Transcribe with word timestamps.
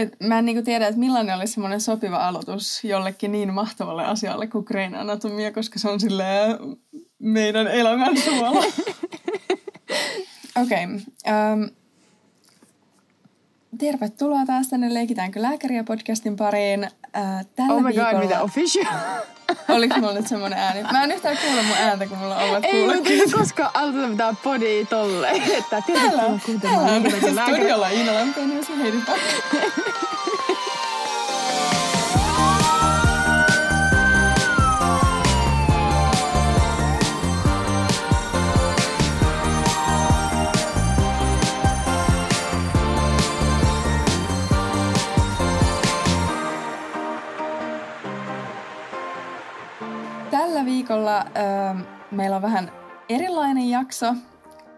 Et 0.00 0.16
mä 0.20 0.38
en 0.38 0.44
niinku 0.44 0.62
tiedä, 0.62 0.86
että 0.86 1.00
millainen 1.00 1.36
olisi 1.36 1.52
semmoinen 1.52 1.80
sopiva 1.80 2.16
aloitus 2.16 2.84
jollekin 2.84 3.32
niin 3.32 3.54
mahtavalle 3.54 4.04
asialle 4.04 4.46
kuin 4.46 4.64
Grain 4.64 4.94
Anatomia, 4.94 5.52
koska 5.52 5.78
se 5.78 5.88
on 5.88 6.00
silleen 6.00 6.58
meidän 7.18 7.68
elämän 7.68 8.16
suola. 8.16 8.50
Okei. 10.62 10.84
Okay, 10.84 10.94
um, 11.52 11.70
tervetuloa 13.80 14.46
taas 14.46 14.68
tänne 14.68 14.94
Leikitäänkö 14.94 15.42
lääkäriä 15.42 15.84
podcastin 15.84 16.36
pariin. 16.36 16.84
Uh, 16.84 17.46
tällä 17.56 17.74
oh 17.74 17.82
my 17.82 17.88
viikolla... 17.88 18.12
god, 18.12 18.20
mitä 18.22 18.42
official. 18.42 18.86
Oliko 19.68 19.98
mulla 19.98 20.12
nyt 20.12 20.26
semmonen 20.26 20.58
ääni? 20.58 20.82
Mä 20.82 21.04
en 21.04 21.12
yhtään 21.12 21.38
kuule 21.46 21.62
mun 21.62 21.76
ääntä, 21.76 22.06
kun 22.06 22.18
mulla 22.18 22.36
on 22.36 22.50
omat 22.50 22.64
Ei, 22.64 22.72
mutta 22.72 22.92
kuulokkeet. 22.92 23.20
ei 23.20 23.30
koskaan 23.30 23.70
aloiteta 23.74 24.08
mitään 24.08 24.36
podia 24.36 24.86
tolleen. 24.86 25.42
Että 25.42 25.82
tervetuloa 25.86 26.40
kuuntelemaan 26.46 26.86
Leikitäänkö 26.86 27.34
lääkäriä. 27.34 27.58
studiolla 27.58 27.88
Iina 27.88 28.14
Lampeen 28.14 28.50
ja 28.56 28.76
Heidi 28.76 28.96
viikolla 50.80 51.18
ö, 51.20 51.24
meillä 52.10 52.36
on 52.36 52.42
vähän 52.42 52.72
erilainen 53.08 53.70
jakso. 53.70 54.14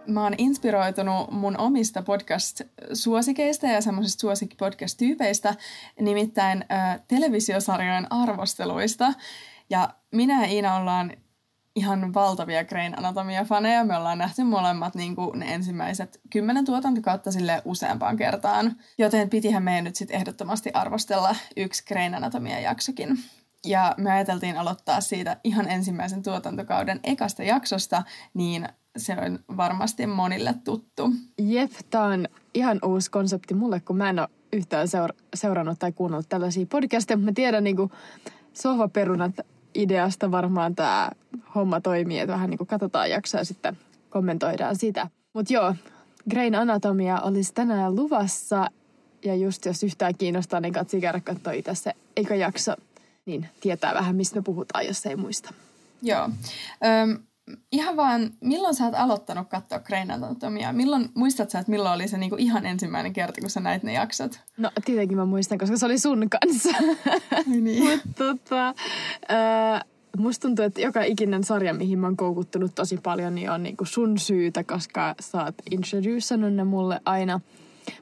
Mä 0.07 0.23
oon 0.23 0.35
inspiroitunut 0.39 1.31
mun 1.31 1.59
omista 1.59 2.03
podcast-suosikeista 2.03 3.67
ja 3.67 3.81
semmoisista 3.81 4.21
suosikkipodcast-tyypeistä, 4.21 5.55
nimittäin 6.01 6.63
ö, 6.63 7.01
televisiosarjojen 7.09 8.07
arvosteluista. 8.13 9.13
Ja 9.71 9.89
minä 10.13 10.43
ja 10.43 10.53
Iina 10.53 10.77
ollaan 10.77 11.13
ihan 11.77 12.15
valtavia 12.15 12.65
Grain 12.65 12.99
Anatomia-faneja. 12.99 13.85
Me 13.85 13.97
ollaan 13.97 14.19
nähty 14.19 14.45
molemmat 14.45 14.95
niin 14.95 15.17
kuin 15.17 15.39
ne 15.39 15.55
ensimmäiset 15.55 16.21
kymmenen 16.31 16.65
tuotantokautta 16.65 17.33
sille 17.33 17.63
useampaan 17.65 18.17
kertaan. 18.17 18.77
Joten 18.99 19.31
pitihän 19.31 19.63
meidän 19.63 19.85
nyt 19.85 19.97
sitten 19.97 20.17
ehdottomasti 20.17 20.71
arvostella 20.75 21.37
yksi 21.57 21.85
Grain 21.85 22.15
Anatomia-jaksokin. 22.15 23.19
Ja 23.67 23.95
me 23.99 24.13
ajateltiin 24.13 24.59
aloittaa 24.59 25.01
siitä 25.01 25.37
ihan 25.45 25.71
ensimmäisen 25.71 26.23
tuotantokauden 26.23 27.01
ekasta 27.05 27.43
jaksosta, 27.43 28.03
niin 28.35 28.69
se 28.97 29.17
on 29.27 29.39
varmasti 29.57 30.07
monille 30.07 30.55
tuttu. 30.65 31.11
Jep, 31.39 31.71
tää 31.91 32.05
on 32.05 32.29
ihan 32.55 32.79
uusi 32.85 33.11
konsepti 33.11 33.55
mulle, 33.55 33.81
kun 33.81 33.97
mä 33.97 34.11
en 34.11 34.19
ole 34.19 34.29
yhtään 34.53 34.89
seura- 34.89 35.15
seurannut 35.35 35.79
tai 35.79 35.93
kuunnellut 35.93 36.29
tällaisia 36.29 36.67
podcasteja, 36.67 37.17
mutta 37.17 37.31
mä 37.31 37.35
tiedän 37.35 37.65
niinku 37.65 37.91
sohvaperunat 38.53 39.35
ideasta 39.75 40.31
varmaan 40.31 40.75
tämä 40.75 41.11
homma 41.55 41.81
toimii, 41.81 42.19
että 42.19 42.33
vähän 42.33 42.51
niinku 42.51 42.67
katsotaan 42.67 43.11
jaksoa 43.11 43.41
ja 43.41 43.45
sitten 43.45 43.79
kommentoidaan 44.11 44.77
sitä. 44.77 45.11
Mutta 45.33 45.53
joo, 45.53 45.75
Grain 46.31 46.55
Anatomia 46.55 47.21
olisi 47.21 47.55
tänään 47.55 47.97
luvassa 47.97 48.71
ja 49.25 49.35
just 49.35 49.65
jos 49.65 49.83
yhtään 49.83 50.15
kiinnostaa, 50.19 50.61
niin 50.61 50.75
katsi 50.75 51.01
katsoa 51.25 51.53
itse 51.53 51.75
se 51.75 51.93
eka 52.17 52.35
jakso, 52.35 52.75
niin 53.27 53.49
tietää 53.61 53.95
vähän, 53.95 54.17
mistä 54.17 54.37
me 54.37 54.43
puhutaan, 54.43 54.87
jos 54.87 55.07
ei 55.07 55.17
muista. 55.17 55.55
Joo. 56.03 56.31
Öm, 56.85 57.19
ihan 57.73 57.97
vaan, 57.97 58.31
milloin 58.41 58.75
sä 58.75 58.85
oot 58.85 58.95
aloittanut 58.95 59.49
katsoa 59.49 59.79
Grain 59.79 60.11
Anatomiaa? 60.11 60.73
Milloin, 60.73 61.09
muistat 61.15 61.51
sä, 61.51 61.59
että 61.59 61.71
milloin 61.71 61.95
oli 61.95 62.09
se 62.09 62.19
niinku 62.19 62.37
ihan 62.39 62.67
ensimmäinen 62.67 63.13
kerta, 63.13 63.41
kun 63.41 63.51
sä 63.51 63.61
näit 63.61 63.83
ne 63.83 63.93
jaksot? 63.93 64.41
No 64.57 64.71
tietenkin 64.85 65.19
mä 65.19 65.25
muistan, 65.25 65.59
koska 65.59 65.77
se 65.77 65.87
oli 65.87 65.99
sun 65.99 66.27
kanssa. 66.31 66.71
Niin. 67.47 67.85
Mutta 67.91 68.09
tota, 68.19 68.75
ää, 69.29 69.85
musta 70.17 70.43
tuntuu, 70.49 70.65
että 70.65 70.81
joka 70.81 71.03
ikinen 71.03 71.45
sarja, 71.45 71.75
mihin 71.75 71.99
mä 71.99 72.07
oon 72.07 72.17
koukuttunut 72.17 72.75
tosi 72.75 72.97
paljon, 73.03 73.35
niin 73.35 73.51
on 73.51 73.63
niinku 73.63 73.85
sun 73.85 74.19
syytä, 74.19 74.65
koska 74.65 75.15
sä 75.21 75.45
oot 75.45 75.55
introducernut 75.71 76.53
ne 76.55 76.65
mulle 76.65 77.01
aina. 77.05 77.41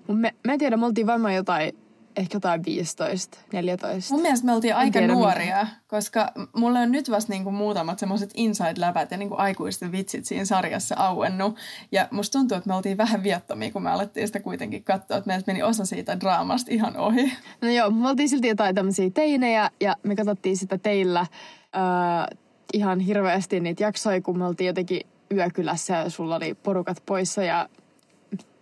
Mut 0.06 0.20
me, 0.20 0.34
mä 0.46 0.52
en 0.52 0.58
tiedä, 0.58 0.76
me 0.76 0.86
oltiin 0.86 1.06
varmaan 1.06 1.34
jotain, 1.34 1.72
ehkä 2.16 2.36
jotain 2.36 2.64
15, 2.64 3.38
14. 3.52 4.14
Mun 4.14 4.22
mielestä 4.22 4.46
me 4.46 4.52
oltiin 4.52 4.76
aika 4.76 4.98
tiedä, 4.98 5.12
nuoria, 5.12 5.66
koska 5.88 6.32
mulle 6.56 6.78
on 6.78 6.92
nyt 6.92 7.10
vasta 7.10 7.32
niinku 7.32 7.50
muutamat 7.50 7.98
semmoiset 7.98 8.30
inside-läpät 8.36 9.10
ja 9.10 9.16
niinku 9.16 9.34
aikuisten 9.38 9.92
vitsit 9.92 10.24
siinä 10.24 10.44
sarjassa 10.44 10.94
auennut. 10.98 11.56
Ja 11.92 12.08
musta 12.10 12.38
tuntuu, 12.38 12.56
että 12.56 12.68
me 12.68 12.74
oltiin 12.74 12.96
vähän 12.96 13.22
viattomia, 13.22 13.72
kun 13.72 13.82
me 13.82 13.90
alettiin 13.90 14.26
sitä 14.26 14.40
kuitenkin 14.40 14.84
katsoa, 14.84 15.16
että 15.16 15.28
meiltä 15.28 15.52
meni 15.52 15.62
osa 15.62 15.84
siitä 15.84 16.20
draamasta 16.20 16.70
ihan 16.74 16.96
ohi. 16.96 17.32
No 17.60 17.70
joo, 17.70 17.90
me 17.90 18.08
oltiin 18.08 18.28
silti 18.28 18.48
jotain 18.48 18.74
tämmöisiä 18.74 19.10
teinejä 19.10 19.70
ja 19.80 19.96
me 20.02 20.16
katsottiin 20.16 20.56
sitä 20.56 20.78
teillä 20.78 21.26
ää, 21.72 22.28
ihan 22.72 23.00
hirveästi 23.00 23.60
niitä 23.60 23.82
jaksoja, 23.82 24.20
kun 24.20 24.38
me 24.38 24.46
oltiin 24.46 24.66
jotenkin 24.66 25.00
yökylässä 25.34 25.96
ja 25.96 26.10
sulla 26.10 26.36
oli 26.36 26.54
porukat 26.54 27.02
poissa 27.06 27.42
ja 27.42 27.68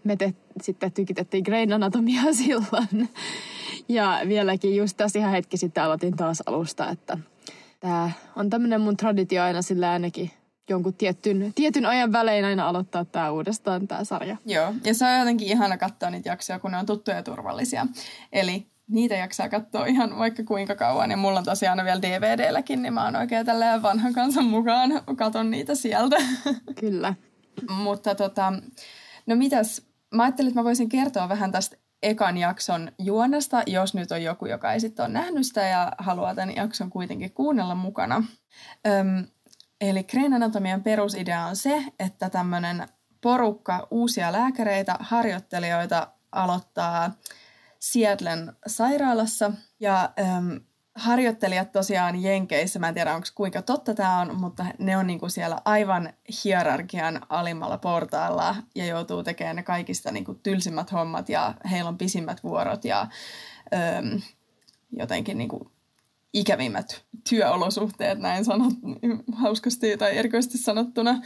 me 0.08 0.16
te, 0.16 0.34
sitten 0.62 0.92
tykitettiin 0.92 1.44
Grain 1.44 1.72
Anatomiaa 1.72 2.32
silloin. 2.44 3.08
Ja 3.88 4.20
vieläkin 4.28 4.76
just 4.76 4.96
tässä 4.96 5.19
ihan 5.19 5.32
hetki 5.32 5.56
sitten 5.56 5.84
aloitin 5.84 6.16
taas 6.16 6.42
alusta, 6.46 6.91
että 6.91 7.19
tämä 7.80 8.10
on 8.36 8.50
tämmöinen 8.50 8.80
mun 8.80 8.96
traditio 8.96 9.42
aina 9.42 9.62
sillä 9.62 9.91
ainakin 9.91 10.30
jonkun 10.69 10.94
tietyn, 10.94 11.52
tietyn 11.54 11.86
ajan 11.86 12.12
välein 12.12 12.44
aina 12.44 12.69
aloittaa 12.69 13.04
tämä 13.04 13.30
uudestaan 13.30 13.88
tämä 13.88 14.04
sarja. 14.04 14.36
Joo, 14.46 14.74
ja 14.84 14.94
se 14.94 15.04
on 15.04 15.19
jotenkin 15.19 15.48
ihana 15.48 15.76
katsoa 15.76 16.10
niitä 16.10 16.28
jaksoja, 16.28 16.58
kun 16.58 16.70
ne 16.70 16.78
on 16.78 16.86
tuttuja 16.86 17.16
ja 17.16 17.22
turvallisia. 17.22 17.86
Eli 18.32 18.66
niitä 18.88 19.14
jaksaa 19.14 19.48
katsoa 19.48 19.86
ihan 19.86 20.19
vaikka 20.19 20.44
kuinka 20.44 20.75
kauan. 20.75 21.10
Ja 21.10 21.16
mulla 21.16 21.38
on 21.38 21.44
tosiaan 21.44 21.84
vielä 21.84 22.02
DVD-lläkin, 22.02 22.82
niin 22.82 22.94
mä 22.94 23.04
oon 23.04 23.16
oikein 23.16 23.46
tälleen 23.46 23.82
vanhan 23.82 24.12
kansan 24.12 24.44
mukaan. 24.44 24.90
Katon 25.16 25.50
niitä 25.50 25.75
sieltä. 25.75 26.16
Kyllä. 26.80 27.14
Mutta 27.70 28.14
tota, 28.14 28.52
no 29.26 29.36
mitäs, 29.36 29.88
mä 30.14 30.22
ajattelin, 30.22 30.48
että 30.48 30.60
mä 30.60 30.64
voisin 30.64 30.88
kertoa 30.88 31.28
vähän 31.28 31.52
tästä 31.52 31.76
ekan 32.02 32.38
jakson 32.38 32.92
juonesta, 32.98 33.62
jos 33.66 33.94
nyt 33.94 34.12
on 34.12 34.22
joku, 34.22 34.46
joka 34.46 34.72
ei 34.72 34.80
sitten 34.80 35.04
ole 35.04 35.12
nähnyt 35.12 35.46
sitä 35.46 35.62
ja 35.62 35.92
haluaa 35.98 36.34
tämän 36.34 36.56
jakson 36.56 36.91
kuitenkin 36.91 37.32
kuunnella 37.32 37.74
mukana. 37.74 38.24
Öm, 38.86 39.26
eli 39.80 40.04
Grain 40.04 40.34
Anatomian 40.34 40.82
perusidea 40.82 41.46
on 41.46 41.56
se, 41.56 41.84
että 41.98 42.30
tämmöinen 42.30 42.88
porukka 43.20 43.88
uusia 43.91 44.32
lääkäreitä, 44.32 44.96
harjoittelijoita 45.00 46.08
aloittaa 46.32 47.10
Seattlen 47.78 48.52
sairaalassa 48.66 49.52
ja 49.80 50.12
öm, 50.19 50.60
harjoittelijat 50.98 51.72
tosiaan 51.72 52.22
Jenkeissä, 52.22 52.78
mä 52.78 52.88
en 52.88 52.94
tiedä 52.94 53.14
onko 53.14 53.26
kuinka 53.34 53.62
totta 53.62 53.94
tämä 53.94 54.20
on, 54.20 54.41
mutta 54.41 54.66
ne 54.78 54.97
on 54.97 55.06
niinku 55.06 55.28
siellä 55.28 55.59
aivan 55.64 56.12
hierarkian 56.44 57.20
alimmalla 57.28 57.78
portaalla 57.78 58.56
ja 58.75 58.86
joutuu 58.86 59.22
tekemään 59.22 59.56
ne 59.56 59.62
kaikista 59.62 60.12
niinku 60.12 60.34
tylsimmät 60.34 60.92
hommat 60.92 61.28
ja 61.28 61.54
heillä 61.70 61.88
on 61.88 61.98
pisimmät 61.98 62.44
vuorot 62.44 62.84
ja 62.84 63.06
öm, 63.75 64.20
jotenkin 64.92 65.38
niinku 65.38 65.70
ikävimmät 66.32 67.04
työolosuhteet, 67.28 68.19
näin 68.19 68.44
sanot, 68.44 68.75
hauskasti 69.32 69.97
tai 69.97 70.16
erikoisesti 70.16 70.58
sanottuna. 70.58 71.20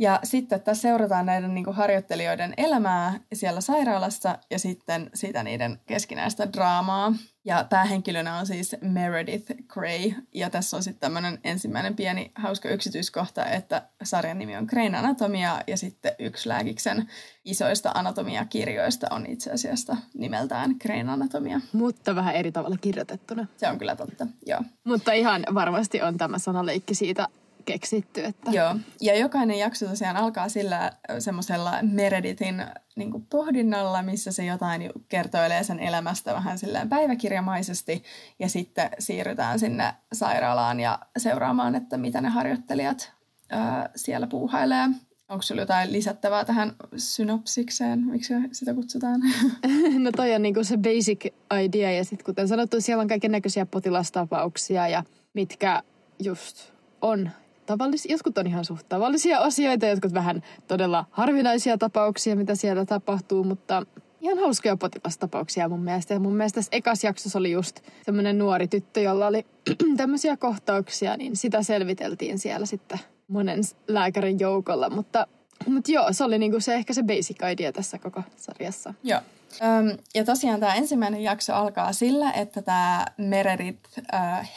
Ja 0.00 0.20
sitten 0.24 0.60
tässä 0.60 0.82
seurataan 0.82 1.26
näiden 1.26 1.54
niin 1.54 1.72
harjoittelijoiden 1.72 2.54
elämää 2.56 3.20
siellä 3.32 3.60
sairaalassa 3.60 4.38
ja 4.50 4.58
sitten 4.58 5.10
sitä 5.14 5.42
niiden 5.42 5.80
keskinäistä 5.86 6.52
draamaa. 6.52 7.12
Ja 7.44 7.66
päähenkilönä 7.70 8.38
on 8.38 8.46
siis 8.46 8.76
Meredith 8.80 9.52
Grey. 9.68 10.12
Ja 10.34 10.50
tässä 10.50 10.76
on 10.76 10.82
sitten 10.82 11.00
tämmöinen 11.00 11.38
ensimmäinen 11.44 11.96
pieni 11.96 12.32
hauska 12.34 12.68
yksityiskohta, 12.68 13.46
että 13.46 13.82
sarjan 14.02 14.38
nimi 14.38 14.56
on 14.56 14.64
Grain 14.64 14.94
Anatomia 14.94 15.60
ja 15.66 15.76
sitten 15.76 16.12
yksi 16.18 16.48
lääkiksen 16.48 17.08
isoista 17.44 17.90
anatomiakirjoista 17.94 19.06
on 19.10 19.26
itse 19.26 19.50
asiassa 19.50 19.96
nimeltään 20.14 20.76
Grain 20.82 21.08
Anatomia. 21.08 21.60
Mutta 21.72 22.14
vähän 22.14 22.34
eri 22.34 22.52
tavalla 22.52 22.76
kirjoitettuna. 22.80 23.46
Se 23.56 23.68
on 23.68 23.78
kyllä 23.78 23.96
totta, 23.96 24.26
joo. 24.46 24.60
Mutta 24.84 25.12
ihan 25.12 25.44
varmasti 25.54 26.02
on 26.02 26.18
tämä 26.18 26.38
sanaleikki 26.38 26.94
siitä 26.94 27.28
keksitty. 27.72 28.24
Että... 28.24 28.50
Joo, 28.50 28.76
ja 29.00 29.18
jokainen 29.18 29.58
jakso 29.58 29.86
tosiaan 29.86 30.16
alkaa 30.16 30.48
sillä 30.48 30.92
semmoisella 31.18 31.72
Meredithin 31.82 32.64
niin 32.96 33.26
pohdinnalla, 33.30 34.02
missä 34.02 34.32
se 34.32 34.44
jotain 34.44 34.90
kertoilee 35.08 35.64
sen 35.64 35.80
elämästä 35.80 36.34
vähän 36.34 36.58
silleen 36.58 36.88
päiväkirjamaisesti, 36.88 38.02
ja 38.38 38.48
sitten 38.48 38.90
siirrytään 38.98 39.58
sinne 39.58 39.94
sairaalaan 40.12 40.80
ja 40.80 40.98
seuraamaan, 41.16 41.74
että 41.74 41.96
mitä 41.96 42.20
ne 42.20 42.28
harjoittelijat 42.28 43.12
ää, 43.50 43.90
siellä 43.96 44.26
puuhailee. 44.26 44.88
Onko 45.28 45.42
sinulla 45.42 45.62
jotain 45.62 45.92
lisättävää 45.92 46.44
tähän 46.44 46.72
synopsikseen? 46.96 48.06
Miksi 48.06 48.34
sitä 48.52 48.74
kutsutaan? 48.74 49.20
No 49.98 50.12
toi 50.12 50.34
on 50.34 50.42
niinku 50.42 50.64
se 50.64 50.76
basic 50.76 51.26
idea 51.64 51.90
ja 51.90 52.04
sitten 52.04 52.24
kuten 52.24 52.48
sanottu, 52.48 52.80
siellä 52.80 53.02
on 53.02 53.08
kaiken 53.08 53.30
näköisiä 53.30 53.66
potilastapauksia 53.66 54.88
ja 54.88 55.04
mitkä 55.34 55.82
just 56.18 56.72
on 57.00 57.30
tavallisia, 57.70 58.12
jotkut 58.12 58.38
on 58.38 58.46
ihan 58.46 58.64
suht 58.64 58.88
tavallisia 58.88 59.38
asioita, 59.38 59.86
jotkut 59.86 60.14
vähän 60.14 60.42
todella 60.68 61.04
harvinaisia 61.10 61.78
tapauksia, 61.78 62.36
mitä 62.36 62.54
siellä 62.54 62.84
tapahtuu, 62.84 63.44
mutta 63.44 63.86
ihan 64.20 64.38
hauskoja 64.38 64.76
potilastapauksia 64.76 65.68
mun 65.68 65.84
mielestä. 65.84 66.14
Ja 66.14 66.20
mun 66.20 66.34
mielestä 66.34 66.54
tässä 66.54 66.68
ekas 66.72 67.04
jaksossa 67.04 67.38
oli 67.38 67.50
just 67.50 67.80
semmoinen 68.04 68.38
nuori 68.38 68.68
tyttö, 68.68 69.00
jolla 69.00 69.26
oli 69.26 69.46
tämmöisiä 69.96 70.36
kohtauksia, 70.36 71.16
niin 71.16 71.36
sitä 71.36 71.62
selviteltiin 71.62 72.38
siellä 72.38 72.66
sitten 72.66 72.98
monen 73.28 73.60
lääkärin 73.88 74.40
joukolla. 74.40 74.90
Mutta, 74.90 75.26
mutta 75.66 75.92
joo, 75.92 76.12
se 76.12 76.24
oli 76.24 76.38
niinku 76.38 76.60
se 76.60 76.74
ehkä 76.74 76.94
se 76.94 77.02
basic 77.02 77.38
idea 77.52 77.72
tässä 77.72 77.98
koko 77.98 78.22
sarjassa. 78.36 78.94
Joo. 79.02 79.20
Öm, 79.62 79.98
ja 80.14 80.24
tosiaan 80.24 80.60
tämä 80.60 80.74
ensimmäinen 80.74 81.22
jakso 81.22 81.54
alkaa 81.54 81.92
sillä, 81.92 82.32
että 82.32 82.62
tämä 82.62 83.06
Meredith 83.16 83.98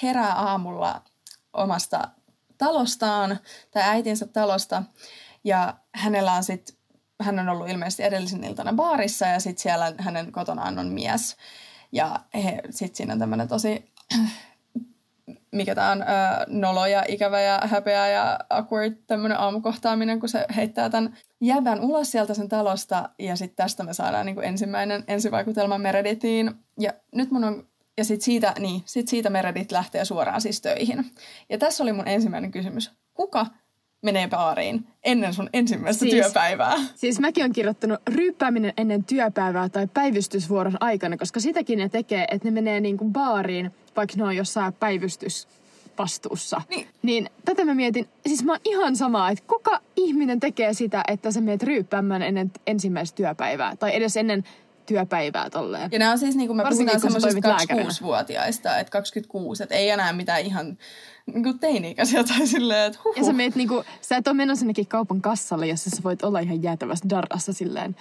herää 0.03 0.33
aamulla 0.33 1.01
omasta 1.53 2.09
talostaan, 2.57 3.39
tai 3.71 3.83
äitinsä 3.83 4.27
talosta, 4.27 4.83
ja 5.43 5.73
hänellä 5.95 6.33
on 6.33 6.43
sitten, 6.43 6.75
hän 7.21 7.39
on 7.39 7.49
ollut 7.49 7.69
ilmeisesti 7.69 8.03
edellisen 8.03 8.43
iltana 8.43 8.73
baarissa, 8.73 9.25
ja 9.25 9.39
sitten 9.39 9.61
siellä 9.61 9.93
hänen 9.97 10.31
kotonaan 10.31 10.79
on 10.79 10.87
mies. 10.87 11.37
Ja 11.91 12.19
sitten 12.69 12.95
siinä 12.95 13.13
on 13.13 13.19
tämmöinen 13.19 13.47
tosi 13.47 13.93
mikä 15.51 15.75
tämä 15.75 15.91
on, 15.91 16.01
ö, 16.01 16.05
nolo 16.47 16.85
ja 16.85 17.03
ikävä 17.07 17.41
ja 17.41 17.61
häpeä 17.63 18.07
ja 18.07 18.39
awkward 18.49 18.93
tämmöinen 19.07 19.39
aamukohtaaminen, 19.39 20.19
kun 20.19 20.29
se 20.29 20.45
heittää 20.55 20.89
tämän 20.89 21.17
jäbän 21.41 21.81
ulos 21.81 22.11
sieltä 22.11 22.33
sen 22.33 22.49
talosta 22.49 23.09
ja 23.19 23.35
sitten 23.35 23.55
tästä 23.55 23.83
me 23.83 23.93
saadaan 23.93 24.25
niin 24.25 24.35
kuin 24.35 24.47
ensimmäinen 24.47 25.03
ensivaikutelma 25.07 25.77
Meredithiin. 25.77 26.51
Ja 26.79 26.93
nyt 27.15 27.31
mun 27.31 27.43
on 27.43 27.67
ja 27.97 28.05
sitten 28.05 28.25
siitä, 28.25 28.53
niin, 28.59 28.81
sit 28.85 29.07
siitä 29.07 29.29
Meredith 29.29 29.71
lähtee 29.71 30.05
suoraan 30.05 30.41
siis 30.41 30.61
töihin. 30.61 31.05
Ja 31.49 31.57
tässä 31.57 31.83
oli 31.83 31.93
mun 31.93 32.07
ensimmäinen 32.07 32.51
kysymys. 32.51 32.91
Kuka 33.13 33.45
menee 34.01 34.27
baariin 34.27 34.87
ennen 35.03 35.33
sun 35.33 35.49
ensimmäistä 35.53 35.99
siis, 35.99 36.13
työpäivää. 36.13 36.75
Siis 36.95 37.19
mäkin 37.19 37.43
on 37.43 37.51
kirjoittanut 37.51 37.99
ryyppääminen 38.07 38.73
ennen 38.77 39.03
työpäivää 39.03 39.69
tai 39.69 39.87
päivystysvuoron 39.93 40.77
aikana, 40.79 41.17
koska 41.17 41.39
sitäkin 41.39 41.79
ne 41.79 41.89
tekee, 41.89 42.27
että 42.31 42.47
ne 42.47 42.51
menee 42.51 42.79
niin 42.79 42.97
kuin 42.97 43.13
baariin, 43.13 43.71
vaikka 43.95 44.13
ne 44.17 44.23
on 44.23 44.35
jossain 44.35 44.73
päivystysvastuussa. 44.73 46.61
Niin. 46.69 46.87
niin 47.01 47.29
tätä 47.45 47.65
mä 47.65 47.73
mietin, 47.73 48.07
siis 48.27 48.43
mä 48.43 48.51
oon 48.51 48.61
ihan 48.65 48.95
samaa, 48.95 49.29
että 49.29 49.43
kuka 49.47 49.81
ihminen 49.95 50.39
tekee 50.39 50.73
sitä, 50.73 51.03
että 51.07 51.31
sä 51.31 51.41
menet 51.41 51.63
ryyppäämään 51.63 52.21
ennen 52.21 52.51
ensimmäistä 52.67 53.15
työpäivää 53.15 53.75
tai 53.75 53.95
edes 53.95 54.17
ennen 54.17 54.43
työpäivää 54.85 55.49
tolleen. 55.49 55.89
Ja 55.91 55.99
nämä 55.99 56.11
on 56.11 56.19
siis, 56.19 56.35
niin 56.35 56.47
kuin 56.47 56.57
me 56.57 56.63
Varsinkin, 56.63 57.01
puhutaan 57.01 57.21
semmoisista 57.21 57.73
26-vuotiaista, 57.73 58.77
että 58.77 58.91
26, 58.91 59.63
että 59.63 59.75
ei 59.75 59.89
enää 59.89 60.13
mitään 60.13 60.41
ihan 60.41 60.77
niin 61.25 61.43
kuin 61.43 61.59
teini-ikäisiä 61.59 62.23
tai 62.23 62.47
silleen, 62.47 62.87
että 62.87 62.99
huhuh. 63.03 63.17
Ja 63.17 63.23
sä 63.23 63.33
meet 63.33 63.55
niinku, 63.55 63.83
sä 64.01 64.17
et 64.17 64.27
ole 64.27 64.35
menossa 64.35 64.65
kaupan 64.87 65.21
kassalle, 65.21 65.67
jossa 65.67 65.89
sä 65.89 66.03
voit 66.03 66.23
olla 66.23 66.39
ihan 66.39 66.63
jäätävässä 66.63 67.09
darrassa 67.09 67.53
silleen, 67.53 67.95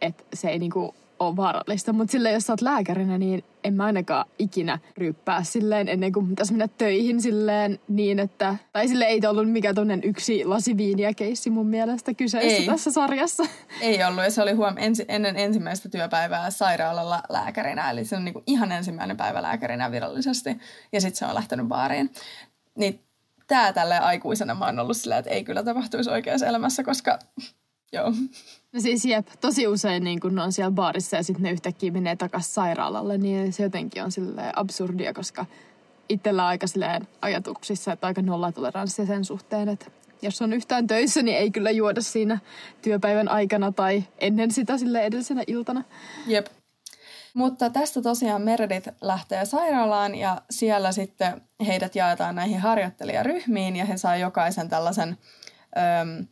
että 0.00 0.24
se 0.34 0.48
ei 0.48 0.58
niinku 0.58 0.94
ole 1.26 1.36
vaarallista. 1.36 1.92
Mutta 1.92 2.12
silleen, 2.12 2.34
jos 2.34 2.46
sä 2.46 2.52
oot 2.52 2.60
lääkärinä, 2.60 3.18
niin 3.18 3.44
en 3.64 3.74
mä 3.74 3.84
ainakaan 3.84 4.26
ikinä 4.38 4.78
ryyppää 4.98 5.42
silleen 5.42 5.88
ennen 5.88 6.12
kuin 6.12 6.28
pitäisi 6.28 6.52
mennä 6.52 6.68
töihin 6.78 7.22
silleen 7.22 7.78
niin, 7.88 8.18
että... 8.18 8.56
Tai 8.72 8.88
sille 8.88 9.04
ei 9.04 9.20
ollut 9.28 9.50
mikään 9.50 9.74
tonnen 9.74 10.00
yksi 10.04 10.44
lasiviiniä 10.44 11.14
keissi 11.14 11.50
mun 11.50 11.66
mielestä 11.66 12.14
kyseessä 12.14 12.56
ei. 12.56 12.66
tässä 12.66 12.92
sarjassa. 12.92 13.42
Ei 13.80 14.04
ollut, 14.04 14.24
ja 14.24 14.30
se 14.30 14.42
oli 14.42 14.52
huom 14.52 14.74
ensi, 14.76 15.04
ennen 15.08 15.36
ensimmäistä 15.36 15.88
työpäivää 15.88 16.50
sairaalalla 16.50 17.22
lääkärinä. 17.28 17.90
Eli 17.90 18.04
se 18.04 18.16
on 18.16 18.24
niinku 18.24 18.42
ihan 18.46 18.72
ensimmäinen 18.72 19.16
päivä 19.16 19.42
lääkärinä 19.42 19.90
virallisesti, 19.90 20.56
ja 20.92 21.00
sitten 21.00 21.18
se 21.18 21.26
on 21.26 21.34
lähtenyt 21.34 21.66
baariin. 21.66 22.12
Niin 22.78 23.00
tämä 23.46 23.72
tälle 23.72 23.98
aikuisena 23.98 24.54
mä 24.54 24.64
oon 24.64 24.78
ollut 24.78 24.96
sillä, 24.96 25.18
että 25.18 25.30
ei 25.30 25.44
kyllä 25.44 25.62
tapahtuisi 25.62 26.10
oikeassa 26.10 26.46
elämässä, 26.46 26.84
koska 26.84 27.18
joo. 27.92 28.12
No 28.72 28.80
siis 28.84 29.04
jep, 29.04 29.28
tosi 29.40 29.66
usein 29.66 30.04
niin 30.04 30.20
kun 30.20 30.34
ne 30.34 30.42
on 30.42 30.52
siellä 30.52 30.70
baarissa 30.70 31.16
ja 31.16 31.22
sitten 31.22 31.42
ne 31.42 31.50
yhtäkkiä 31.50 31.90
menee 31.90 32.16
takaisin 32.16 32.52
sairaalalle, 32.52 33.18
niin 33.18 33.52
se 33.52 33.62
jotenkin 33.62 34.02
on 34.02 34.12
sille 34.12 34.52
absurdia, 34.56 35.14
koska 35.14 35.46
itsellä 36.08 36.46
aika 36.46 36.66
silleen 36.66 37.08
ajatuksissa, 37.22 37.92
että 37.92 38.06
aika 38.06 38.22
nollatoleranssia 38.22 39.06
sen 39.06 39.24
suhteen, 39.24 39.68
että 39.68 39.86
jos 40.22 40.42
on 40.42 40.52
yhtään 40.52 40.86
töissä, 40.86 41.22
niin 41.22 41.36
ei 41.36 41.50
kyllä 41.50 41.70
juoda 41.70 42.00
siinä 42.00 42.38
työpäivän 42.82 43.28
aikana 43.28 43.72
tai 43.72 44.04
ennen 44.18 44.50
sitä 44.50 44.78
sille 44.78 45.00
edellisenä 45.00 45.42
iltana. 45.46 45.84
Jep. 46.26 46.46
Mutta 47.34 47.70
tästä 47.70 48.02
tosiaan 48.02 48.42
Meredith 48.42 48.88
lähtee 49.00 49.44
sairaalaan 49.44 50.14
ja 50.14 50.42
siellä 50.50 50.92
sitten 50.92 51.42
heidät 51.66 51.96
jaetaan 51.96 52.34
näihin 52.34 52.60
harjoittelijaryhmiin 52.60 53.76
ja 53.76 53.84
he 53.84 53.96
saa 53.96 54.16
jokaisen 54.16 54.68
tällaisen 54.68 55.18
ähm, 55.78 56.24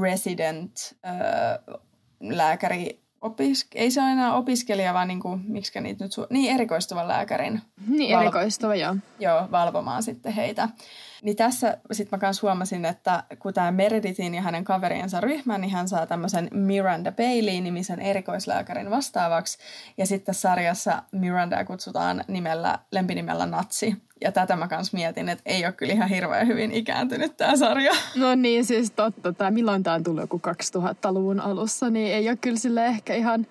resident 0.00 0.76
äh, 1.06 1.76
lääkäri 2.20 3.00
opisk- 3.24 3.72
ei 3.74 3.90
se 3.90 4.00
ole 4.02 4.10
enää 4.10 4.34
opiskelija, 4.34 4.94
vaan 4.94 5.08
niinku, 5.08 5.38
miksi 5.44 5.80
niitä 5.80 6.04
nyt 6.04 6.12
su- 6.12 6.26
niin 6.30 6.54
erikoistuvan 6.54 7.08
lääkärin. 7.08 7.62
Niin, 7.88 8.16
val- 8.16 8.22
erikoistuva, 8.22 8.74
joo. 8.74 8.96
Joo, 9.18 9.48
valvomaan 9.50 10.02
sitten 10.02 10.32
heitä. 10.32 10.68
Niin 11.22 11.36
tässä 11.36 11.76
sitten 11.92 12.18
mä 12.18 12.20
kanssa 12.20 12.46
huomasin, 12.46 12.84
että 12.84 13.22
kun 13.38 13.54
tämä 13.54 13.70
Meredithin 13.70 14.34
ja 14.34 14.42
hänen 14.42 14.64
kaveriensa 14.64 15.20
ryhmä, 15.20 15.58
niin 15.58 15.70
hän 15.70 15.88
saa 15.88 16.06
tämmöisen 16.06 16.48
Miranda 16.52 17.12
Bailey-nimisen 17.12 18.00
erikoislääkärin 18.00 18.90
vastaavaksi. 18.90 19.58
Ja 19.98 20.06
sitten 20.06 20.34
sarjassa 20.34 21.02
Miranda 21.12 21.64
kutsutaan 21.64 22.24
nimellä, 22.28 22.78
lempinimellä 22.92 23.46
Natsi. 23.46 23.96
Ja 24.20 24.32
tätä 24.32 24.56
mä 24.56 24.68
kanssa 24.68 24.96
mietin, 24.96 25.28
että 25.28 25.42
ei 25.46 25.64
ole 25.64 25.72
kyllä 25.72 25.92
ihan 25.92 26.08
hirveän 26.08 26.46
hyvin 26.46 26.72
ikääntynyt 26.72 27.36
tämä 27.36 27.56
sarja. 27.56 27.92
No 28.16 28.34
niin, 28.34 28.64
siis 28.64 28.90
totta. 28.90 29.32
Tämä, 29.32 29.50
milloin 29.50 29.82
tämä 29.82 29.96
on 29.96 30.04
tullut 30.04 30.22
joku 30.22 30.40
2000-luvun 30.76 31.40
alussa, 31.40 31.90
niin 31.90 32.14
ei 32.14 32.28
ole 32.28 32.36
kyllä 32.36 32.58
sille 32.58 32.86
ehkä 32.86 33.14
ihan 33.14 33.46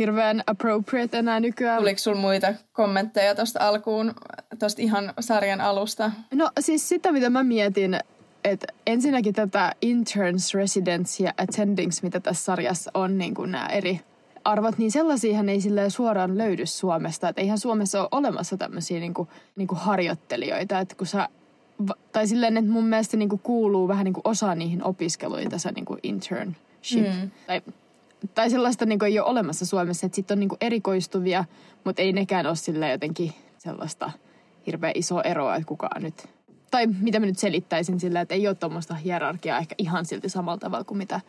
hirveän 0.00 0.42
appropriate 0.46 1.18
enää 1.18 1.40
nykyään. 1.40 1.78
Tuliko 1.78 1.98
sulla 1.98 2.20
muita 2.20 2.54
kommentteja 2.72 3.34
tuosta 3.34 3.68
alkuun, 3.68 4.14
tuosta 4.58 4.82
ihan 4.82 5.14
sarjan 5.20 5.60
alusta? 5.60 6.10
No 6.34 6.50
siis 6.60 6.88
sitä, 6.88 7.12
mitä 7.12 7.30
mä 7.30 7.42
mietin, 7.42 7.98
että 8.44 8.66
ensinnäkin 8.86 9.34
tätä 9.34 9.74
interns, 9.82 10.54
residents 10.54 11.20
ja 11.20 11.32
attendings, 11.38 12.02
mitä 12.02 12.20
tässä 12.20 12.44
sarjassa 12.44 12.90
on, 12.94 13.18
niin 13.18 13.34
kuin 13.34 13.52
nämä 13.52 13.66
eri 13.66 14.00
arvot, 14.44 14.78
niin 14.78 14.90
sellaisiahan 14.90 15.48
ei 15.48 15.60
suoraan 15.88 16.38
löydy 16.38 16.66
Suomesta. 16.66 17.28
Että 17.28 17.42
eihän 17.42 17.58
Suomessa 17.58 18.00
ole 18.00 18.08
olemassa 18.12 18.56
tämmöisiä 18.56 19.00
niin 19.00 19.14
kuin, 19.14 19.28
niin 19.56 19.68
kuin 19.68 19.78
harjoittelijoita, 19.78 20.80
että 20.80 20.94
kun 20.94 21.06
sä 21.06 21.28
tai 22.12 22.26
silleen, 22.26 22.56
että 22.56 22.70
mun 22.70 22.84
mielestä 22.84 23.16
niin 23.16 23.28
kuin 23.28 23.40
kuuluu 23.42 23.88
vähän 23.88 24.04
niin 24.04 24.14
kuin 24.14 24.22
osa 24.24 24.54
niihin 24.54 24.84
opiskeluihin 24.84 25.50
tässä 25.50 25.72
niin 25.72 25.84
kuin 25.84 26.00
internship. 26.02 27.06
Mm. 27.06 27.30
Tai 27.46 27.62
tai 28.34 28.50
sellaista 28.50 28.86
niin 28.86 28.98
kuin 28.98 29.06
ei 29.06 29.18
ole 29.18 29.28
olemassa 29.28 29.66
Suomessa, 29.66 30.06
että 30.06 30.16
sitten 30.16 30.34
on 30.34 30.40
niin 30.40 30.48
kuin 30.48 30.58
erikoistuvia, 30.60 31.44
mutta 31.84 32.02
ei 32.02 32.12
nekään 32.12 32.46
ole 32.46 32.56
sille 32.56 32.90
jotenkin 32.90 33.32
sellaista 33.58 34.10
hirveän 34.66 34.92
isoa 34.96 35.22
eroa, 35.22 35.56
että 35.56 35.66
kukaan 35.66 36.02
nyt, 36.02 36.28
tai 36.70 36.86
mitä 36.86 37.20
mä 37.20 37.26
nyt 37.26 37.38
selittäisin 37.38 38.00
sillä, 38.00 38.20
että 38.20 38.34
ei 38.34 38.48
ole 38.48 38.54
tuommoista 38.54 38.94
hierarkiaa 38.94 39.58
ehkä 39.58 39.74
ihan 39.78 40.06
silti 40.06 40.28
samalla 40.28 40.58
tavalla 40.58 40.84
kuin 40.84 40.98
mitä 40.98 41.20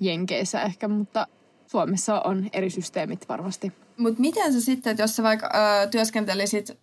Jenkeissä 0.00 0.62
ehkä, 0.62 0.88
mutta 0.88 1.26
Suomessa 1.66 2.20
on 2.20 2.48
eri 2.52 2.70
systeemit 2.70 3.28
varmasti. 3.28 3.72
Mutta 3.96 4.20
miten 4.20 4.52
sä 4.52 4.60
sitten, 4.60 4.90
että 4.90 5.02
jos 5.02 5.16
sä 5.16 5.22
vaikka 5.22 5.50
ö, 5.54 5.86
työskentelisit, 5.88 6.78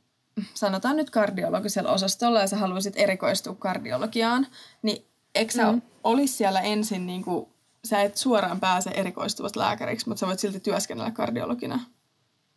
sanotaan 0.53 0.97
nyt 0.97 1.09
kardiologisella 1.09 1.91
osastolla 1.91 2.41
ja 2.41 2.47
sä 2.47 2.57
haluaisit 2.57 2.93
erikoistua 2.97 3.55
kardiologiaan, 3.55 4.47
niin 4.81 5.05
eikö 5.35 5.53
sä 5.53 5.71
mm. 5.71 5.81
olisi 6.03 6.33
siellä 6.33 6.61
ensin 6.61 7.05
niin 7.05 7.23
kuin 7.23 7.47
sä 7.87 8.01
et 8.01 8.17
suoraan 8.17 8.59
pääse 8.59 8.89
erikoistuvat 8.89 9.55
lääkäriksi, 9.55 10.09
mutta 10.09 10.19
sä 10.19 10.27
voit 10.27 10.39
silti 10.39 10.59
työskennellä 10.59 11.11
kardiologina 11.11 11.79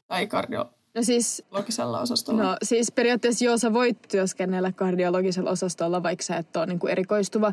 tai 0.07 0.27
kardiologisella 0.27 0.85
no 0.95 1.03
siis, 1.03 1.43
osastolla. 2.03 2.43
No 2.43 2.57
siis 2.63 2.93
periaatteessa 2.93 3.45
joo, 3.45 3.59
sä 3.59 3.73
voit 3.73 3.99
työskennellä 4.11 4.73
kardiologisella 4.73 5.51
osastolla, 5.51 6.03
vaikka 6.03 6.25
sä 6.25 6.37
et 6.37 6.57
ole 6.57 6.67
niinku 6.67 6.87
erikoistuva, 6.87 7.53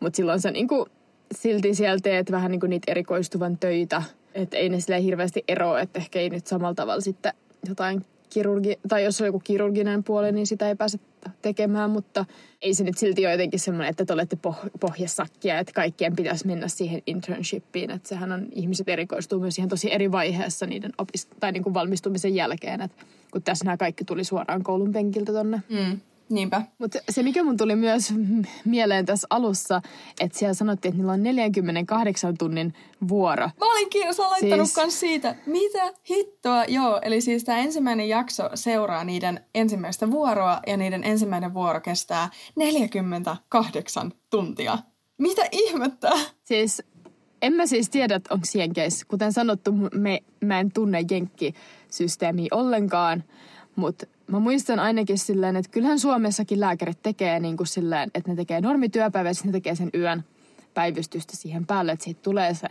mutta 0.00 0.16
silloin 0.16 0.40
sä 0.40 0.50
niinku, 0.50 0.86
silti 1.34 1.74
siellä 1.74 2.00
teet 2.02 2.30
vähän 2.30 2.50
niinku 2.50 2.66
niitä 2.66 2.92
erikoistuvan 2.92 3.58
töitä, 3.58 4.02
että 4.34 4.56
ei 4.56 4.68
ne 4.68 4.80
sille 4.80 5.02
hirveästi 5.02 5.44
eroa, 5.48 5.80
että 5.80 5.98
ehkä 5.98 6.18
ei 6.18 6.30
nyt 6.30 6.46
samalla 6.46 6.74
tavalla 6.74 7.00
sitten 7.00 7.32
jotain 7.68 8.04
kirurgi, 8.30 8.78
tai 8.88 9.04
jos 9.04 9.20
on 9.20 9.26
joku 9.26 9.40
kirurginen 9.44 10.04
puoli, 10.04 10.32
niin 10.32 10.46
sitä 10.46 10.68
ei 10.68 10.76
pääse 10.76 10.98
tekemään, 11.42 11.90
mutta 11.90 12.24
ei 12.62 12.74
se 12.74 12.84
nyt 12.84 12.98
silti 12.98 13.26
ole 13.26 13.32
jotenkin 13.32 13.60
semmoinen, 13.60 13.90
että 13.90 14.04
te 14.04 14.12
olette 14.12 14.38
poh- 14.48 14.70
pohjasakkia, 14.80 15.58
että 15.58 15.72
kaikkien 15.72 16.16
pitäisi 16.16 16.46
mennä 16.46 16.68
siihen 16.68 17.02
internshipiin, 17.06 17.90
että 17.90 18.08
sehän 18.08 18.32
on, 18.32 18.48
ihmiset 18.52 18.88
erikoistuu 18.88 19.40
myös 19.40 19.58
ihan 19.58 19.68
tosi 19.68 19.92
eri 19.92 20.12
vaiheessa 20.12 20.66
niiden 20.66 20.92
opist- 21.02 21.36
tai 21.40 21.52
niin 21.52 21.62
kuin 21.62 21.74
valmistumisen 21.74 22.34
jälkeen, 22.34 22.80
että 22.80 23.04
kun 23.30 23.42
tässä 23.42 23.64
nämä 23.64 23.76
kaikki 23.76 24.04
tuli 24.04 24.24
suoraan 24.24 24.62
koulun 24.62 24.92
penkiltä 24.92 25.32
tonne. 25.32 25.62
Mm. 25.68 26.00
Niinpä. 26.28 26.62
Mutta 26.78 26.98
se, 27.08 27.22
mikä 27.22 27.44
mun 27.44 27.56
tuli 27.56 27.76
myös 27.76 28.14
mieleen 28.64 29.06
tässä 29.06 29.26
alussa, 29.30 29.82
että 30.20 30.38
siellä 30.38 30.54
sanottiin, 30.54 30.90
että 30.90 30.98
niillä 30.98 31.12
on 31.12 31.22
48 31.22 32.38
tunnin 32.38 32.74
vuoro. 33.08 33.50
Mä 33.60 33.72
olin 33.72 33.90
kiinnostunut, 33.90 34.30
laittanut 34.30 34.70
siis... 34.70 35.00
siitä. 35.00 35.34
Mitä 35.46 35.92
hittoa? 36.10 36.64
Joo, 36.64 37.00
eli 37.02 37.20
siis 37.20 37.44
tämä 37.44 37.58
ensimmäinen 37.58 38.08
jakso 38.08 38.50
seuraa 38.54 39.04
niiden 39.04 39.40
ensimmäistä 39.54 40.10
vuoroa 40.10 40.60
ja 40.66 40.76
niiden 40.76 41.04
ensimmäinen 41.04 41.54
vuoro 41.54 41.80
kestää 41.80 42.30
48 42.56 44.12
tuntia. 44.30 44.78
Mitä 45.18 45.42
ihmettä? 45.52 46.12
Siis 46.44 46.82
en 47.42 47.52
mä 47.52 47.66
siis 47.66 47.90
tiedä, 47.90 48.14
että 48.14 48.34
onko 48.34 48.46
Jenkeissä. 48.54 49.06
Kuten 49.08 49.32
sanottu, 49.32 49.72
me, 49.94 50.22
mä 50.44 50.60
en 50.60 50.72
tunne 50.72 51.00
Jenkki-systeemiä 51.10 52.48
ollenkaan, 52.50 53.24
mutta 53.76 54.06
mä 54.26 54.38
muistan 54.38 54.78
ainakin 54.78 55.18
silleen, 55.18 55.56
että 55.56 55.70
kyllähän 55.70 55.98
Suomessakin 55.98 56.60
lääkärit 56.60 57.02
tekee 57.02 57.40
niin 57.40 57.56
kuin 57.56 57.66
silleen, 57.66 58.10
että 58.14 58.30
ne 58.30 58.36
tekee 58.36 58.60
normityöpäivä 58.60 59.28
ja 59.28 59.34
ne 59.44 59.52
tekee 59.52 59.74
sen 59.74 59.90
yön 59.94 60.24
päivystystä 60.74 61.36
siihen 61.36 61.66
päälle, 61.66 61.92
että 61.92 62.04
siitä 62.04 62.20
tulee 62.22 62.54
se 62.54 62.68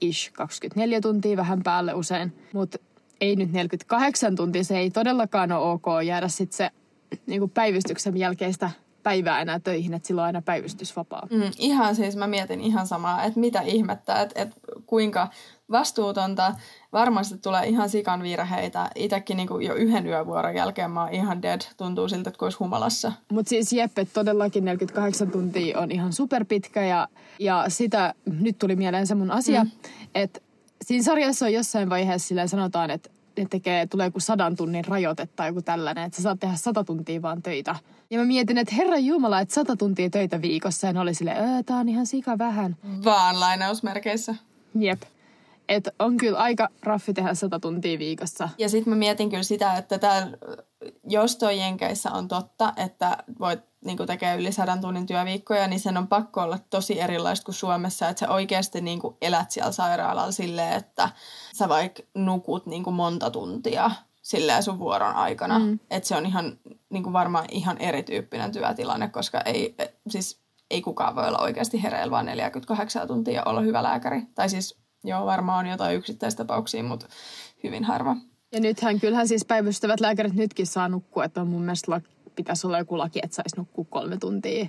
ish 0.00 0.32
24 0.32 1.00
tuntia 1.00 1.36
vähän 1.36 1.62
päälle 1.62 1.94
usein. 1.94 2.32
Mutta 2.52 2.78
ei 3.20 3.36
nyt 3.36 3.52
48 3.52 4.36
tuntia, 4.36 4.64
se 4.64 4.78
ei 4.78 4.90
todellakaan 4.90 5.52
ole 5.52 5.72
ok 5.72 5.86
jäädä 6.06 6.28
sitten 6.28 6.56
se 6.56 6.70
niin 7.26 7.40
kuin 7.40 7.50
päivystyksen 7.50 8.16
jälkeistä 8.16 8.70
päivää 9.02 9.40
enää 9.40 9.60
töihin, 9.60 9.94
että 9.94 10.06
silloin 10.08 10.22
on 10.22 10.26
aina 10.26 10.42
päivystysvapaa. 10.42 11.26
Mm, 11.30 11.50
ihan 11.58 11.94
siis 11.94 12.16
mä 12.16 12.26
mietin 12.26 12.60
ihan 12.60 12.86
samaa, 12.86 13.24
että 13.24 13.40
mitä 13.40 13.60
ihmettä, 13.60 14.20
että, 14.20 14.42
että 14.42 14.56
kuinka 14.86 15.28
vastuutonta. 15.70 16.54
Varmasti 16.92 17.38
tulee 17.38 17.66
ihan 17.66 17.88
sikan 17.88 18.22
virheitä. 18.22 18.90
Itsekin 18.94 19.36
niin 19.36 19.48
jo 19.60 19.74
yhden 19.74 20.06
yövuoron 20.06 20.54
jälkeen 20.54 20.90
mä 20.90 21.02
oon 21.02 21.14
ihan 21.14 21.42
dead. 21.42 21.60
Tuntuu 21.76 22.08
siltä, 22.08 22.30
että 22.30 22.44
olisi 22.44 22.58
humalassa. 22.58 23.12
Mutta 23.32 23.48
siis 23.48 23.72
Jeppe, 23.72 24.04
todellakin 24.04 24.64
48 24.64 25.30
tuntia 25.30 25.78
on 25.78 25.90
ihan 25.90 26.12
superpitkä 26.12 26.84
ja, 26.84 27.08
ja 27.38 27.64
sitä, 27.68 28.14
nyt 28.24 28.58
tuli 28.58 28.76
mieleen 28.76 29.06
se 29.06 29.14
mun 29.14 29.30
asia, 29.30 29.64
mm. 29.64 29.70
että 30.14 30.40
siinä 30.82 31.04
sarjassa 31.04 31.46
on 31.46 31.52
jossain 31.52 31.90
vaiheessa 31.90 32.28
sillä 32.28 32.46
sanotaan, 32.46 32.90
että 32.90 33.10
ne 33.36 33.46
tekee, 33.50 33.86
tulee 33.86 34.06
joku 34.06 34.20
sadan 34.20 34.56
tunnin 34.56 34.84
rajoite 34.84 35.28
tai 35.36 35.48
joku 35.48 35.62
tällainen, 35.62 36.04
että 36.04 36.16
sä 36.16 36.22
saat 36.22 36.40
tehdä 36.40 36.56
sata 36.56 36.84
tuntia 36.84 37.22
vaan 37.22 37.42
töitä. 37.42 37.76
Ja 38.10 38.18
mä 38.18 38.24
mietin, 38.24 38.58
että 38.58 38.74
herra 38.74 38.98
Jumala, 38.98 39.40
että 39.40 39.54
sata 39.54 39.76
tuntia 39.76 40.10
töitä 40.10 40.42
viikossa. 40.42 40.86
Ja 40.86 40.92
ne 40.92 41.00
oli 41.00 41.14
silleen, 41.14 41.64
tää 41.64 41.76
on 41.76 41.88
ihan 41.88 42.06
sika 42.06 42.38
vähän. 42.38 42.76
Vaan 43.04 43.40
lainausmerkeissä. 43.40 44.34
Jep. 44.78 45.02
Et 45.68 45.88
on 45.98 46.16
kyllä 46.16 46.38
aika 46.38 46.68
raffi 46.82 47.14
tehdä 47.14 47.34
sata 47.34 47.60
tuntia 47.60 47.98
viikossa. 47.98 48.48
Ja 48.58 48.68
sitten 48.68 48.92
mä 48.92 48.96
mietin 48.96 49.30
kyllä 49.30 49.42
sitä, 49.42 49.76
että 49.76 49.98
tää, 49.98 50.28
jos 51.08 51.36
toi 51.36 51.60
Jenkeissä 51.60 52.10
on 52.10 52.28
totta, 52.28 52.72
että 52.76 53.24
voit 53.40 53.60
niin 53.84 53.98
tekee 54.06 54.36
yli 54.36 54.52
sadan 54.52 54.80
tunnin 54.80 55.06
työviikkoja, 55.06 55.66
niin 55.66 55.80
sen 55.80 55.96
on 55.96 56.08
pakko 56.08 56.42
olla 56.42 56.58
tosi 56.70 57.00
erilaista 57.00 57.44
kuin 57.44 57.54
Suomessa, 57.54 58.08
että 58.08 58.20
sä 58.20 58.32
oikeasti 58.32 58.80
niin 58.80 59.00
elät 59.22 59.50
siellä 59.50 59.72
sairaalalla 59.72 60.32
silleen, 60.32 60.72
että 60.72 61.08
sä 61.58 61.68
vaikka 61.68 62.02
nukut 62.14 62.66
niin 62.66 62.94
monta 62.94 63.30
tuntia 63.30 63.90
silleen 64.22 64.62
sun 64.62 64.78
vuoron 64.78 65.14
aikana. 65.14 65.58
Mm. 65.58 65.78
Että 65.90 66.08
se 66.08 66.16
on 66.16 66.26
ihan 66.26 66.58
niin 66.90 67.12
varmaan 67.12 67.46
ihan 67.50 67.78
erityyppinen 67.78 68.52
työtilanne, 68.52 69.08
koska 69.08 69.40
ei, 69.40 69.74
siis 70.08 70.40
ei 70.70 70.82
kukaan 70.82 71.16
voi 71.16 71.28
olla 71.28 71.38
oikeasti 71.38 71.82
hereillä 71.82 72.10
vaan 72.10 72.26
48 72.26 73.08
tuntia 73.08 73.42
olla 73.46 73.60
hyvä 73.60 73.82
lääkäri. 73.82 74.22
Tai 74.34 74.48
siis 74.48 74.85
joo, 75.04 75.26
varmaan 75.26 75.66
on 75.66 75.70
jotain 75.70 75.96
yksittäistapauksia, 75.96 76.82
mutta 76.82 77.06
hyvin 77.62 77.84
harva. 77.84 78.16
Ja 78.52 78.60
nythän 78.60 79.00
kyllähän 79.00 79.28
siis 79.28 79.44
päivystävät 79.44 80.00
lääkärit 80.00 80.34
nytkin 80.34 80.66
saa 80.66 80.88
nukkua, 80.88 81.24
että 81.24 81.40
on 81.40 81.48
mun 81.48 81.62
mielestä 81.62 82.00
pitäisi 82.36 82.66
olla 82.66 82.78
joku 82.78 82.98
laki, 82.98 83.20
että 83.22 83.34
saisi 83.34 83.56
nukkua 83.56 83.84
kolme 83.90 84.16
tuntia 84.16 84.66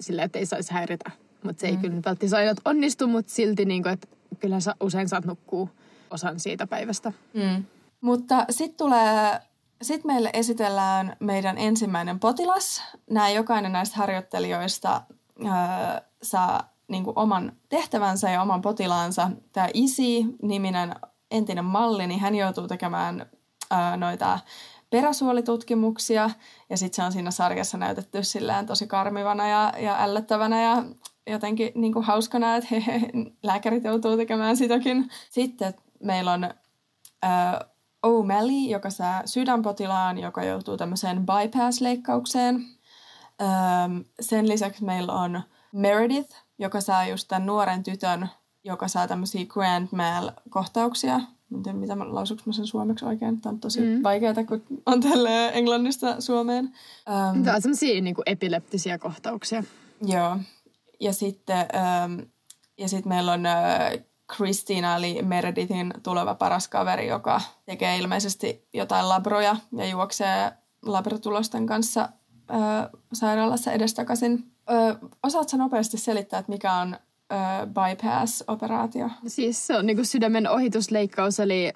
silleen, 0.00 0.26
että 0.26 0.38
ei 0.38 0.46
saisi 0.46 0.72
häiritä. 0.72 1.10
Mutta 1.42 1.60
se 1.60 1.66
ei 1.66 1.76
mm. 1.76 1.80
kyllä 1.80 1.94
välttämättä 2.04 2.36
aina 2.36 2.54
onnistu, 2.64 3.06
mutta 3.06 3.32
silti 3.32 3.64
niin 3.64 3.82
kuin, 3.82 3.92
että 3.92 4.08
kyllähän 4.40 4.62
sä 4.62 4.74
usein 4.80 5.08
saat 5.08 5.24
nukkua 5.24 5.68
osan 6.10 6.40
siitä 6.40 6.66
päivästä. 6.66 7.12
Mm. 7.34 7.64
Mutta 8.00 8.44
sitten 8.50 8.78
tulee, 8.78 9.40
sit 9.82 10.04
meille 10.04 10.30
esitellään 10.32 11.16
meidän 11.20 11.58
ensimmäinen 11.58 12.20
potilas. 12.20 12.82
Nämä 13.10 13.30
jokainen 13.30 13.72
näistä 13.72 13.96
harjoittelijoista 13.96 15.02
öö, 15.40 15.46
saa 16.22 16.73
niin 16.88 17.04
kuin 17.04 17.18
oman 17.18 17.52
tehtävänsä 17.68 18.30
ja 18.30 18.42
oman 18.42 18.62
potilaansa. 18.62 19.30
Tämä 19.52 19.68
Isi-niminen 19.74 20.94
entinen 21.30 21.64
malli, 21.64 22.06
niin 22.06 22.20
hän 22.20 22.34
joutuu 22.34 22.68
tekemään 22.68 23.26
öö, 23.72 23.96
noita 23.96 24.38
peräsuolitutkimuksia 24.90 26.30
ja 26.70 26.76
sitten 26.76 26.96
se 26.96 27.02
on 27.02 27.12
siinä 27.12 27.30
sarjassa 27.30 27.78
näytetty 27.78 28.24
silleen 28.24 28.66
tosi 28.66 28.86
karmivana 28.86 29.48
ja, 29.48 29.72
ja 29.78 30.02
ällöttävänä 30.02 30.62
ja 30.62 30.84
jotenkin 31.26 31.72
niin 31.74 31.92
kuin 31.92 32.04
hauskana, 32.04 32.56
että 32.56 32.68
he, 32.70 32.84
he, 32.86 33.00
lääkärit 33.42 33.84
joutuu 33.84 34.16
tekemään 34.16 34.56
sitäkin. 34.56 35.10
Sitten 35.30 35.74
meillä 36.02 36.32
on 36.32 36.44
äh, 37.24 37.54
O'Malley, 38.06 38.70
joka 38.70 38.90
saa 38.90 39.22
sydänpotilaan, 39.24 40.18
joka 40.18 40.44
joutuu 40.44 40.76
tämmöiseen 40.76 41.26
bypass-leikkaukseen. 41.26 42.64
Ähm, 43.42 43.98
sen 44.20 44.48
lisäksi 44.48 44.84
meillä 44.84 45.12
on 45.12 45.42
Meredith, 45.72 46.43
joka 46.58 46.80
saa 46.80 47.06
just 47.06 47.28
tämän 47.28 47.46
nuoren 47.46 47.82
tytön, 47.82 48.28
joka 48.64 48.88
saa 48.88 49.08
tämmöisiä 49.08 49.46
grand 49.46 49.88
mal-kohtauksia. 49.92 51.20
En 51.68 51.76
mitä 51.76 51.96
mä 51.96 52.14
lausuks 52.14 52.46
mä 52.46 52.52
sen 52.52 52.66
suomeksi 52.66 53.04
oikein. 53.04 53.40
Tämä 53.40 53.50
on 53.50 53.60
tosi 53.60 53.80
mm. 53.80 54.02
vaikeaa, 54.02 54.34
kun 54.48 54.62
on 54.86 55.00
tälle 55.00 55.48
englannista 55.48 56.20
Suomeen. 56.20 56.72
Ähm, 57.08 57.42
Tämä 57.42 57.56
on 57.56 57.62
semmoisia 57.62 58.00
niin 58.00 58.14
epileptisiä 58.26 58.98
kohtauksia. 58.98 59.62
Joo. 60.06 60.36
Ja 61.00 61.12
sitten, 61.12 61.66
ähm, 61.74 62.18
ja 62.78 62.88
sitten 62.88 63.08
meillä 63.08 63.32
on 63.32 63.46
äh, 63.46 63.92
Christina, 64.36 64.96
eli 64.96 65.22
Meredithin 65.22 65.94
tuleva 66.02 66.34
paras 66.34 66.68
kaveri, 66.68 67.06
joka 67.06 67.40
tekee 67.64 67.98
ilmeisesti 67.98 68.68
jotain 68.74 69.08
labroja 69.08 69.56
ja 69.72 69.86
juoksee 69.86 70.52
labratulosten 70.82 71.66
kanssa 71.66 72.08
ö, 72.50 72.54
sairaalassa 73.12 73.72
edestakaisin. 73.72 74.44
Ö, 74.70 75.08
osaatko 75.22 75.56
nopeasti 75.56 75.98
selittää, 75.98 76.38
että 76.38 76.52
mikä 76.52 76.72
on 76.72 76.94
ö, 76.94 77.36
bypass-operaatio? 77.66 79.10
Siis 79.26 79.66
se 79.66 79.76
on 79.76 79.86
niin 79.86 80.06
sydämen 80.06 80.50
ohitusleikkaus, 80.50 81.40
eli 81.40 81.72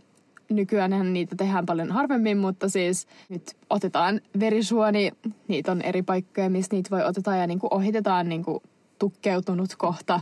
nykyään 0.50 1.12
niitä 1.12 1.37
tehdään 1.37 1.66
paljon 1.66 1.92
harvemmin, 1.92 2.38
mutta 2.38 2.68
siis 2.68 3.06
nyt 3.28 3.56
otetaan 3.70 4.20
verisuoni, 4.40 5.12
niitä 5.48 5.72
on 5.72 5.82
eri 5.82 6.02
paikkoja, 6.02 6.50
missä 6.50 6.68
niitä 6.72 6.90
voi 6.90 7.04
oteta 7.04 7.37
ja 7.37 7.46
niin 7.46 7.58
kuin 7.58 7.75
ohitetaan 7.75 8.28
niin 8.28 8.44
kuin 8.44 8.62
tukkeutunut 8.98 9.76
kohta 9.76 10.20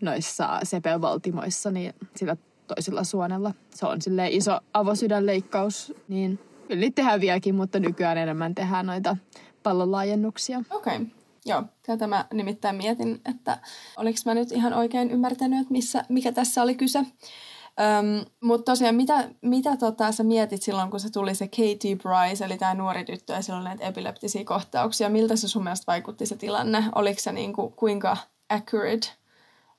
noissa 0.00 0.60
sepelvaltimoissa 0.62 1.70
niin 1.70 1.94
sillä 2.16 2.36
toisella 2.66 3.04
suonella. 3.04 3.54
Se 3.74 3.86
on 3.86 4.02
sille 4.02 4.28
iso 4.28 4.60
avosydänleikkaus, 4.74 5.94
niin 6.08 6.38
kyllä 6.68 6.90
tehdään 6.94 7.20
vieläkin, 7.20 7.54
mutta 7.54 7.78
nykyään 7.78 8.18
enemmän 8.18 8.54
tehdään 8.54 8.86
noita 8.86 9.16
pallonlaajennuksia. 9.62 10.62
Okei. 10.70 10.96
Okay. 10.96 11.06
Joo, 11.44 11.62
tätä 11.86 12.06
mä 12.06 12.24
nimittäin 12.32 12.76
mietin, 12.76 13.20
että 13.30 13.58
oliko 13.96 14.18
mä 14.24 14.34
nyt 14.34 14.52
ihan 14.52 14.74
oikein 14.74 15.10
ymmärtänyt, 15.10 15.60
että 15.60 15.72
missä, 15.72 16.04
mikä 16.08 16.32
tässä 16.32 16.62
oli 16.62 16.74
kyse. 16.74 16.98
Öm, 16.98 18.24
mutta 18.40 18.72
tosiaan, 18.72 18.94
mitä, 18.94 19.28
mitä 19.42 19.76
tota, 19.76 20.12
sä 20.12 20.22
mietit 20.22 20.62
silloin, 20.62 20.90
kun 20.90 21.00
se 21.00 21.12
tuli 21.12 21.34
se 21.34 21.48
Katie 21.48 21.96
Bryce, 21.96 22.44
eli 22.44 22.58
tämä 22.58 22.74
nuori 22.74 23.04
tyttö, 23.04 23.32
ja 23.32 23.42
silloin 23.42 23.64
näitä 23.64 23.84
epileptisiä 23.84 24.44
kohtauksia. 24.44 25.08
Miltä 25.08 25.36
se 25.36 25.48
sun 25.48 25.62
mielestä 25.62 25.84
vaikutti 25.86 26.26
se 26.26 26.36
tilanne? 26.36 26.84
Oliko 26.94 27.20
se 27.20 27.32
niinku, 27.32 27.70
kuinka 27.70 28.16
accurate 28.48 29.08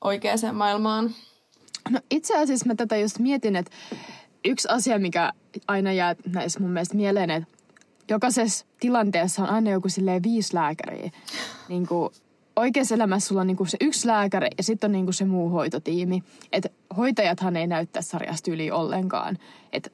oikeaan 0.03 0.55
maailmaan? 0.55 1.11
No 1.89 1.99
itse 2.11 2.37
asiassa 2.37 2.65
mä 2.65 2.75
tätä 2.75 2.97
just 2.97 3.19
mietin, 3.19 3.55
että 3.55 3.71
yksi 4.45 4.67
asia, 4.71 4.99
mikä 4.99 5.33
aina 5.67 5.93
jää 5.93 6.15
näissä 6.33 6.59
mun 6.59 6.71
mielestä 6.71 6.95
mieleen, 6.95 7.29
että 7.31 7.49
jokaisessa 8.09 8.65
tilanteessa 8.79 9.43
on 9.43 9.49
aina 9.49 9.71
joku 9.71 9.89
silleen 9.89 10.23
viisi 10.23 10.55
lääkäriä. 10.55 11.11
Niin 11.69 11.87
kuin 11.87 12.09
oikeassa 12.55 12.95
elämässä 12.95 13.27
sulla 13.27 13.41
on 13.41 13.47
niin 13.47 13.57
kuin 13.57 13.67
se 13.67 13.77
yksi 13.81 14.07
lääkäri 14.07 14.47
ja 14.57 14.63
sitten 14.63 14.87
on 14.87 14.91
niin 14.91 15.05
kuin 15.05 15.13
se 15.13 15.25
muu 15.25 15.49
hoitotiimi. 15.49 16.23
Että 16.51 16.69
hoitajathan 16.97 17.55
ei 17.55 17.67
näyttää 17.67 18.01
sarjasta 18.01 18.51
yli 18.51 18.71
ollenkaan. 18.71 19.37
Että 19.73 19.89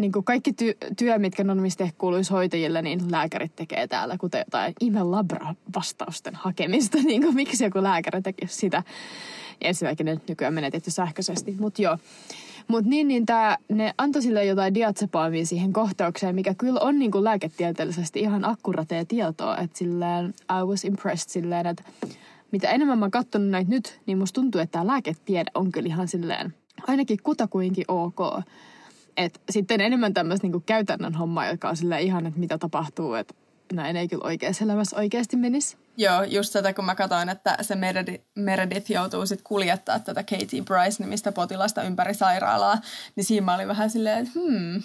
niin 0.00 0.12
kuin 0.12 0.24
kaikki 0.24 0.50
ty- 0.50 0.94
työ, 0.96 1.18
mitkä 1.18 1.44
normisti 1.44 1.82
ehkä 1.82 1.98
kuuluisi 1.98 2.32
hoitajille, 2.32 2.82
niin 2.82 3.10
lääkärit 3.10 3.56
tekee 3.56 3.86
täällä, 3.86 4.18
kuten 4.18 4.38
jotain 4.38 4.74
ihme 4.80 5.02
labra-vastausten 5.02 6.34
hakemista. 6.34 6.98
Niin 7.04 7.22
kuin, 7.22 7.34
miksi 7.34 7.64
joku 7.64 7.82
lääkäri 7.82 8.22
tekisi 8.22 8.56
sitä? 8.56 8.82
ensinnäkin 9.62 10.06
ne 10.06 10.20
nykyään 10.28 10.54
menee 10.54 10.70
tietysti 10.70 10.90
sähköisesti, 10.90 11.56
mutta 11.58 11.82
joo. 11.82 11.98
Mutta 12.68 12.90
niin, 12.90 13.08
niin 13.08 13.26
tää, 13.26 13.58
ne 13.68 13.94
antoi 13.98 14.22
sille 14.22 14.44
jotain 14.44 14.74
diatsepaamia 14.74 15.46
siihen 15.46 15.72
kohtaukseen, 15.72 16.34
mikä 16.34 16.54
kyllä 16.54 16.80
on 16.80 16.98
niinku 16.98 17.24
lääketieteellisesti 17.24 18.20
ihan 18.20 18.44
akkuratea 18.44 19.04
tietoa. 19.04 19.56
Että 19.56 19.78
silleen, 19.78 20.34
I 20.60 20.64
was 20.66 20.84
impressed 20.84 21.30
silleen, 21.30 21.66
että 21.66 21.84
mitä 22.52 22.70
enemmän 22.70 22.98
mä 22.98 23.08
oon 23.34 23.50
näitä 23.50 23.70
nyt, 23.70 24.00
niin 24.06 24.18
musta 24.18 24.40
tuntuu, 24.40 24.60
että 24.60 24.72
tämä 24.72 24.86
lääketiede 24.86 25.50
on 25.54 25.72
kyllä 25.72 25.86
ihan 25.86 26.08
silleen, 26.08 26.54
ainakin 26.86 27.18
kutakuinkin 27.22 27.84
ok. 27.88 28.18
Et 29.16 29.40
sitten 29.50 29.80
enemmän 29.80 30.14
tämmöistä 30.14 30.44
niinku 30.44 30.62
käytännön 30.66 31.14
hommaa, 31.14 31.48
joka 31.48 31.68
on 31.68 31.98
ihan, 32.00 32.26
että 32.26 32.40
mitä 32.40 32.58
tapahtuu, 32.58 33.14
että 33.14 33.34
näin 33.76 33.96
ei 33.96 34.08
kyllä 34.08 34.24
oikeassa 34.24 34.64
elämässä 34.64 34.96
oikeasti 34.96 35.36
menisi. 35.36 35.76
Joo, 35.96 36.22
just 36.22 36.52
tätä 36.52 36.74
kun 36.74 36.84
mä 36.84 36.94
katsoin, 36.94 37.28
että 37.28 37.56
se 37.60 37.74
Meredith, 37.74 38.24
Meredith 38.34 38.90
joutuu 38.90 39.26
sitten 39.26 39.44
kuljettaa 39.44 39.98
tätä 39.98 40.22
Katie 40.22 40.62
Bryce-nimistä 40.62 41.32
potilasta 41.32 41.82
ympäri 41.82 42.14
sairaalaa, 42.14 42.78
niin 43.16 43.24
siinä 43.24 43.44
mä 43.44 43.54
olin 43.54 43.68
vähän 43.68 43.90
silleen, 43.90 44.18
että 44.18 44.40
hmm, 44.40 44.82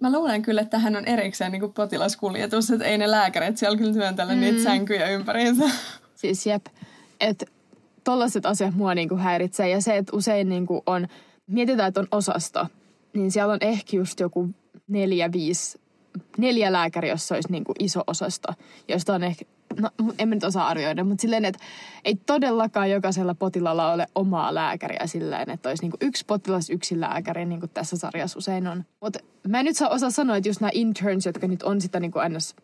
mä 0.00 0.12
luulen 0.12 0.42
kyllä, 0.42 0.60
että 0.60 0.78
hän 0.78 0.96
on 0.96 1.04
erikseen 1.04 1.52
niin 1.52 1.72
potilaskuljetus, 1.72 2.70
että 2.70 2.84
ei 2.84 2.98
ne 2.98 3.10
lääkärit 3.10 3.58
siellä 3.58 3.78
kyllä 3.78 3.92
työntällä 3.92 4.34
mm. 4.34 4.40
niitä 4.40 4.62
sänkyjä 4.62 5.08
ympäriinsä. 5.08 5.64
Siis 6.14 6.46
jep, 6.46 6.66
että 7.20 7.46
tollaiset 8.04 8.46
asiat 8.46 8.74
mua 8.74 8.94
niinku 8.94 9.16
häiritsee. 9.16 9.68
Ja 9.68 9.80
se, 9.80 9.96
että 9.96 10.16
usein 10.16 10.48
niinku 10.48 10.82
on, 10.86 11.08
mietitään, 11.46 11.88
että 11.88 12.00
on 12.00 12.08
osasto, 12.10 12.66
niin 13.12 13.30
siellä 13.30 13.52
on 13.52 13.58
ehkä 13.60 13.96
just 13.96 14.20
joku 14.20 14.48
neljä, 14.88 15.32
viisi, 15.32 15.80
neljä 16.38 16.72
lääkäriä, 16.72 17.12
jos 17.12 17.28
se 17.28 17.34
olisi 17.34 17.52
niinku 17.52 17.72
iso 17.78 18.02
osasto, 18.06 18.52
josta 18.88 19.14
on 19.14 19.24
ehkä 19.24 19.44
no 19.80 19.90
en 20.18 20.30
nyt 20.30 20.44
osaa 20.44 20.68
arvioida, 20.68 21.04
mutta 21.04 21.22
silleen, 21.22 21.44
että 21.44 21.64
ei 22.04 22.14
todellakaan 22.14 22.90
jokaisella 22.90 23.34
potilalla 23.34 23.92
ole 23.92 24.06
omaa 24.14 24.54
lääkäriä 24.54 25.06
silleen, 25.06 25.50
että 25.50 25.68
olisi 25.68 25.82
niinku 25.82 25.96
yksi 26.00 26.24
potilas, 26.26 26.70
yksi 26.70 27.00
lääkäri, 27.00 27.44
niin 27.44 27.60
kuin 27.60 27.70
tässä 27.74 27.96
sarjassa 27.96 28.38
usein 28.38 28.66
on. 28.66 28.84
Mutta 29.00 29.18
mä 29.48 29.60
en 29.60 29.64
nyt 29.64 29.76
saa 29.76 29.88
osaa 29.88 30.10
sanoa, 30.10 30.36
että 30.36 30.48
just 30.48 30.60
nämä 30.60 30.70
interns, 30.74 31.26
jotka 31.26 31.46
nyt 31.46 31.62
on 31.62 31.80
sitä 31.80 32.00
niinku 32.00 32.18
ns. 32.28 32.56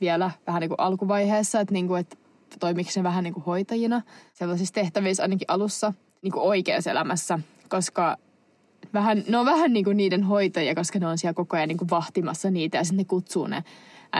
vielä 0.00 0.30
vähän 0.46 0.60
niinku 0.60 0.74
alkuvaiheessa, 0.78 1.60
että, 1.60 1.72
niinku, 1.72 1.94
että 1.94 2.16
toimiko 2.60 2.90
se 2.90 3.02
vähän 3.02 3.24
niinku 3.24 3.40
hoitajina 3.40 4.02
sellaisissa 4.34 4.74
tehtävissä 4.74 5.22
ainakin 5.22 5.48
alussa 5.48 5.92
niinku 6.22 6.48
oikeassa 6.48 6.90
elämässä, 6.90 7.38
koska 7.68 8.16
vähän, 8.94 9.24
ne 9.28 9.38
on 9.38 9.46
vähän 9.46 9.72
niin 9.72 9.84
kuin 9.84 9.96
niiden 9.96 10.22
hoitajia, 10.22 10.74
koska 10.74 10.98
ne 10.98 11.06
on 11.06 11.18
siellä 11.18 11.34
koko 11.34 11.56
ajan 11.56 11.68
niin 11.68 11.78
kuin 11.78 11.90
vahtimassa 11.90 12.50
niitä 12.50 12.78
ja 12.78 12.84
sitten 12.84 12.96
ne 12.96 13.04
kutsuu 13.04 13.46
ne 13.46 13.64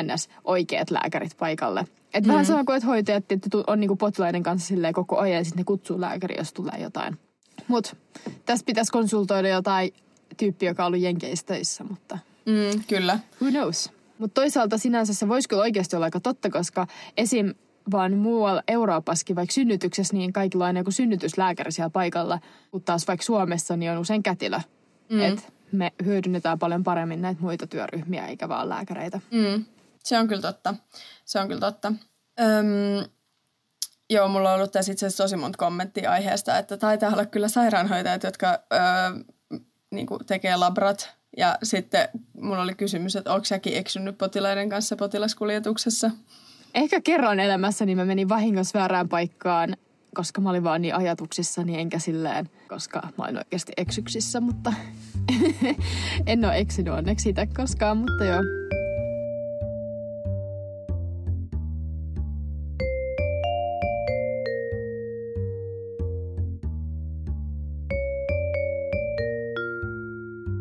ns. 0.03 0.29
oikeat 0.45 0.91
lääkärit 0.91 1.37
paikalle. 1.39 1.85
Et 2.15 2.25
mm. 2.25 2.33
vähän 2.33 2.47
sama 2.47 2.65
kuin, 2.65 2.77
että 2.77 2.87
hoitajat 2.87 3.33
että 3.33 3.49
on 3.67 3.81
niinku 3.81 3.97
potilaiden 3.97 4.43
kanssa 4.43 4.69
silleen 4.69 4.95
koko 4.95 5.19
ajan 5.19 5.39
ja 5.39 5.45
sitten 5.45 5.61
ne 5.61 5.65
kutsuu 5.65 6.01
lääkäri, 6.01 6.35
jos 6.39 6.53
tulee 6.53 6.79
jotain. 6.81 7.19
Mutta 7.69 7.97
tässä 8.47 8.67
pitäisi 8.67 8.93
konsultoida 8.93 9.49
jotain 9.49 9.95
tyyppiä, 10.37 10.71
joka 10.71 10.83
on 10.83 10.87
ollut 10.87 11.03
Jenkeissä 11.03 11.47
töissä, 11.47 11.85
mutta... 11.85 12.19
Mm, 12.47 12.83
kyllä. 12.89 13.19
Who 13.43 13.51
knows? 13.51 13.91
Mutta 14.19 14.35
toisaalta 14.35 14.79
sinänsä 14.79 15.15
se 15.15 15.29
voisi 15.29 15.49
kyllä 15.49 15.63
oikeasti 15.63 15.97
olla 15.97 16.07
aika 16.07 16.21
totta, 16.21 16.51
koska 16.51 16.87
esim. 17.17 17.55
Vaan 17.91 18.17
muualla 18.17 18.63
Euroopassakin, 18.69 19.37
vaikka 19.37 19.53
synnytyksessä, 19.53 20.15
niin 20.15 20.33
kaikilla 20.33 20.65
on 20.65 20.67
aina 20.67 20.81
joku 20.81 20.91
synnytyslääkäri 20.91 21.73
siellä 21.73 21.91
paikalla, 21.91 22.39
mutta 22.73 22.87
taas 22.87 23.09
vaikka 23.09 23.25
Suomessa 23.25 23.77
niin 23.77 23.93
on 23.93 23.99
usein 23.99 24.23
kätilö. 24.23 24.61
Mm. 25.09 25.21
Että 25.21 25.43
me 25.73 25.93
hyödynnetään 26.05 26.59
paljon 26.59 26.85
paremmin 26.85 27.23
näitä 27.23 27.41
muita 27.41 27.67
työryhmiä, 27.67 28.27
eikä 28.27 28.49
vaan 28.49 28.69
lääkäreitä. 28.69 29.21
Mm. 29.31 29.65
Se 30.05 30.19
on 30.19 30.29
kyllä 30.29 30.43
totta. 30.43 30.75
Se 31.25 31.41
on 31.41 31.49
kyllä 31.49 31.61
totta. 31.61 31.93
Öm, 32.41 33.11
joo, 34.11 34.29
mulla 34.29 34.51
on 34.51 34.57
ollut 34.57 34.73
tässä 34.73 34.93
itse 34.93 35.07
asiassa 35.07 35.25
tosi 35.25 35.37
monta 35.37 35.59
kommenttia 35.59 36.13
aiheesta, 36.13 36.59
että 36.59 36.77
taitaa 36.77 37.13
olla 37.13 37.27
kyllä 37.27 37.49
sairaanhoitajat, 37.49 38.23
jotka 38.23 38.47
öö, 38.73 38.81
niin 39.91 40.07
tekee 40.27 40.57
labrat. 40.57 41.11
Ja 41.37 41.59
sitten 41.63 42.09
mulla 42.41 42.63
oli 42.63 42.75
kysymys, 42.75 43.17
että 43.17 43.33
onko 43.33 43.45
säkin 43.45 43.77
eksynyt 43.77 44.19
potilaiden 44.19 44.69
kanssa 44.69 44.97
potilaskuljetuksessa? 44.97 46.11
Ehkä 46.75 47.01
kerran 47.01 47.41
elämässäni 47.41 47.95
mä 47.95 48.05
menin 48.05 48.29
vahingossa 48.29 48.79
väärään 48.79 49.09
paikkaan, 49.09 49.77
koska 50.15 50.41
mä 50.41 50.51
olin 50.51 50.65
vaan 50.65 50.83
niin 50.83 50.95
ajatuksissa, 50.95 51.65
niin 51.65 51.81
enkä 51.81 51.99
silleen, 51.99 52.51
koska 52.69 53.03
mä 53.19 53.25
olin 53.25 53.39
oikeasti 53.39 53.73
eksyksissä, 53.77 54.41
mutta 54.41 54.73
en 56.27 56.45
ole 56.45 56.59
eksynyt 56.59 56.95
onneksi 56.95 57.23
sitä 57.23 57.47
koskaan, 57.57 57.97
mutta 57.97 58.25
joo. 58.25 58.43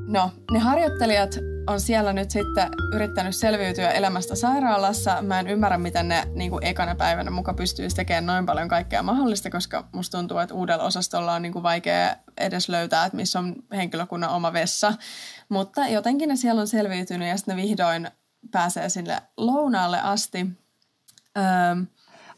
No, 0.08 0.32
ne 0.52 0.60
harjoittelijat 0.60 1.49
on 1.70 1.80
siellä 1.80 2.14
nyt 2.14 2.32
sitten 2.32 2.70
yrittänyt 2.94 3.36
selviytyä 3.36 3.92
elämästä 3.92 4.36
sairaalassa. 4.36 5.22
Mä 5.22 5.40
en 5.40 5.48
ymmärrä, 5.48 5.78
miten 5.78 6.08
ne 6.08 6.24
niin 6.34 6.52
kuin 6.52 6.66
ekana 6.66 6.96
päivänä 6.96 7.32
muka 7.32 7.54
pystyisi 7.54 7.96
tekemään 7.96 8.26
noin 8.26 8.46
paljon 8.46 8.68
kaikkea 8.68 9.04
mahdollista, 9.04 9.50
koska 9.50 9.88
musta 9.92 10.18
tuntuu, 10.18 10.38
että 10.38 10.56
uudella 10.56 10.84
osastolla 10.84 11.34
on 11.34 11.42
niin 11.42 11.54
kuin 11.54 11.64
vaikea 11.64 12.16
edes 12.38 12.70
löytää, 12.70 13.06
että 13.06 13.16
missä 13.16 13.40
on 13.40 13.56
henkilökunnan 13.76 14.30
oma 14.30 14.54
vessa. 14.54 14.94
Mutta 15.50 15.88
jotenkin 15.88 16.30
ne 16.30 16.36
siellä 16.36 16.62
on 16.62 16.68
selviytynyt 16.68 17.28
ja 17.28 17.38
sitten 17.38 17.56
ne 17.58 17.64
vihdoin 17.64 18.12
pääsee 18.52 18.90
sinne 18.90 19.18
lounaalle 19.38 20.02
asti. 20.02 20.48
Öm, 21.38 21.88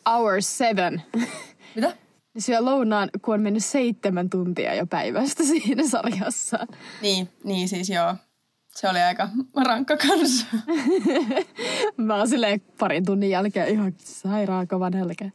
Hour 0.09 0.41
seven. 0.41 1.03
Mitä? 1.75 1.93
Niin 2.33 2.41
syö 2.41 2.61
lounaan, 2.61 3.09
kun 3.21 3.33
on 3.33 3.41
mennyt 3.41 3.65
seitsemän 3.65 4.29
tuntia 4.29 4.73
jo 4.73 4.87
päivästä 4.87 5.43
siinä 5.51 5.87
sarjassa. 5.87 6.67
Niin, 7.01 7.29
niin 7.43 7.69
siis 7.69 7.89
joo. 7.89 8.15
Se 8.75 8.89
oli 8.89 8.99
aika 8.99 9.29
rankka 9.65 9.97
kanssa. 9.97 10.45
Mä 11.97 12.15
oon 12.15 12.27
silleen 12.27 12.61
parin 12.79 13.05
tunnin 13.05 13.29
jälkeen 13.29 13.67
ihan 13.67 13.93
sairaan 13.97 14.67
kova 14.67 14.89
nälkä. 14.89 15.29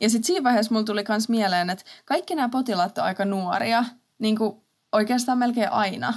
Ja 0.00 0.10
sitten 0.10 0.26
siinä 0.26 0.44
vaiheessa 0.44 0.72
mulla 0.72 0.84
tuli 0.84 1.04
myös 1.08 1.28
mieleen, 1.28 1.70
että 1.70 1.84
kaikki 2.04 2.34
nämä 2.34 2.48
potilaat 2.48 2.98
on 2.98 3.04
aika 3.04 3.24
nuoria. 3.24 3.84
Niin 4.18 4.38
kuin 4.38 4.60
oikeastaan 4.92 5.38
melkein 5.38 5.72
aina. 5.72 6.14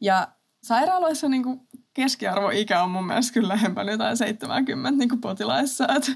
Ja 0.00 0.28
sairaaloissa 0.62 1.28
niin 1.28 1.42
kuin 1.42 1.60
keskiarvoikä 1.94 2.82
on 2.82 2.90
mun 2.90 3.06
mielestä 3.06 3.34
kyllä 3.34 3.48
lähempänä 3.48 3.92
jotain 3.92 4.16
70 4.16 4.98
niin 4.98 5.08
kuin 5.08 5.20
potilaissa. 5.20 5.86
Että 5.96 6.12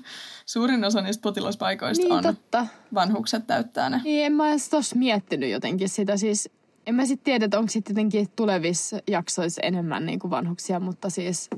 suurin 0.47 0.85
osa 0.85 1.01
niistä 1.01 1.23
potilaspaikoista 1.23 2.05
niin, 2.05 2.12
on 2.12 2.23
totta. 2.23 2.67
vanhukset 2.95 3.47
täyttää 3.47 3.91
ne. 3.91 4.01
Niin, 4.05 4.27
en 4.27 4.33
mä 4.33 4.49
edes 4.49 4.95
miettinyt 4.95 5.51
jotenkin 5.51 5.88
sitä. 5.88 6.17
Siis 6.17 6.51
en 6.88 6.94
mä 6.94 7.07
sitten 7.07 7.24
tiedä, 7.24 7.44
että 7.44 7.59
onko 7.59 7.70
sitten 7.70 7.94
jotenkin 7.94 8.29
tulevissa 8.37 8.98
jaksoissa 9.07 9.61
enemmän 9.62 10.07
niin 10.07 10.18
kuin 10.18 10.31
vanhuksia, 10.31 10.81
mutta 10.81 11.11
siis 11.11 11.51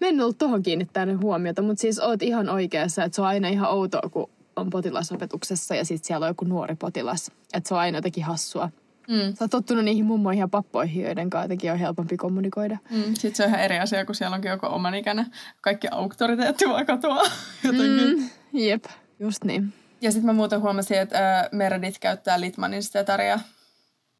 mä 0.00 0.08
en 0.08 0.20
ollut 0.20 0.38
tuohon 0.38 0.62
kiinnittää 0.62 1.06
huomiota, 1.22 1.62
mutta 1.62 1.80
siis 1.80 1.98
oot 2.00 2.22
ihan 2.22 2.48
oikeassa, 2.48 3.04
että 3.04 3.16
se 3.16 3.22
on 3.22 3.28
aina 3.28 3.48
ihan 3.48 3.70
outoa, 3.70 4.10
kun 4.10 4.30
on 4.56 4.70
potilasopetuksessa 4.70 5.74
ja 5.74 5.84
sitten 5.84 6.06
siellä 6.06 6.24
on 6.24 6.30
joku 6.30 6.44
nuori 6.44 6.74
potilas. 6.74 7.30
Että 7.52 7.68
se 7.68 7.74
on 7.74 7.80
aina 7.80 7.98
jotenkin 7.98 8.24
hassua. 8.24 8.70
Mm. 9.08 9.34
Sä 9.34 9.44
oot 9.44 9.50
tottunut 9.50 9.84
niihin 9.84 10.04
mummoihin 10.04 10.40
ja 10.40 10.48
pappoihin, 10.48 11.04
joiden 11.04 11.30
kanssa 11.30 11.44
jotenkin 11.44 11.72
on 11.72 11.78
helpompi 11.78 12.16
kommunikoida. 12.16 12.78
Mm. 12.90 13.02
Sitten 13.02 13.34
se 13.34 13.42
on 13.42 13.48
ihan 13.48 13.60
eri 13.60 13.78
asia, 13.78 14.04
kun 14.04 14.14
siellä 14.14 14.34
onkin 14.34 14.50
joku 14.50 14.66
oman 14.66 14.94
ikäinen. 14.94 15.26
Kaikki 15.60 15.88
auktoriteetti 15.90 16.68
vaan 16.68 16.86
katoaa 16.86 17.24
jotenkin. 17.64 18.18
Mm. 18.18 18.30
Jep, 18.52 18.84
just 19.18 19.44
niin. 19.44 19.72
Ja 20.00 20.12
sitten 20.12 20.26
mä 20.26 20.32
muuten 20.32 20.60
huomasin, 20.60 20.98
että 20.98 21.38
äh, 21.38 21.48
Meredith 21.52 22.00
käyttää 22.00 22.40
Litmanin 22.40 22.82
stetaria. 22.82 23.40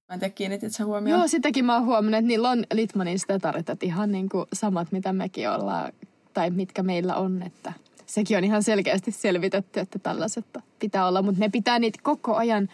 Mä 0.09 0.15
en 0.15 0.21
tiedä, 0.21 0.35
kiinnitit 0.35 0.73
sä 0.73 0.85
huomioon? 0.85 1.21
Joo, 1.21 1.29
sitäkin 1.29 1.65
mä 1.65 1.75
oon 1.75 1.85
huomannut, 1.85 2.19
että 2.19 2.29
niillä 2.29 2.51
on 2.51 2.65
Litmanin 2.73 3.19
stetarit, 3.19 3.69
että 3.69 3.87
ihan 3.87 4.13
niin 4.13 4.29
kuin 4.29 4.47
samat, 4.53 4.93
mitä 4.93 5.13
mekin 5.13 5.51
ollaan, 5.51 5.93
tai 6.35 6.51
mitkä 6.51 6.83
meillä 6.83 7.15
on, 7.15 7.43
että 7.43 7.73
sekin 8.07 8.37
on 8.37 8.45
ihan 8.45 8.63
selkeästi 8.63 9.11
selvitetty, 9.11 9.81
että 9.81 9.99
tällaiset 9.99 10.45
pitää 10.79 11.09
olla, 11.09 11.23
mutta 11.23 11.41
ne 11.41 11.49
pitää 11.49 11.79
niitä 11.79 11.99
koko 12.03 12.37
ajan 12.37 12.69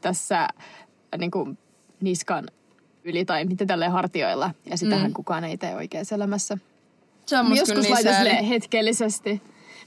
tässä 0.00 0.48
niin 1.18 1.30
kuin 1.30 1.58
niskan 2.00 2.48
yli 3.04 3.24
tai 3.24 3.44
miten 3.44 3.66
tälle 3.66 3.88
hartioilla. 3.88 4.50
Ja 4.70 4.76
sitähän 4.76 5.10
mm. 5.10 5.14
kukaan 5.14 5.44
ei 5.44 5.56
tee 5.56 5.74
oikeassa 5.74 6.14
elämässä. 6.14 6.58
Se 7.26 7.38
on 7.38 7.56
Joskus 7.56 7.90
laitan 7.90 8.44
hetkellisesti. 8.44 9.42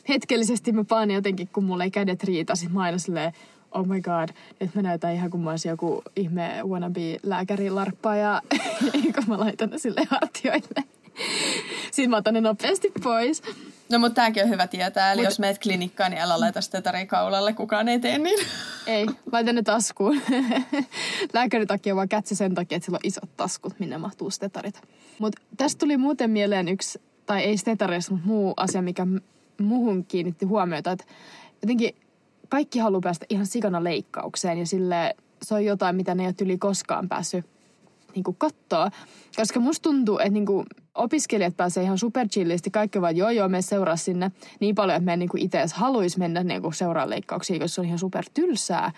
Hetkellisesti 0.10 0.71
mä 0.71 0.84
paan 0.84 1.12
jotenkin, 1.12 1.47
kun 1.47 1.63
mulla 1.63 1.84
ei 1.84 1.91
kädet 1.91 2.23
riitä. 2.23 2.55
Sitten 2.55 2.73
mä 2.73 2.81
aina 2.81 2.97
silleen, 2.97 3.34
oh 3.75 3.88
my 3.88 4.01
god, 4.01 4.29
nyt 4.59 4.75
mä 4.75 4.81
näytän 4.81 5.13
ihan 5.13 5.29
kuin 5.29 5.41
mä 5.41 5.49
olisin 5.49 5.69
joku 5.69 6.03
ihme 6.15 6.59
wannabe 6.63 7.17
lääkärilarppa 7.23 8.15
ja 8.15 8.41
kun 9.15 9.23
mä 9.27 9.39
laitan 9.39 9.69
ne 9.69 9.77
sille 9.77 10.01
hartioille. 10.09 10.83
Sitten 11.91 12.09
mä 12.09 12.17
otan 12.17 12.33
ne 12.33 12.41
nopeasti 12.41 12.91
pois. 13.03 13.41
No 13.91 13.99
mutta 13.99 14.15
tämäkin 14.15 14.43
on 14.43 14.49
hyvä 14.49 14.67
tietää. 14.67 15.11
Eli 15.11 15.21
Mut... 15.21 15.25
jos 15.25 15.39
meet 15.39 15.59
klinikkaan, 15.59 16.11
niin 16.11 16.21
älä 16.21 16.39
laita 16.39 16.59
tetari 16.71 17.05
kaulalle. 17.05 17.53
Kukaan 17.53 17.88
ei 17.88 17.99
tee 17.99 18.17
niin. 18.17 18.39
Ei, 18.88 19.05
laita 19.31 19.53
ne 19.53 19.61
taskuun. 19.61 20.21
Lääkärin 21.33 21.67
takia 21.67 21.95
vaan 21.95 22.09
kätsi 22.09 22.35
sen 22.35 22.55
takia, 22.55 22.75
että 22.75 22.85
sillä 22.85 22.95
on 22.95 23.07
isot 23.07 23.29
taskut, 23.38 23.79
minne 23.79 23.97
mahtuu 23.97 24.29
stetarit. 24.29 24.81
Mutta 25.19 25.41
tästä 25.57 25.79
tuli 25.79 25.97
muuten 25.97 26.29
mieleen 26.29 26.67
yksi, 26.67 27.01
tai 27.25 27.43
ei 27.43 27.57
stetareissa, 27.57 28.11
mutta 28.11 28.27
muu 28.27 28.53
asia, 28.57 28.81
mikä 28.81 29.07
muuhun 29.61 30.05
kiinnitti 30.05 30.45
huomiota. 30.45 30.91
Että 30.91 31.05
jotenkin 31.61 31.95
kaikki 32.49 32.79
haluaa 32.79 33.01
päästä 33.01 33.25
ihan 33.29 33.45
sikana 33.45 33.84
leikkaukseen 33.84 34.58
ja 34.58 34.65
sille 34.65 35.15
se 35.41 35.53
on 35.53 35.65
jotain, 35.65 35.95
mitä 35.95 36.15
ne 36.15 36.23
ei 36.23 36.27
ole 36.27 36.36
yli 36.41 36.58
koskaan 36.58 37.10
päässyt 37.10 37.45
niin 38.15 38.36
katsoa. 38.38 38.89
Koska 39.36 39.60
musta 39.60 39.84
tuntuu, 39.84 40.19
että 40.19 40.29
niin 40.29 40.45
kuin, 40.45 40.65
opiskelijat 40.95 41.58
pääsee 41.58 41.84
ihan 41.84 41.97
super 41.97 42.27
chillisti. 42.27 42.71
Kaikki 42.71 43.01
vaan 43.01 43.17
joo 43.17 43.29
joo, 43.29 43.49
me 43.49 43.62
seuraa 43.62 43.95
sinne 43.95 44.31
niin 44.60 44.75
paljon, 44.75 44.95
että 44.95 45.05
me 45.05 45.17
niin 45.17 45.29
itse 45.38 45.58
asiassa 45.58 45.77
haluaisi 45.77 46.19
mennä 46.19 46.43
niin 46.43 46.73
seuraa 46.73 47.10
leikkauksia, 47.10 47.60
koska 47.60 47.75
se 47.75 47.81
on 47.81 47.88
ihan 47.88 47.99
super 47.99 48.25
tylsää. 48.34 48.91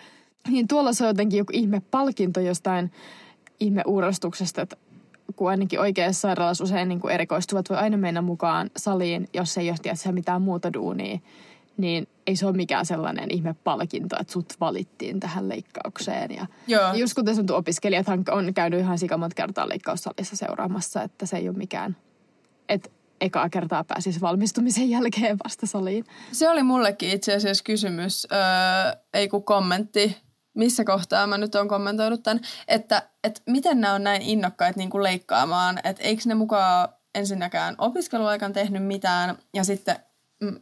Niin 0.50 0.68
tuolla 0.68 0.94
se 0.94 1.04
on 1.04 1.08
jotenkin 1.08 1.38
joku 1.38 1.52
ihme 1.54 1.82
palkinto 1.92 2.40
jostain 2.40 2.92
ihme 3.60 3.82
uurastuksesta, 3.88 4.62
että 4.62 4.78
kun 5.36 5.50
ainakin 5.50 5.80
oikeassa 5.80 6.22
sairaalassa 6.22 6.64
usein 6.64 6.90
niin 6.90 7.10
erikoistuvat 7.10 7.70
voi 7.70 7.78
aina 7.78 7.98
mennä 7.98 8.22
mukaan 8.22 8.70
saliin, 8.78 9.28
jos 9.34 9.58
ei 9.58 9.70
ole 9.70 10.12
mitään 10.12 10.42
muuta 10.42 10.74
duunia 10.74 11.20
niin 11.78 12.08
ei 12.28 12.36
se 12.36 12.46
ole 12.46 12.56
mikään 12.56 12.86
sellainen 12.86 13.32
ihme 13.32 13.56
palkinto, 13.64 14.16
että 14.20 14.34
sut 14.34 14.54
valittiin 14.60 15.20
tähän 15.20 15.50
leikkaukseen. 15.50 16.36
Ja, 16.36 16.46
Joo. 16.68 16.94
just 16.94 17.14
kuten 17.14 17.36
sanottu, 17.36 17.56
opiskelijat 17.56 18.08
on 18.32 18.54
käynyt 18.54 18.80
ihan 18.80 19.00
sikamat 19.00 19.34
kertaa 19.34 19.70
leikkaussalissa 19.70 20.36
seuraamassa, 20.36 21.04
että 21.04 21.26
se 21.26 21.38
ei 21.38 21.50
ole 21.50 21.58
mikään. 21.58 21.98
Että 22.70 22.90
ekaa 23.22 23.50
kertaa 23.50 23.84
pääsisi 23.84 24.22
valmistumisen 24.22 24.90
jälkeen 24.90 25.38
vasta 25.44 25.66
saliin. 25.66 26.06
Se 26.32 26.50
oli 26.50 26.64
mullekin 26.64 27.10
itse 27.10 27.36
asiassa 27.36 27.64
kysymys, 27.64 28.28
öö, 28.32 28.40
ei 29.14 29.28
kun 29.28 29.44
kommentti, 29.44 30.18
missä 30.54 30.84
kohtaa 30.84 31.28
mä 31.28 31.38
nyt 31.38 31.56
oon 31.56 31.68
kommentoinut 31.68 32.24
tämän, 32.24 32.44
että, 32.68 33.10
että 33.24 33.42
miten 33.46 33.82
nämä 33.82 33.94
on 33.94 34.04
näin 34.04 34.22
innokkaita 34.22 34.80
niin 34.80 34.90
kuin 34.90 35.04
leikkaamaan, 35.04 35.80
että 35.84 36.04
eikö 36.04 36.22
ne 36.26 36.36
mukaan 36.36 36.90
ensinnäkään 37.16 37.76
opiskeluaikan 37.78 38.54
tehnyt 38.54 38.84
mitään 38.84 39.38
ja 39.54 39.64
sitten 39.64 39.96
mm, 40.42 40.60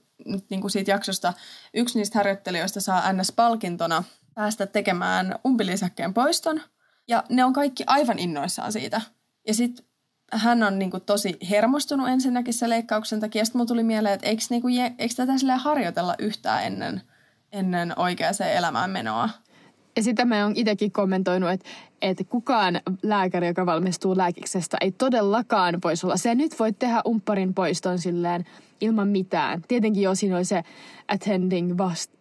niin 0.49 0.61
kuin 0.61 0.71
siitä 0.71 0.91
jaksosta 0.91 1.33
yksi 1.73 1.97
niistä 1.97 2.19
harjoittelijoista 2.19 2.81
saa 2.81 3.13
NS-palkintona 3.13 4.03
päästä 4.33 4.65
tekemään 4.65 5.35
umpilisäkkeen 5.45 6.13
poiston 6.13 6.61
ja 7.07 7.23
ne 7.29 7.43
on 7.43 7.53
kaikki 7.53 7.83
aivan 7.87 8.19
innoissaan 8.19 8.71
siitä. 8.71 9.01
Ja 9.47 9.53
sitten 9.53 9.85
hän 10.33 10.63
on 10.63 10.79
niinku 10.79 10.99
tosi 10.99 11.37
hermostunut 11.49 12.09
ensinnäkin 12.09 12.53
se 12.53 12.69
leikkauksen 12.69 13.19
takia. 13.19 13.45
Sitten 13.45 13.59
mulla 13.59 13.67
tuli 13.67 13.83
mieleen, 13.83 14.13
että 14.13 14.27
eikö, 14.27 14.43
niinku, 14.49 14.67
eikö 14.97 15.13
tätä 15.15 15.57
harjoitella 15.57 16.15
yhtään 16.19 16.63
ennen, 16.63 17.01
ennen 17.51 17.99
oikeaan 17.99 18.35
elämään 18.53 18.89
menoa? 18.89 19.29
Ja 19.95 20.03
sitä 20.03 20.25
mä 20.25 20.43
oon 20.43 20.53
itsekin 20.55 20.91
kommentoinut, 20.91 21.49
että, 21.49 21.69
että 22.01 22.23
kukaan 22.23 22.81
lääkäri, 23.03 23.47
joka 23.47 23.65
valmistuu 23.65 24.17
lääkiksestä, 24.17 24.77
ei 24.81 24.91
todellakaan 24.91 25.79
voisi 25.83 26.05
olla 26.05 26.17
se. 26.17 26.35
Nyt 26.35 26.59
voit 26.59 26.79
tehdä 26.79 27.01
umpparin 27.07 27.53
poiston 27.53 27.99
silleen 27.99 28.45
ilman 28.81 29.07
mitään. 29.07 29.61
Tietenkin 29.67 30.03
jo 30.03 30.15
siinä 30.15 30.35
oli 30.35 30.45
se 30.45 30.63
attending 31.07 31.77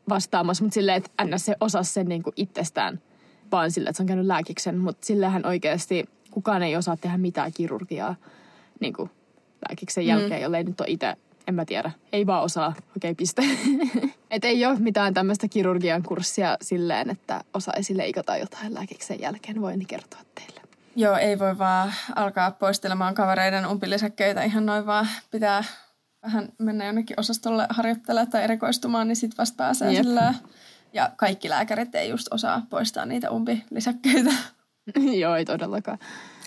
vastaamassa, 0.08 0.64
mutta 0.64 0.74
silleen, 0.74 0.96
että 0.96 1.24
ns. 1.24 1.44
se 1.44 1.56
osasi 1.60 1.92
sen 1.92 2.06
niin 2.06 2.22
kuin 2.22 2.34
itsestään 2.37 3.00
vaan 3.52 3.70
silleen, 3.70 3.90
että 3.90 3.96
se 3.96 4.02
on 4.02 4.06
käynyt 4.06 4.26
lääkiksen. 4.26 4.78
Mutta 4.78 5.06
sillähän 5.06 5.46
oikeasti 5.46 6.04
kukaan 6.30 6.62
ei 6.62 6.76
osaa 6.76 6.96
tehdä 6.96 7.18
mitään 7.18 7.52
kirurgiaa 7.52 8.16
niin 8.80 8.92
kuin 8.92 9.10
lääkiksen 9.68 10.06
jälkeen, 10.06 10.40
mm. 10.40 10.42
jollei 10.42 10.64
nyt 10.64 10.80
ole 10.80 10.88
itse 10.90 11.16
en 11.48 11.54
mä 11.54 11.64
tiedä. 11.64 11.90
Ei 12.12 12.26
vaan 12.26 12.42
osaa. 12.42 12.68
Okei, 12.68 13.11
okay, 13.11 13.14
piste. 13.14 13.42
Et 14.30 14.44
ei 14.44 14.66
ole 14.66 14.78
mitään 14.78 15.14
tämmöistä 15.14 15.48
kirurgian 15.48 16.02
kurssia 16.02 16.57
silleen, 16.62 17.11
että 17.11 17.44
osaisi 17.54 17.96
leikata 17.96 18.37
jotain 18.37 18.74
lääkiksen 18.74 19.20
jälkeen. 19.20 19.61
Voin 19.61 19.87
kertoa 19.87 20.20
teille. 20.35 20.61
Joo, 20.96 21.16
ei 21.16 21.38
voi 21.38 21.59
vaan 21.59 21.92
alkaa 22.16 22.50
poistelemaan 22.50 23.14
kavereiden 23.14 23.66
umpilisäkkeitä 23.66 24.42
ihan 24.42 24.66
noin 24.66 24.87
vaan. 24.87 25.09
Pitää 25.30 25.64
vähän 26.22 26.48
mennä 26.59 26.87
jonnekin 26.87 27.20
osastolle 27.20 27.66
harjoittelemaan 27.70 28.30
tai 28.30 28.44
erikoistumaan, 28.44 29.09
niin 29.09 29.16
sitten 29.16 29.38
vasta 29.38 29.57
pääsee 29.57 29.92
Jep. 29.92 30.04
sillä. 30.04 30.35
Ja 30.92 31.11
kaikki 31.16 31.48
lääkärit 31.48 31.94
ei 31.94 32.09
just 32.09 32.28
osaa 32.30 32.62
poistaa 32.70 33.07
niitä 33.07 33.30
umpilisäkkeitä. 33.30 34.30
Joo, 35.20 35.37
ei 35.37 35.44
todellakaan. 35.44 35.98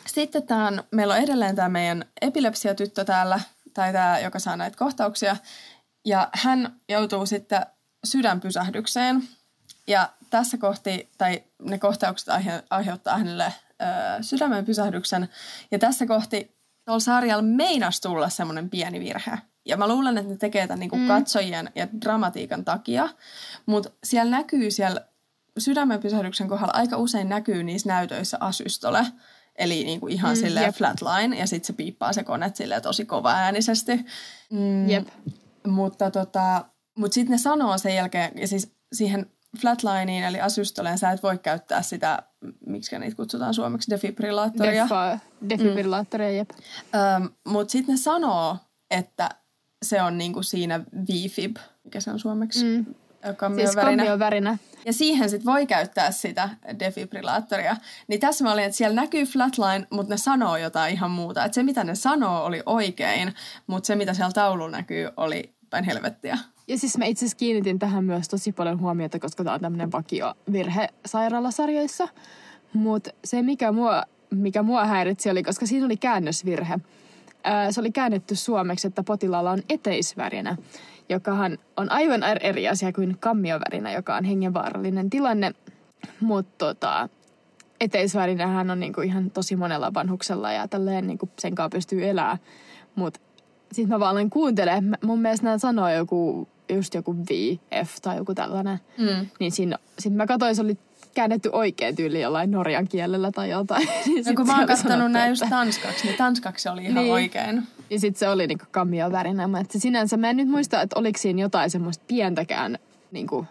Sitten 0.05 0.43
tämän, 0.43 0.83
meillä 0.91 1.13
on 1.13 1.19
edelleen 1.19 1.55
tämä 1.55 1.69
meidän 1.69 2.05
epilepsiatyttö 2.21 3.05
täällä, 3.05 3.39
tai 3.77 3.93
tämä, 3.93 4.19
joka 4.19 4.39
saa 4.39 4.57
näitä 4.57 4.77
kohtauksia. 4.77 5.37
Ja 6.05 6.29
hän 6.33 6.75
joutuu 6.89 7.25
sitten 7.25 7.65
sydänpysähdykseen. 8.05 9.23
Ja 9.87 10.09
tässä 10.29 10.57
kohti, 10.57 11.09
tai 11.17 11.43
ne 11.61 11.77
kohtaukset 11.77 12.29
aihe, 12.29 12.63
aiheuttaa 12.69 13.17
hänelle 13.17 13.53
ö, 13.81 13.85
sydämen 14.23 14.65
pysähdyksen. 14.65 15.29
Ja 15.71 15.79
tässä 15.79 16.05
kohti 16.05 16.57
tuolla 16.85 16.99
sarjalla 16.99 17.41
meinas 17.41 18.01
tulla 18.01 18.29
semmoinen 18.29 18.69
pieni 18.69 18.99
virhe. 18.99 19.37
Ja 19.65 19.77
mä 19.77 19.87
luulen, 19.87 20.17
että 20.17 20.31
ne 20.31 20.37
tekee 20.37 20.67
tämän 20.67 20.79
niinku 20.79 20.95
mm. 20.95 21.07
katsojien 21.07 21.71
ja 21.75 21.87
dramatiikan 22.01 22.65
takia. 22.65 23.09
Mutta 23.65 23.89
siellä 24.03 24.37
näkyy 24.37 24.71
siellä 24.71 25.01
sydämen 25.57 25.99
pysähdyksen 25.99 26.47
kohdalla 26.47 26.73
aika 26.73 26.97
usein 26.97 27.29
näkyy 27.29 27.63
niissä 27.63 27.89
näytöissä 27.89 28.37
asystole. 28.39 29.05
Eli 29.57 29.83
niin 29.83 29.99
kuin 29.99 30.13
ihan 30.13 30.37
mm, 30.37 30.39
silleen 30.39 30.65
jep. 30.65 30.75
flatline 30.75 31.37
ja 31.37 31.47
sitten 31.47 31.67
se 31.67 31.73
piippaa 31.73 32.13
se 32.13 32.23
kone 32.23 32.51
silleen 32.53 32.81
tosi 32.81 33.05
kova 33.05 33.33
äänisesti. 33.33 34.05
Mm, 34.51 34.89
jep. 34.89 35.07
Mutta 35.67 36.11
tota, 36.11 36.65
mut 36.97 37.13
sitten 37.13 37.31
ne 37.31 37.37
sanoo 37.37 37.77
sen 37.77 37.95
jälkeen, 37.95 38.31
ja 38.35 38.47
siis 38.47 38.71
siihen 38.93 39.25
flatlineen 39.61 40.23
eli 40.23 40.41
asystoleen 40.41 40.97
sä 40.97 41.11
et 41.11 41.23
voi 41.23 41.37
käyttää 41.37 41.81
sitä, 41.81 42.23
miksi 42.65 42.99
niitä 42.99 43.15
kutsutaan 43.15 43.53
suomeksi, 43.53 43.91
defibrillaattoria. 43.91 44.83
Defa, 44.83 45.19
defibrillaattoria, 45.49 46.29
mm. 46.29 46.35
jep. 46.35 46.49
Öm, 47.15 47.29
Mutta 47.47 47.71
sitten 47.71 47.93
ne 47.93 48.01
sanoo, 48.01 48.57
että 48.91 49.29
se 49.85 50.01
on 50.01 50.17
niinku 50.17 50.43
siinä 50.43 50.79
VFib, 50.79 51.57
mikä 51.83 51.99
se 51.99 52.11
on 52.11 52.19
suomeksi? 52.19 52.63
Mm 52.65 52.85
kammiovärinä. 53.37 54.03
Siis 54.03 54.19
värinä. 54.19 54.57
Ja 54.87 54.93
siihen 54.93 55.29
sitten 55.29 55.53
voi 55.53 55.65
käyttää 55.65 56.11
sitä 56.11 56.49
defibrillaattoria. 56.79 57.75
Niin 58.07 58.19
tässä 58.19 58.43
mä 58.43 58.53
olin, 58.53 58.63
että 58.63 58.77
siellä 58.77 59.01
näkyy 59.01 59.25
flatline, 59.25 59.87
mutta 59.89 60.13
ne 60.13 60.17
sanoo 60.17 60.57
jotain 60.57 60.93
ihan 60.93 61.11
muuta. 61.11 61.45
Että 61.45 61.55
se, 61.55 61.63
mitä 61.63 61.83
ne 61.83 61.95
sanoo, 61.95 62.43
oli 62.43 62.63
oikein, 62.65 63.33
mutta 63.67 63.87
se, 63.87 63.95
mitä 63.95 64.13
siellä 64.13 64.31
taululla 64.31 64.77
näkyy, 64.77 65.09
oli 65.17 65.53
päin 65.69 65.83
helvettiä. 65.83 66.37
Ja 66.67 66.77
siis 66.77 66.97
mä 66.97 67.05
itse 67.05 67.25
asiassa 67.25 67.37
kiinnitin 67.37 67.79
tähän 67.79 68.03
myös 68.03 68.27
tosi 68.27 68.51
paljon 68.51 68.79
huomiota, 68.79 69.19
koska 69.19 69.43
tämä 69.43 69.53
on 69.53 69.61
tämmöinen 69.61 69.91
vakio 69.91 70.33
virhe 70.51 70.87
sairaalasarjoissa. 71.05 72.07
Mutta 72.73 73.09
se, 73.25 73.41
mikä 73.41 73.71
mua, 73.71 74.03
mikä 74.29 74.63
mua 74.63 74.85
häiritsi, 74.85 75.29
oli, 75.29 75.43
koska 75.43 75.65
siinä 75.65 75.85
oli 75.85 75.97
käännösvirhe. 75.97 76.79
se 77.71 77.79
oli 77.79 77.91
käännetty 77.91 78.35
suomeksi, 78.35 78.87
että 78.87 79.03
potilaalla 79.03 79.51
on 79.51 79.63
eteisvärinä 79.69 80.57
jokahan 81.09 81.57
on 81.77 81.91
aivan 81.91 82.23
eri 82.41 82.67
asia 82.67 82.93
kuin 82.93 83.17
kammiovärinä, 83.19 83.91
joka 83.91 84.15
on 84.15 84.23
hengenvaarallinen 84.23 85.09
tilanne. 85.09 85.51
Mutta 86.21 86.65
tota, 86.65 87.09
eteisvärinähän 87.81 88.69
on 88.69 88.79
niinku 88.79 89.01
ihan 89.01 89.31
tosi 89.31 89.55
monella 89.55 89.93
vanhuksella 89.93 90.51
ja 90.51 90.67
tälleen 90.67 91.07
niinku 91.07 91.29
sen 91.39 91.55
kanssa 91.55 91.75
pystyy 91.77 92.09
elämään. 92.09 92.37
Mutta 92.95 93.19
sitten 93.71 93.89
mä 93.89 93.99
vaan 93.99 94.11
aloin 94.11 94.29
kuuntelemaan. 94.29 94.97
Mun 95.03 95.21
mielestä 95.21 95.43
nämä 95.43 95.57
sanoo 95.57 95.89
joku, 95.89 96.47
just 96.69 96.93
joku 96.93 97.15
VF 97.17 97.95
tai 98.01 98.17
joku 98.17 98.33
tällainen. 98.35 98.79
Mm. 98.97 99.27
Niin 99.39 99.51
sitten 99.51 100.13
mä 100.13 100.27
katsoin, 100.27 100.55
se 100.55 100.61
oli 100.61 100.77
käännetty 101.13 101.49
oikein 101.51 101.95
tyyli 101.95 102.21
jollain 102.21 102.51
norjan 102.51 102.87
kielellä 102.87 103.31
tai 103.31 103.49
jotain. 103.49 103.87
niin 104.05 104.25
no 104.25 104.33
kun 104.35 104.47
mä 104.47 104.57
oon 104.57 104.67
katsonut 104.67 105.11
näin 105.11 105.29
just 105.29 105.43
tanskaksi, 105.49 106.07
niin 106.07 106.17
tanskaksi 106.17 106.69
oli 106.69 106.83
ihan 106.83 106.95
niin. 106.95 107.13
oikein. 107.13 107.63
Ja 107.89 107.99
sitten 107.99 108.19
se 108.19 108.29
oli 108.29 108.47
niinku 108.47 108.65
kammio 108.71 109.11
värinä. 109.11 109.49
Että 109.61 109.79
sinänsä 109.79 110.17
mä 110.17 110.29
en 110.29 110.37
nyt 110.37 110.47
muista, 110.47 110.81
että 110.81 110.99
oliko 110.99 111.17
siinä 111.19 111.41
jotain 111.41 111.69
semmoista 111.69 112.03
pientäkään 112.07 112.77
niinku 113.11 113.45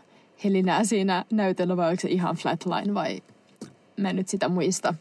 helinää 0.44 0.84
siinä 0.84 1.24
näytöllä 1.30 1.76
vai 1.76 1.88
oliko 1.88 2.00
se 2.00 2.08
ihan 2.08 2.36
flatline 2.36 2.94
vai 2.94 3.22
mä 3.96 4.10
en 4.10 4.16
nyt 4.16 4.28
sitä 4.28 4.48
muista. 4.48 4.94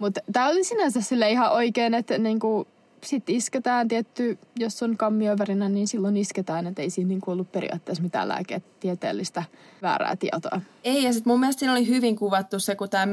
Mutta 0.00 0.20
tää 0.32 0.48
oli 0.48 0.64
sinänsä 0.64 1.00
sille 1.00 1.30
ihan 1.30 1.52
oikein, 1.52 1.94
että 1.94 2.18
niinku 2.18 2.66
sitten 3.04 3.34
isketään 3.34 3.88
tietty, 3.88 4.38
jos 4.56 4.82
on 4.82 4.96
kammiovärinä, 4.96 5.68
niin 5.68 5.88
silloin 5.88 6.16
isketään, 6.16 6.66
että 6.66 6.82
ei 6.82 6.90
siinä 6.90 7.08
niin 7.08 7.20
ollut 7.26 7.52
periaatteessa 7.52 8.02
mitään 8.02 8.28
lääketieteellistä 8.28 9.42
väärää 9.82 10.16
tietoa. 10.16 10.60
Ei, 10.84 11.02
ja 11.02 11.12
sitten 11.12 11.30
mun 11.30 11.40
mielestä 11.40 11.60
siinä 11.60 11.72
oli 11.72 11.88
hyvin 11.88 12.16
kuvattu 12.16 12.60
se, 12.60 12.76
kun 12.76 12.90
tämä 12.90 13.06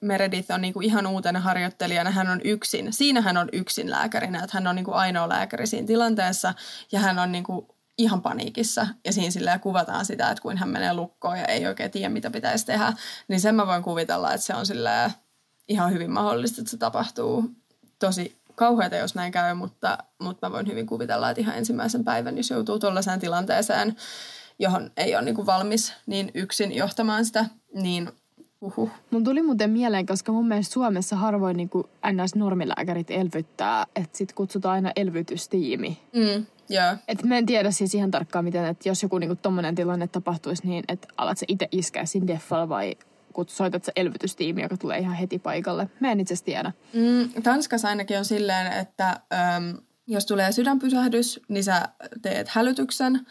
Meredith 0.00 0.52
on 0.52 0.60
niinku 0.60 0.80
ihan 0.80 1.06
uutena 1.06 1.40
harjoittelijana, 1.40 2.10
hän 2.10 2.28
on 2.28 2.40
yksin. 2.44 2.92
Siinä 2.92 3.20
hän 3.20 3.36
on 3.36 3.48
yksin 3.52 3.90
lääkärinä, 3.90 4.38
että 4.38 4.56
hän 4.56 4.66
on 4.66 4.76
niinku 4.76 4.92
ainoa 4.92 5.28
lääkäri 5.28 5.66
siinä 5.66 5.86
tilanteessa, 5.86 6.54
ja 6.92 7.00
hän 7.00 7.18
on 7.18 7.32
niinku 7.32 7.68
ihan 7.98 8.22
paniikissa. 8.22 8.86
Ja 9.04 9.12
siinä 9.12 9.30
silleen 9.30 9.60
kuvataan 9.60 10.04
sitä, 10.04 10.30
että 10.30 10.42
kuin 10.42 10.58
hän 10.58 10.68
menee 10.68 10.94
lukkoon 10.94 11.38
ja 11.38 11.44
ei 11.44 11.66
oikein 11.66 11.90
tiedä, 11.90 12.08
mitä 12.08 12.30
pitäisi 12.30 12.66
tehdä. 12.66 12.92
Niin 13.28 13.40
sen 13.40 13.54
mä 13.54 13.66
voin 13.66 13.82
kuvitella, 13.82 14.32
että 14.32 14.46
se 14.46 14.54
on 14.54 14.66
silleen 14.66 15.10
ihan 15.68 15.92
hyvin 15.92 16.10
mahdollista, 16.10 16.60
että 16.60 16.70
se 16.70 16.76
tapahtuu 16.76 17.50
tosi 17.98 18.38
kauheata, 18.56 18.96
jos 18.96 19.14
näin 19.14 19.32
käy, 19.32 19.54
mutta, 19.54 19.98
mutta 20.22 20.48
mä 20.48 20.52
voin 20.52 20.66
hyvin 20.66 20.86
kuvitella, 20.86 21.30
että 21.30 21.40
ihan 21.40 21.56
ensimmäisen 21.56 22.04
päivän, 22.04 22.36
jos 22.36 22.50
joutuu 22.50 22.78
tuollaiseen 22.78 23.20
tilanteeseen, 23.20 23.96
johon 24.58 24.90
ei 24.96 25.14
ole 25.14 25.24
niin 25.24 25.34
kuin 25.34 25.46
valmis 25.46 25.92
niin 26.06 26.30
yksin 26.34 26.72
johtamaan 26.72 27.24
sitä, 27.24 27.44
niin 27.74 28.10
uhuh. 28.60 28.90
Mun 29.10 29.24
tuli 29.24 29.42
muuten 29.42 29.70
mieleen, 29.70 30.06
koska 30.06 30.32
mun 30.32 30.48
mielestä 30.48 30.72
Suomessa 30.72 31.16
harvoin 31.16 31.56
niin 31.56 31.70
NS-normilääkärit 32.06 33.10
elvyttää, 33.10 33.86
että 33.96 34.18
sit 34.18 34.32
kutsutaan 34.32 34.74
aina 34.74 34.92
elvytystiimi. 34.96 35.98
Mm, 36.12 36.46
yeah. 36.70 36.98
Et 37.08 37.22
mä 37.22 37.38
en 37.38 37.46
tiedä 37.46 37.70
siis 37.70 37.94
ihan 37.94 38.10
tarkkaan, 38.10 38.44
miten, 38.44 38.64
että 38.64 38.88
jos 38.88 39.02
joku 39.02 39.18
niinku 39.18 39.36
tommonen 39.36 39.74
tilanne 39.74 40.08
tapahtuisi 40.08 40.66
niin, 40.66 40.84
että 40.88 41.08
alat 41.16 41.38
sä 41.38 41.46
itse 41.48 41.68
iskeä 41.72 42.04
siinä 42.04 42.26
deffalla 42.26 42.68
vai 42.68 42.96
soitat 43.48 43.84
se 43.84 43.92
elvytystiimi, 43.96 44.62
joka 44.62 44.76
tulee 44.76 44.98
ihan 44.98 45.16
heti 45.16 45.38
paikalle. 45.38 45.88
Mä 46.00 46.12
en 46.12 46.20
itse 46.20 46.34
tiedä. 46.44 46.72
Mm, 46.92 47.42
Tanskassa 47.42 47.88
ainakin 47.88 48.18
on 48.18 48.24
silleen, 48.24 48.72
että 48.72 49.08
äm, 49.08 49.78
jos 50.06 50.26
tulee 50.26 50.52
sydänpysähdys, 50.52 51.40
niin 51.48 51.64
sä 51.64 51.88
teet 52.22 52.48
hälytyksen, 52.48 53.26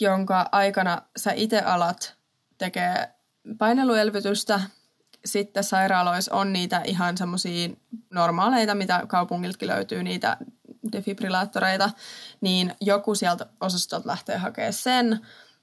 jonka 0.00 0.48
aikana 0.52 1.02
sä 1.16 1.32
itse 1.32 1.60
alat 1.60 2.14
tekee 2.58 3.08
paineluelvytystä. 3.58 4.60
Sitten 5.24 5.64
sairaaloissa 5.64 6.34
on 6.34 6.52
niitä 6.52 6.82
ihan 6.84 7.16
semmoisia 7.16 7.68
normaaleita, 8.10 8.74
mitä 8.74 9.02
kaupungiltakin 9.08 9.68
löytyy, 9.68 10.02
niitä 10.02 10.36
defibrillaattoreita, 10.92 11.90
niin 12.40 12.74
joku 12.80 13.14
sieltä 13.14 13.46
osastolta 13.60 14.08
lähtee 14.08 14.36
hakemaan 14.36 14.72
sen. 14.72 15.20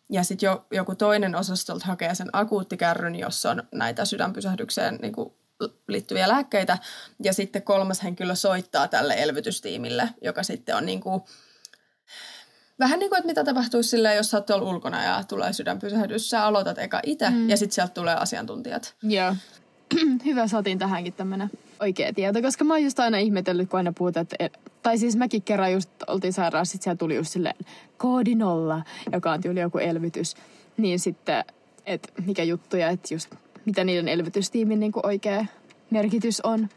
Ja 0.09 0.23
sitten 0.23 0.47
jo, 0.47 0.65
joku 0.71 0.95
toinen 0.95 1.35
osastolta 1.35 1.85
hakee 1.85 2.15
sen 2.15 2.29
akuuttikärryn, 2.33 3.15
jossa 3.15 3.51
on 3.51 3.63
näitä 3.71 4.05
sydänpysähdykseen 4.05 4.99
niin 5.01 5.13
kuin 5.13 5.33
liittyviä 5.87 6.27
lääkkeitä. 6.27 6.77
Ja 7.23 7.33
sitten 7.33 7.61
kolmas 7.61 8.03
henkilö 8.03 8.35
soittaa 8.35 8.87
tälle 8.87 9.15
elvytystiimille, 9.17 10.09
joka 10.21 10.43
sitten 10.43 10.75
on 10.75 10.85
niin 10.85 11.01
kuin 11.01 11.21
Vähän 12.79 12.99
niin 12.99 13.09
kuin, 13.09 13.17
että 13.17 13.27
mitä 13.27 13.43
tapahtuisi 13.43 13.89
silleen, 13.89 14.17
jos 14.17 14.29
sä 14.29 14.37
oot 14.37 14.45
tuolla 14.45 14.69
ulkona 14.69 15.03
ja 15.03 15.23
tulee 15.27 15.53
sydänpysähdys. 15.53 16.29
Sä 16.29 16.45
aloitat 16.45 16.77
eka 16.77 16.99
itse 17.05 17.29
mm. 17.29 17.49
ja 17.49 17.57
sitten 17.57 17.75
sieltä 17.75 17.93
tulee 17.93 18.15
asiantuntijat. 18.15 18.95
Joo. 19.03 19.35
Hyvä, 20.25 20.47
saatiin 20.47 20.79
tähänkin 20.79 21.13
tämmönen 21.13 21.51
oikea 21.79 22.13
tieto, 22.13 22.41
koska 22.41 22.63
mä 22.63 22.73
oon 22.73 22.83
just 22.83 22.99
aina 22.99 23.17
ihmetellyt, 23.17 23.69
kun 23.69 23.77
aina 23.77 23.93
puhutaan, 23.97 24.27
että... 24.39 24.59
Tai 24.83 24.97
siis 24.97 25.15
mäkin 25.15 25.41
kerran 25.41 25.73
just 25.73 25.89
oltiin 26.07 26.33
sairaassa, 26.33 26.71
sit 26.71 26.81
siellä 26.81 26.97
tuli 26.97 27.15
just 27.15 27.31
silleen 27.31 27.55
koodi 27.97 28.35
nolla, 28.35 28.83
joka 29.11 29.31
on 29.31 29.41
tyyli 29.41 29.59
joku 29.59 29.77
elvytys. 29.77 30.35
Niin 30.77 30.99
sitten, 30.99 31.45
että 31.85 32.09
mikä 32.25 32.43
juttu 32.43 32.77
ja 32.77 32.89
että 32.89 33.13
just 33.13 33.35
mitä 33.65 33.83
niiden 33.83 34.07
elvytystiimin 34.07 34.79
niin 34.79 34.91
oikea 35.03 35.45
merkitys 35.89 36.41
on. 36.41 36.69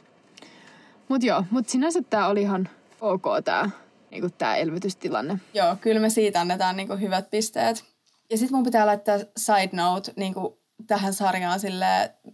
Mut 1.08 1.22
joo, 1.22 1.44
mut 1.50 1.68
sinänsä 1.68 2.02
tää 2.10 2.28
oli 2.28 2.42
ihan 2.42 2.68
ok 3.00 3.24
tää, 3.44 3.70
niin 4.10 4.32
tää 4.38 4.56
elvytystilanne. 4.56 5.40
Joo, 5.54 5.76
kyllä 5.80 6.00
me 6.00 6.10
siitä 6.10 6.40
annetaan 6.40 6.76
niin 6.76 7.00
hyvät 7.00 7.30
pisteet. 7.30 7.84
Ja 8.30 8.38
sitten 8.38 8.56
mun 8.56 8.64
pitää 8.64 8.86
laittaa 8.86 9.18
side 9.36 9.70
note 9.72 10.12
niin 10.16 10.34
tähän 10.86 11.14
sarjaan 11.14 11.60
sille, 11.60 11.86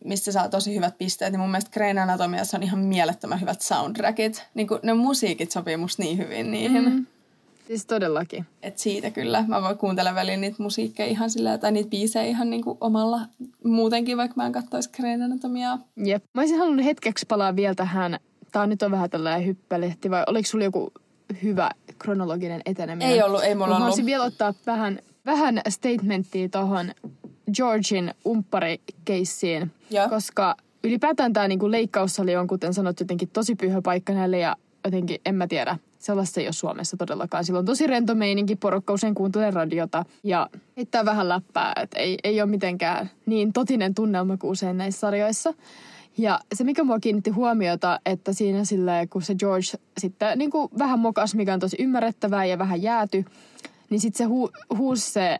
mistä 0.04 0.32
saa 0.32 0.48
tosi 0.48 0.74
hyvät 0.74 0.98
pisteet, 0.98 1.32
niin 1.32 1.40
mun 1.40 1.50
mielestä 1.50 1.80
Grey's 1.80 1.98
Anatomiassa 1.98 2.56
on 2.56 2.62
ihan 2.62 2.78
mielettömän 2.78 3.40
hyvät 3.40 3.60
soundtrackit. 3.60 4.44
Niin 4.54 4.68
ne 4.82 4.94
musiikit 4.94 5.50
sopii 5.50 5.76
musta 5.76 6.02
niin 6.02 6.18
hyvin 6.18 6.50
niihin. 6.50 6.90
Mm. 6.90 7.06
Siis 7.66 7.86
todellakin. 7.86 8.46
Et 8.62 8.78
siitä 8.78 9.10
kyllä. 9.10 9.44
Mä 9.48 9.62
voin 9.62 9.78
kuuntella 9.78 10.14
väliin 10.14 10.40
niitä 10.40 10.62
musiikkeja 10.62 11.08
ihan 11.08 11.30
sillä, 11.30 11.58
tai 11.58 11.72
niitä 11.72 11.90
biisejä 11.90 12.24
ihan 12.24 12.50
niinku 12.50 12.78
omalla 12.80 13.20
muutenkin, 13.64 14.16
vaikka 14.16 14.34
mä 14.36 14.46
en 14.46 14.52
katsoisi 14.52 14.90
Grey's 14.96 15.24
Anatomiaa. 15.24 15.78
Jep. 15.96 16.24
Mä 16.34 16.42
olisin 16.42 16.58
halunnut 16.58 16.84
hetkeksi 16.84 17.26
palaa 17.26 17.56
vielä 17.56 17.74
tähän. 17.74 18.18
Tää 18.52 18.66
nyt 18.66 18.82
on 18.82 18.90
vähän 18.90 19.10
tällainen 19.10 19.46
hyppälehti, 19.46 20.10
vai 20.10 20.24
oliko 20.26 20.46
sulla 20.46 20.64
joku 20.64 20.92
hyvä 21.42 21.70
kronologinen 21.98 22.60
eteneminen? 22.66 23.12
Ei 23.12 23.22
ollut, 23.22 23.42
ei 23.42 23.54
mulla 23.54 23.66
ollut. 23.66 23.78
Mä 23.78 23.86
voisin 23.86 24.06
vielä 24.06 24.24
ottaa 24.24 24.54
vähän, 24.66 24.98
vähän 25.26 25.60
statementtia 25.68 26.48
tuohon 26.48 26.92
Georgin 27.54 28.14
umpparikeissiin, 28.26 29.72
ja. 29.90 30.08
koska 30.08 30.56
ylipäätään 30.84 31.32
tämä 31.32 31.48
niinku 31.48 31.70
leikkaussali 31.70 32.36
on, 32.36 32.46
kuten 32.46 32.74
sanot, 32.74 33.00
jotenkin 33.00 33.28
tosi 33.32 33.54
pyhä 33.54 33.82
paikka 33.82 34.12
näille 34.12 34.38
ja 34.38 34.56
jotenkin, 34.84 35.20
en 35.24 35.34
mä 35.34 35.46
tiedä, 35.46 35.78
sellaista 35.98 36.40
ei 36.40 36.46
ole 36.46 36.52
Suomessa 36.52 36.96
todellakaan. 36.96 37.44
Sillä 37.44 37.58
on 37.58 37.64
tosi 37.64 37.86
rento 37.86 38.14
meininki, 38.14 38.56
porukka 38.56 38.92
usein 38.92 39.14
kuuntelee 39.14 39.50
radiota 39.50 40.04
ja 40.24 40.50
heittää 40.76 41.04
vähän 41.04 41.28
läppää, 41.28 41.72
että 41.82 41.98
ei, 41.98 42.18
ei 42.24 42.40
ole 42.42 42.50
mitenkään 42.50 43.10
niin 43.26 43.52
totinen 43.52 43.94
tunnelma 43.94 44.36
kuin 44.36 44.50
usein 44.50 44.78
näissä 44.78 45.00
sarjoissa. 45.00 45.54
Ja 46.18 46.40
se, 46.54 46.64
mikä 46.64 46.84
mua 46.84 47.00
kiinnitti 47.00 47.30
huomiota, 47.30 48.00
että 48.06 48.32
siinä 48.32 48.64
silleen, 48.64 49.08
kun 49.08 49.22
se 49.22 49.34
George 49.34 49.66
sitten 49.98 50.38
niin 50.38 50.50
kuin 50.50 50.68
vähän 50.78 50.98
mokas, 50.98 51.34
mikä 51.34 51.54
on 51.54 51.60
tosi 51.60 51.76
ymmärrettävää 51.80 52.44
ja 52.44 52.58
vähän 52.58 52.82
jääty, 52.82 53.24
niin 53.90 54.00
sitten 54.00 54.18
se 54.18 54.24
hu, 54.24 54.50
huusi 54.76 55.10
se 55.10 55.38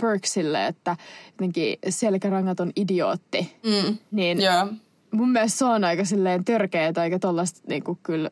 Burksille, 0.00 0.66
että 0.66 0.96
jotenkin 1.30 1.78
selkärangaton 1.88 2.72
idiootti. 2.76 3.56
Mm. 3.62 3.98
Niin 4.10 4.40
yeah. 4.40 4.68
mun 5.10 5.30
mielestä 5.30 5.58
se 5.58 5.64
on 5.64 5.84
aika 5.84 6.04
silleen 6.04 6.44
törkeetä, 6.44 7.04
eikä 7.04 7.18
tollaista 7.18 7.60
niinku 7.68 7.98
kyllä 8.02 8.30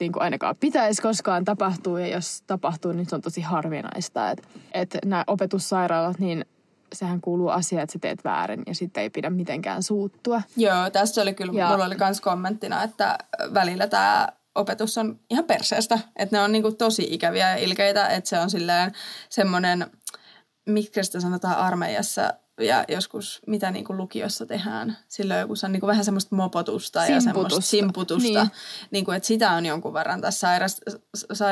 niinku 0.00 0.18
ainakaan 0.20 0.56
pitäisi 0.56 1.02
koskaan 1.02 1.44
tapahtua. 1.44 2.00
Ja 2.00 2.06
jos 2.06 2.42
tapahtuu, 2.46 2.92
niin 2.92 3.06
se 3.08 3.14
on 3.14 3.20
tosi 3.20 3.40
harvinaista. 3.40 4.30
Että 4.30 4.48
et 4.72 4.98
nämä 5.04 5.24
opetussairaalat, 5.26 6.18
niin 6.18 6.44
sehän 6.92 7.20
kuuluu 7.20 7.48
asia, 7.48 7.82
että 7.82 7.92
sä 7.92 7.98
teet 7.98 8.24
väärin 8.24 8.62
ja 8.66 8.74
sitten 8.74 9.02
ei 9.02 9.10
pidä 9.10 9.30
mitenkään 9.30 9.82
suuttua. 9.82 10.42
Joo, 10.56 10.90
tässä 10.90 11.22
oli 11.22 11.34
kyllä, 11.34 11.52
ja... 11.52 11.68
mulla 11.68 11.84
oli 11.84 11.96
myös 11.98 12.20
kommenttina, 12.20 12.82
että 12.82 13.18
välillä 13.54 13.86
tämä 13.86 14.28
opetus 14.54 14.98
on 14.98 15.20
ihan 15.30 15.44
perseestä. 15.44 15.98
Että 16.16 16.36
ne 16.36 16.42
on 16.42 16.52
niinku 16.52 16.72
tosi 16.72 17.06
ikäviä 17.10 17.50
ja 17.50 17.56
ilkeitä, 17.56 18.08
että 18.08 18.30
se 18.30 18.38
on 18.38 18.50
silleen 18.50 18.92
semmoinen– 19.28 19.86
miksi 20.70 21.04
sitä 21.04 21.20
sanotaan 21.20 21.56
armeijassa 21.56 22.34
ja 22.60 22.84
joskus 22.88 23.40
mitä 23.46 23.70
niin 23.70 23.84
kuin 23.84 23.96
lukiossa 23.96 24.46
tehdään. 24.46 24.96
Silloin 25.08 25.40
joku 25.40 25.54
on 25.64 25.72
niin 25.72 25.80
kuin 25.80 25.88
vähän 25.88 26.04
semmoista 26.04 26.36
mopotusta 26.36 27.00
simputusta. 27.00 27.28
ja 27.28 27.34
semmoista 27.34 27.60
simputusta. 27.60 28.42
Niin. 28.42 28.50
Niin 28.90 29.04
kuin, 29.04 29.16
että 29.16 29.26
sitä 29.26 29.50
on 29.50 29.66
jonkun 29.66 29.94
verran 29.94 30.20
tässä 30.20 30.40
sairas, 30.40 30.80
sa, 31.32 31.46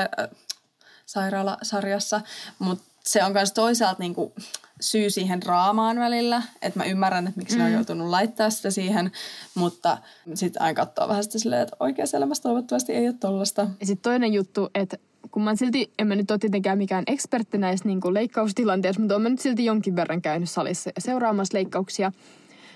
sairaalasarjassa. 1.06 2.20
Mutta 2.58 2.84
se 3.04 3.24
on 3.24 3.32
myös 3.32 3.52
toisaalta 3.52 4.02
niin 4.02 4.14
kuin 4.14 4.32
syy 4.80 5.10
siihen 5.10 5.42
raamaan 5.42 5.98
välillä. 5.98 6.42
Että 6.62 6.78
mä 6.78 6.84
ymmärrän, 6.84 7.26
että 7.26 7.38
miksi 7.38 7.54
mm. 7.54 7.58
ne 7.58 7.64
on 7.64 7.70
mm. 7.70 7.74
joutunut 7.74 8.08
laittaa 8.08 8.50
sitä 8.50 8.70
siihen. 8.70 9.12
Mutta 9.54 9.98
sitten 10.34 10.62
aina 10.62 10.74
katsoo 10.74 11.08
vähän 11.08 11.24
sitä 11.24 11.38
silleen, 11.38 11.62
että 11.62 11.76
oikeassa 11.80 12.16
elämässä 12.16 12.42
toivottavasti 12.42 12.92
ei 12.92 13.08
ole 13.08 13.16
tollasta. 13.20 13.68
Ja 13.80 13.86
sitten 13.86 14.12
toinen 14.12 14.32
juttu, 14.32 14.70
että 14.74 14.96
kun 15.30 15.42
mä 15.42 15.56
silti, 15.56 15.90
en 15.98 16.06
mä 16.06 16.14
nyt 16.14 16.30
ole 16.30 16.38
tietenkään 16.38 16.78
mikään 16.78 17.04
ekspertti 17.06 17.58
näissä 17.58 17.88
niin 17.88 18.00
leikkaustilanteissa, 18.10 19.00
mutta 19.00 19.16
olen 19.16 19.32
nyt 19.32 19.40
silti 19.40 19.64
jonkin 19.64 19.96
verran 19.96 20.22
käynyt 20.22 20.50
salissa 20.50 20.90
ja 20.94 21.00
seuraamassa 21.00 21.58
leikkauksia. 21.58 22.12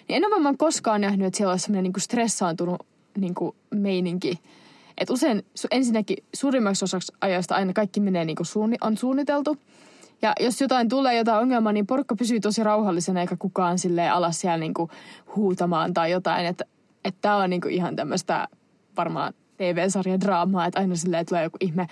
Niin 0.09 0.16
en 0.16 0.24
ole 0.26 0.35
varmaan 0.35 0.57
koskaan 0.57 1.00
nähnyt, 1.00 1.26
että 1.26 1.37
siellä 1.37 1.50
olisi 1.50 1.64
sellainen 1.64 1.92
niin 1.92 2.02
stressaantunut 2.02 2.87
niin 3.18 3.35
kuin 3.35 3.57
meininki. 3.70 4.38
Et 4.98 5.11
usein 5.11 5.44
ensinnäkin 5.70 6.16
suurimmaksi 6.35 6.85
osaksi 6.85 7.12
ajasta 7.20 7.55
aina 7.55 7.72
kaikki 7.72 8.00
menee 8.00 8.24
niin 8.24 8.37
kuin 8.37 8.46
suunni, 8.46 8.76
on 8.81 8.96
suunniteltu. 8.96 9.57
Ja 10.22 10.33
jos 10.40 10.61
jotain 10.61 10.88
tulee, 10.88 11.16
jotain 11.16 11.42
ongelmaa, 11.42 11.72
niin 11.72 11.87
porukka 11.87 12.16
pysyy 12.16 12.40
tosi 12.40 12.64
rauhallisena 12.64 13.20
eikä 13.20 13.37
kukaan 13.38 13.78
sille 13.78 14.09
alas 14.09 14.40
siellä 14.40 14.59
niin 14.59 14.74
kuin 14.74 14.90
huutamaan 15.37 15.94
tai 15.94 16.11
jotain. 16.11 16.46
Että 16.46 16.64
että 17.05 17.18
tämä 17.20 17.37
on 17.37 17.50
niin 17.50 17.61
kuin 17.61 17.74
ihan 17.74 17.96
tämmöistä 17.96 18.48
varmaan 18.96 19.35
TV-sarjan 19.62 20.20
draamaa, 20.20 20.66
että 20.66 20.81
aina 20.81 20.96
silleen 20.96 21.27
tulee 21.27 21.42
joku 21.42 21.57
ihme 21.61 21.87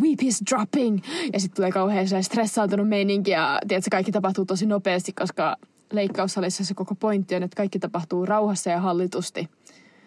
weep 0.00 0.22
is 0.22 0.42
dropping 0.50 0.98
ja 1.32 1.40
sitten 1.40 1.56
tulee 1.56 1.70
kauhean 1.70 2.06
stressaantunut 2.22 2.88
meininki 2.88 3.30
ja 3.30 3.58
tiedätkö, 3.68 3.88
kaikki 3.90 4.12
tapahtuu 4.12 4.44
tosi 4.44 4.66
nopeasti, 4.66 5.12
koska 5.12 5.56
leikkaussalissa 5.92 6.64
se 6.64 6.74
koko 6.74 6.94
pointti 6.94 7.34
on, 7.34 7.42
että 7.42 7.56
kaikki 7.56 7.78
tapahtuu 7.78 8.26
rauhassa 8.26 8.70
ja 8.70 8.80
hallitusti. 8.80 9.48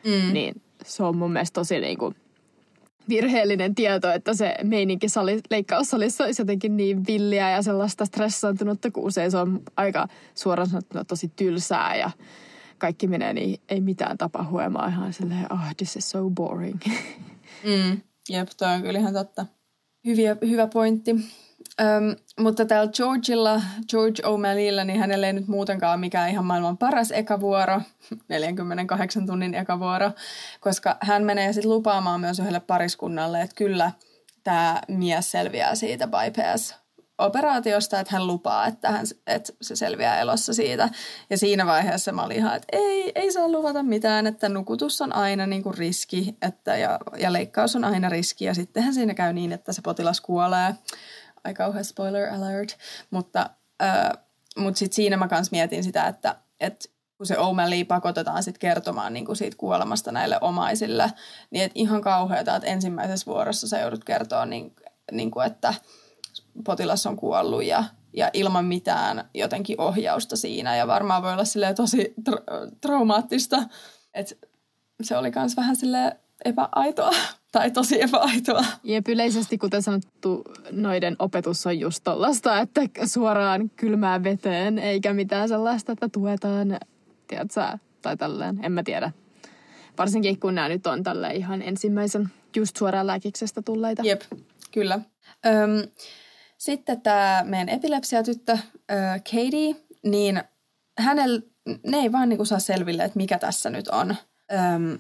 Mm. 0.06 0.34
Niin 0.34 0.62
se 0.86 1.04
on 1.04 1.18
mun 1.18 1.32
mielestä 1.32 1.54
tosi 1.54 1.80
niin 1.80 1.98
kuin 1.98 2.16
virheellinen 3.10 3.76
tieto, 3.76 4.12
että 4.12 4.34
se 4.34 4.56
meininki 4.64 5.10
sali, 5.10 5.40
leikkaussalissa 5.50 6.24
olisi 6.24 6.42
jotenkin 6.42 6.78
niin 6.78 7.08
villiä 7.08 7.52
ja 7.52 7.62
sellaista 7.62 8.06
stressaantunutta, 8.06 8.92
kun 8.92 9.04
usein 9.04 9.32
se 9.32 9.38
on 9.38 9.62
aika 9.78 10.08
suoraan 10.36 10.70
sanottuna 10.70 11.06
tosi 11.06 11.32
tylsää 11.36 11.96
ja 11.96 12.12
kaikki 12.78 13.08
menee 13.08 13.34
niin, 13.34 13.62
ei 13.70 13.82
mitään 13.82 14.18
tapahdu 14.18 14.60
ja 14.60 14.70
mä 14.70 14.88
ihan 14.88 15.14
silleen, 15.14 15.54
oh, 15.54 15.60
this 15.78 15.96
is 15.96 16.10
so 16.10 16.30
boring. 16.30 16.80
Mm, 17.64 18.02
jep, 18.30 18.50
toi 18.58 18.74
on 18.74 18.82
kyllä 18.82 19.00
ihan 19.00 19.14
totta. 19.14 19.46
Hyviä, 20.06 20.38
hyvä 20.42 20.68
pointti. 20.68 21.16
Öm, 21.82 22.16
mutta 22.40 22.66
täällä 22.66 22.92
Georgilla, 22.92 23.62
George 23.90 24.22
O'Malleylla, 24.24 24.84
niin 24.84 25.00
hänellä 25.00 25.28
ei 25.28 25.34
nyt 25.34 25.48
muutenkaan 25.48 26.00
mikään 26.00 26.30
ihan 26.30 26.46
maailman 26.46 26.78
paras 26.78 27.12
ekavuoro, 27.12 27.82
48 28.30 29.26
tunnin 29.26 29.54
ekavuoro, 29.54 30.12
koska 30.60 30.98
hän 31.02 31.24
menee 31.24 31.54
sitten 31.54 31.72
lupaamaan 31.72 32.22
myös 32.22 32.40
yhdelle 32.40 32.60
pariskunnalle, 32.60 33.42
että 33.42 33.56
kyllä 33.56 33.92
tämä 34.44 34.82
mies 34.88 35.32
selviää 35.32 35.76
siitä 35.76 36.08
bypass 36.08 36.85
operaatiosta, 37.18 38.00
että 38.00 38.14
hän 38.14 38.28
lupaa, 38.28 38.66
että, 38.66 38.92
hän, 38.92 39.06
että 39.28 39.54
se 39.62 39.76
selviää 39.76 40.20
elossa 40.20 40.54
siitä. 40.54 40.90
Ja 41.30 41.38
siinä 41.38 41.66
vaiheessa 41.66 42.12
mä 42.12 42.24
olin 42.24 42.38
ihan, 42.38 42.56
että 42.56 42.68
ei, 42.72 43.12
ei 43.16 43.32
saa 43.32 43.50
luvata 43.50 43.84
mitään, 43.84 44.28
että 44.28 44.50
nukutus 44.50 45.02
on 45.02 45.16
aina 45.16 45.48
niin 45.48 45.64
kuin 45.64 45.78
riski 45.78 46.38
että, 46.42 46.78
ja, 46.78 47.00
ja 47.18 47.34
leikkaus 47.34 47.76
on 47.76 47.84
aina 47.84 48.10
riski. 48.10 48.46
Ja 48.46 48.54
sittenhän 48.54 48.94
siinä 48.94 49.14
käy 49.14 49.34
niin, 49.34 49.52
että 49.52 49.74
se 49.74 49.82
potilas 49.82 50.22
kuolee. 50.22 50.76
Ai 51.44 51.54
kauhean 51.54 51.86
spoiler 51.86 52.34
alert. 52.34 52.78
Mutta, 53.12 53.50
äh, 53.84 54.12
mutta 54.58 54.80
sitten 54.80 54.96
siinä 54.96 55.18
mä 55.18 55.28
kans 55.28 55.52
mietin 55.52 55.84
sitä, 55.84 56.08
että, 56.08 56.36
että 56.60 56.90
kun 57.18 57.26
se 57.26 57.36
O'Malley 57.36 57.86
pakotetaan 57.88 58.44
sitten 58.44 58.60
kertomaan 58.60 59.14
niin 59.14 59.26
kuin 59.26 59.36
siitä 59.36 59.58
kuolemasta 59.58 60.12
näille 60.12 60.38
omaisille, 60.42 61.12
niin 61.50 61.66
että 61.66 61.80
ihan 61.80 62.02
kauheata, 62.02 62.56
että 62.56 62.68
ensimmäisessä 62.68 63.26
vuorossa 63.26 63.68
sä 63.68 63.80
joudut 63.80 64.04
kertoa, 64.04 64.46
niin, 64.46 64.76
niin 65.12 65.32
kuin, 65.32 65.48
että– 65.48 65.74
potilas 66.64 67.06
on 67.06 67.16
kuollut 67.16 67.64
ja, 67.64 67.84
ja 68.14 68.30
ilman 68.34 68.66
mitään 68.66 69.30
jotenkin 69.34 69.82
ohjausta 69.82 70.36
siinä. 70.36 70.76
Ja 70.76 70.88
varmaan 70.88 71.24
voi 71.24 71.34
olla 71.34 71.74
tosi 71.76 72.14
tra- 72.30 72.76
traumaattista. 72.82 73.64
että 74.14 74.36
se 75.04 75.18
oli 75.18 75.32
myös 75.36 75.58
vähän 75.58 75.76
sille 75.76 76.18
epäaitoa 76.46 77.12
tai 77.52 77.72
tosi 77.72 78.02
epäaitoa. 78.02 78.66
Jep, 78.84 79.08
yleisesti 79.08 79.58
kuten 79.58 79.82
sanottu, 79.82 80.44
noiden 80.72 81.16
opetus 81.20 81.68
on 81.68 81.80
just 81.80 82.04
tollasta, 82.04 82.60
että 82.60 82.82
suoraan 83.06 83.72
kylmään 83.76 84.24
veteen, 84.24 84.80
eikä 84.80 85.14
mitään 85.14 85.50
sellaista, 85.50 85.92
että 85.92 86.10
tuetaan, 86.10 86.78
tiedätkö, 87.28 87.78
tai 88.02 88.18
tälleen, 88.18 88.60
en 88.64 88.72
mä 88.72 88.84
tiedä. 88.84 89.12
Varsinkin 89.98 90.40
kun 90.40 90.56
nämä 90.56 90.70
nyt 90.70 90.88
on 90.88 91.04
tälle 91.04 91.34
ihan 91.34 91.62
ensimmäisen 91.62 92.30
just 92.56 92.78
suoraan 92.78 93.08
lääkiksestä 93.08 93.62
tulleita. 93.62 94.02
Jep, 94.06 94.22
kyllä. 94.72 95.00
Öm, 95.46 95.90
sitten 96.58 97.02
tämä 97.02 97.44
meidän 97.46 97.70
epilepsiatyttö 97.70 98.52
äh, 98.52 99.22
Katie, 99.24 99.76
niin 100.04 100.44
hänellä, 100.98 101.42
ne 101.88 101.98
ei 101.98 102.12
vaan 102.12 102.30
niinku 102.30 102.46
saa 102.46 102.60
selville, 102.60 103.04
että 103.04 103.18
mikä 103.18 103.40
tässä 103.40 103.70
nyt 103.70 103.88
on. 103.88 104.16
Öm, 104.54 105.00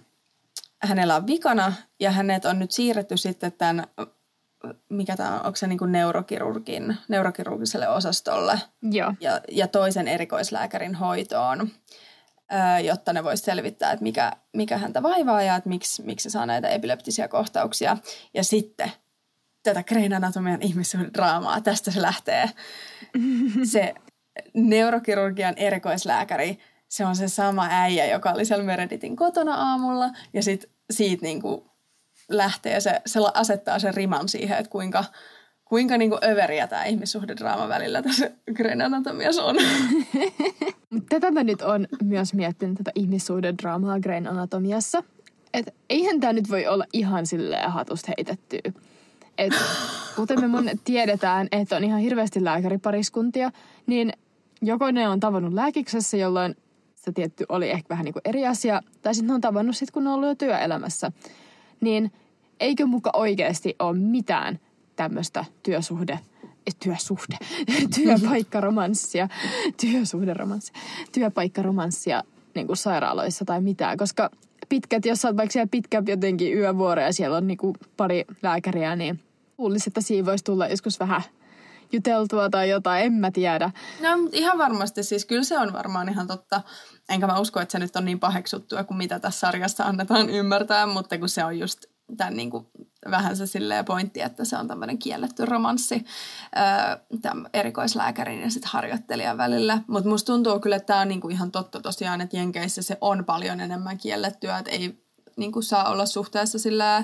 hänellä 0.82 1.16
on 1.16 1.28
vikana 1.28 1.74
ja 2.00 2.12
hänet 2.12 2.46
on 2.46 2.60
nyt 2.60 2.72
siirretty 2.72 3.18
sitten 3.18 3.52
tämän 3.52 3.88
mikä 4.90 5.18
tämä 5.18 5.34
on, 5.40 5.46
onko 5.46 5.56
se 5.56 5.68
niin 5.68 5.78
kuin 5.78 5.92
neurokirurgin, 5.92 6.98
neurokirurgiselle 7.08 7.90
osastolle 7.90 8.60
Joo. 8.82 9.14
ja, 9.20 9.42
ja 9.52 9.68
toisen 9.68 10.08
erikoislääkärin 10.08 10.96
hoitoon, 10.96 11.70
ö, 12.54 12.80
jotta 12.80 13.14
ne 13.14 13.24
voisi 13.24 13.44
selvittää, 13.44 13.92
että 13.92 14.04
mikä, 14.04 14.32
mikä 14.54 14.78
häntä 14.78 15.04
vaivaa 15.04 15.42
ja 15.42 15.56
että 15.56 15.70
miksi, 15.70 16.04
miksi 16.04 16.24
se 16.24 16.34
saa 16.34 16.46
näitä 16.46 16.70
epileptisiä 16.70 17.28
kohtauksia. 17.28 17.98
Ja 18.34 18.44
sitten 18.44 18.92
tätä 19.66 19.84
Grain 19.84 20.14
Anatomian 20.14 20.62
ihmissuhdedraamaa, 20.62 21.62
tästä 21.62 21.92
se 21.92 22.02
lähtee. 22.02 22.50
Se 23.64 23.94
neurokirurgian 24.54 25.54
erikoislääkäri, 25.58 26.60
se 26.88 27.06
on 27.06 27.16
se 27.16 27.28
sama 27.28 27.68
äijä, 27.70 28.06
joka 28.06 28.32
oli 28.32 28.46
siellä 28.46 28.64
Mereditin 28.64 29.16
kotona 29.16 29.54
aamulla 29.54 30.10
ja 30.34 30.44
sitten 30.44 30.70
siitä 30.92 31.26
niinku 31.26 31.72
lähtee 32.30 32.80
se, 32.80 33.02
se 33.06 33.20
asettaa 33.34 33.80
sen 33.80 33.94
riman 33.94 34.30
siihen, 34.30 34.58
että 34.58 34.70
kuinka, 34.70 35.04
kuinka 35.66 35.98
niinku 35.98 36.18
överiä 36.24 36.68
tämä 36.68 36.84
ihmissuhdedraama 36.84 37.70
välillä 37.70 38.02
tässä 38.02 38.32
Grain 38.54 38.82
Anatomiassa 38.82 39.44
on. 39.44 39.56
Tätä 41.10 41.32
mä 41.32 41.44
nyt 41.44 41.62
on 41.62 41.88
myös 42.04 42.34
miettinyt, 42.34 42.78
tätä 42.78 42.92
ihmissuhdedraamaa 42.96 44.00
Grain 44.00 44.28
Anatomiassa. 44.28 45.04
Että 45.54 45.72
eihän 45.90 46.20
tämä 46.20 46.34
nyt 46.34 46.50
voi 46.50 46.68
olla 46.68 46.86
ihan 46.94 47.26
silleen 47.26 47.72
hatusta 47.72 48.12
heitettyä. 48.18 48.72
Et, 49.38 49.54
kuten 50.16 50.42
me 50.42 50.48
mun 50.48 50.70
tiedetään, 50.84 51.48
että 51.52 51.76
on 51.76 51.84
ihan 51.84 52.00
hirveästi 52.00 52.44
lääkäripariskuntia, 52.44 53.52
niin 53.88 54.14
joko 54.62 54.92
ne 54.92 55.10
on 55.10 55.20
tavannut 55.20 55.54
lääkiksessä, 55.54 56.18
jolloin 56.18 56.56
se 56.96 57.12
tietty 57.12 57.46
oli 57.50 57.70
ehkä 57.70 57.90
vähän 57.90 58.06
niin 58.06 58.14
kuin 58.14 58.22
eri 58.26 58.48
asia, 58.48 58.82
tai 59.02 59.16
sitten 59.16 59.28
ne 59.28 59.34
on 59.34 59.42
tavannut 59.42 59.76
sitten, 59.76 59.94
kun 59.94 60.04
ne 60.04 60.10
on 60.10 60.16
ollut 60.16 60.30
jo 60.30 60.36
työelämässä. 60.36 61.12
Niin 61.82 62.12
eikö 62.60 62.86
muka 62.86 63.10
oikeasti 63.14 63.76
ole 63.80 63.98
mitään 63.98 64.60
tämmöistä 64.96 65.46
työsuhde, 65.64 66.20
työsuhde, 66.84 67.38
työpaikkaromanssia, 67.96 69.28
työsuhderomanssia, 69.82 70.76
työpaikkaromanssia 71.12 72.24
niin 72.56 72.68
kuin 72.68 72.78
sairaaloissa 72.78 73.46
tai 73.46 73.62
mitään, 73.62 73.98
koska 73.98 74.30
pitkät, 74.70 75.06
jos 75.06 75.26
oot 75.26 75.38
vaikka 75.38 75.54
siellä 75.54 75.70
pitkä 75.72 76.04
jotenkin 76.08 76.58
yövuoro 76.58 77.02
ja 77.02 77.14
siellä 77.14 77.38
on 77.38 77.48
niin 77.48 77.58
kuin 77.58 77.76
pari 77.98 78.26
lääkäriä, 78.42 78.96
niin 78.96 79.20
luulisin, 79.58 79.90
että 79.90 80.02
siinä 80.02 80.26
voisi 80.26 80.44
tulla 80.44 80.68
joskus 80.68 81.00
vähän 81.00 81.22
juteltua 81.92 82.50
tai 82.50 82.70
jotain, 82.70 83.06
en 83.06 83.14
mä 83.14 83.32
tiedä. 83.32 83.72
No 84.02 84.10
ihan 84.32 84.58
varmasti, 84.58 85.04
siis 85.04 85.26
kyllä 85.26 85.44
se 85.44 85.60
on 85.60 85.74
varmaan 85.74 86.10
ihan 86.10 86.28
totta. 86.28 86.62
Enkä 87.10 87.28
mä 87.28 87.40
usko, 87.40 87.60
että 87.60 87.72
se 87.72 87.80
nyt 87.80 87.96
on 87.96 88.06
niin 88.06 88.20
paheksuttua 88.20 88.84
kuin 88.84 88.98
mitä 88.98 89.20
tässä 89.20 89.40
sarjassa 89.40 89.84
annetaan 89.84 90.30
ymmärtää, 90.30 90.88
mutta 90.88 91.18
kun 91.18 91.30
se 91.30 91.44
on 91.44 91.60
just 91.60 91.86
tämän 92.18 92.36
niin 92.36 92.52
kuin, 92.52 92.68
vähän 93.12 93.38
se 93.38 93.48
silleen 93.48 93.86
pointti, 93.86 94.22
että 94.22 94.46
se 94.46 94.58
on 94.58 94.68
tämmöinen 94.68 94.98
kielletty 94.98 95.46
romanssi 95.46 96.06
tämän 97.22 97.50
erikoislääkärin 97.54 98.42
ja 98.42 98.52
sitten 98.52 98.72
harjoittelijan 98.72 99.38
välillä. 99.38 99.82
Mutta 99.88 100.10
musta 100.10 100.34
tuntuu 100.34 100.60
kyllä, 100.60 100.76
että 100.76 100.88
tämä 100.88 101.00
on 101.00 101.08
niin 101.08 101.22
kuin 101.22 101.32
ihan 101.32 101.52
totta 101.52 101.80
tosiaan, 101.82 102.22
että 102.22 102.38
Jenkeissä 102.38 102.82
se 102.82 102.98
on 103.02 103.26
paljon 103.26 103.60
enemmän 103.60 103.98
kiellettyä, 103.98 104.58
että 104.58 104.72
ei 104.72 105.06
niin 105.38 105.52
kuin 105.52 105.64
saa 105.64 105.90
olla 105.90 106.06
suhteessa 106.06 106.60
sillä 106.60 106.98
ö, 106.98 107.04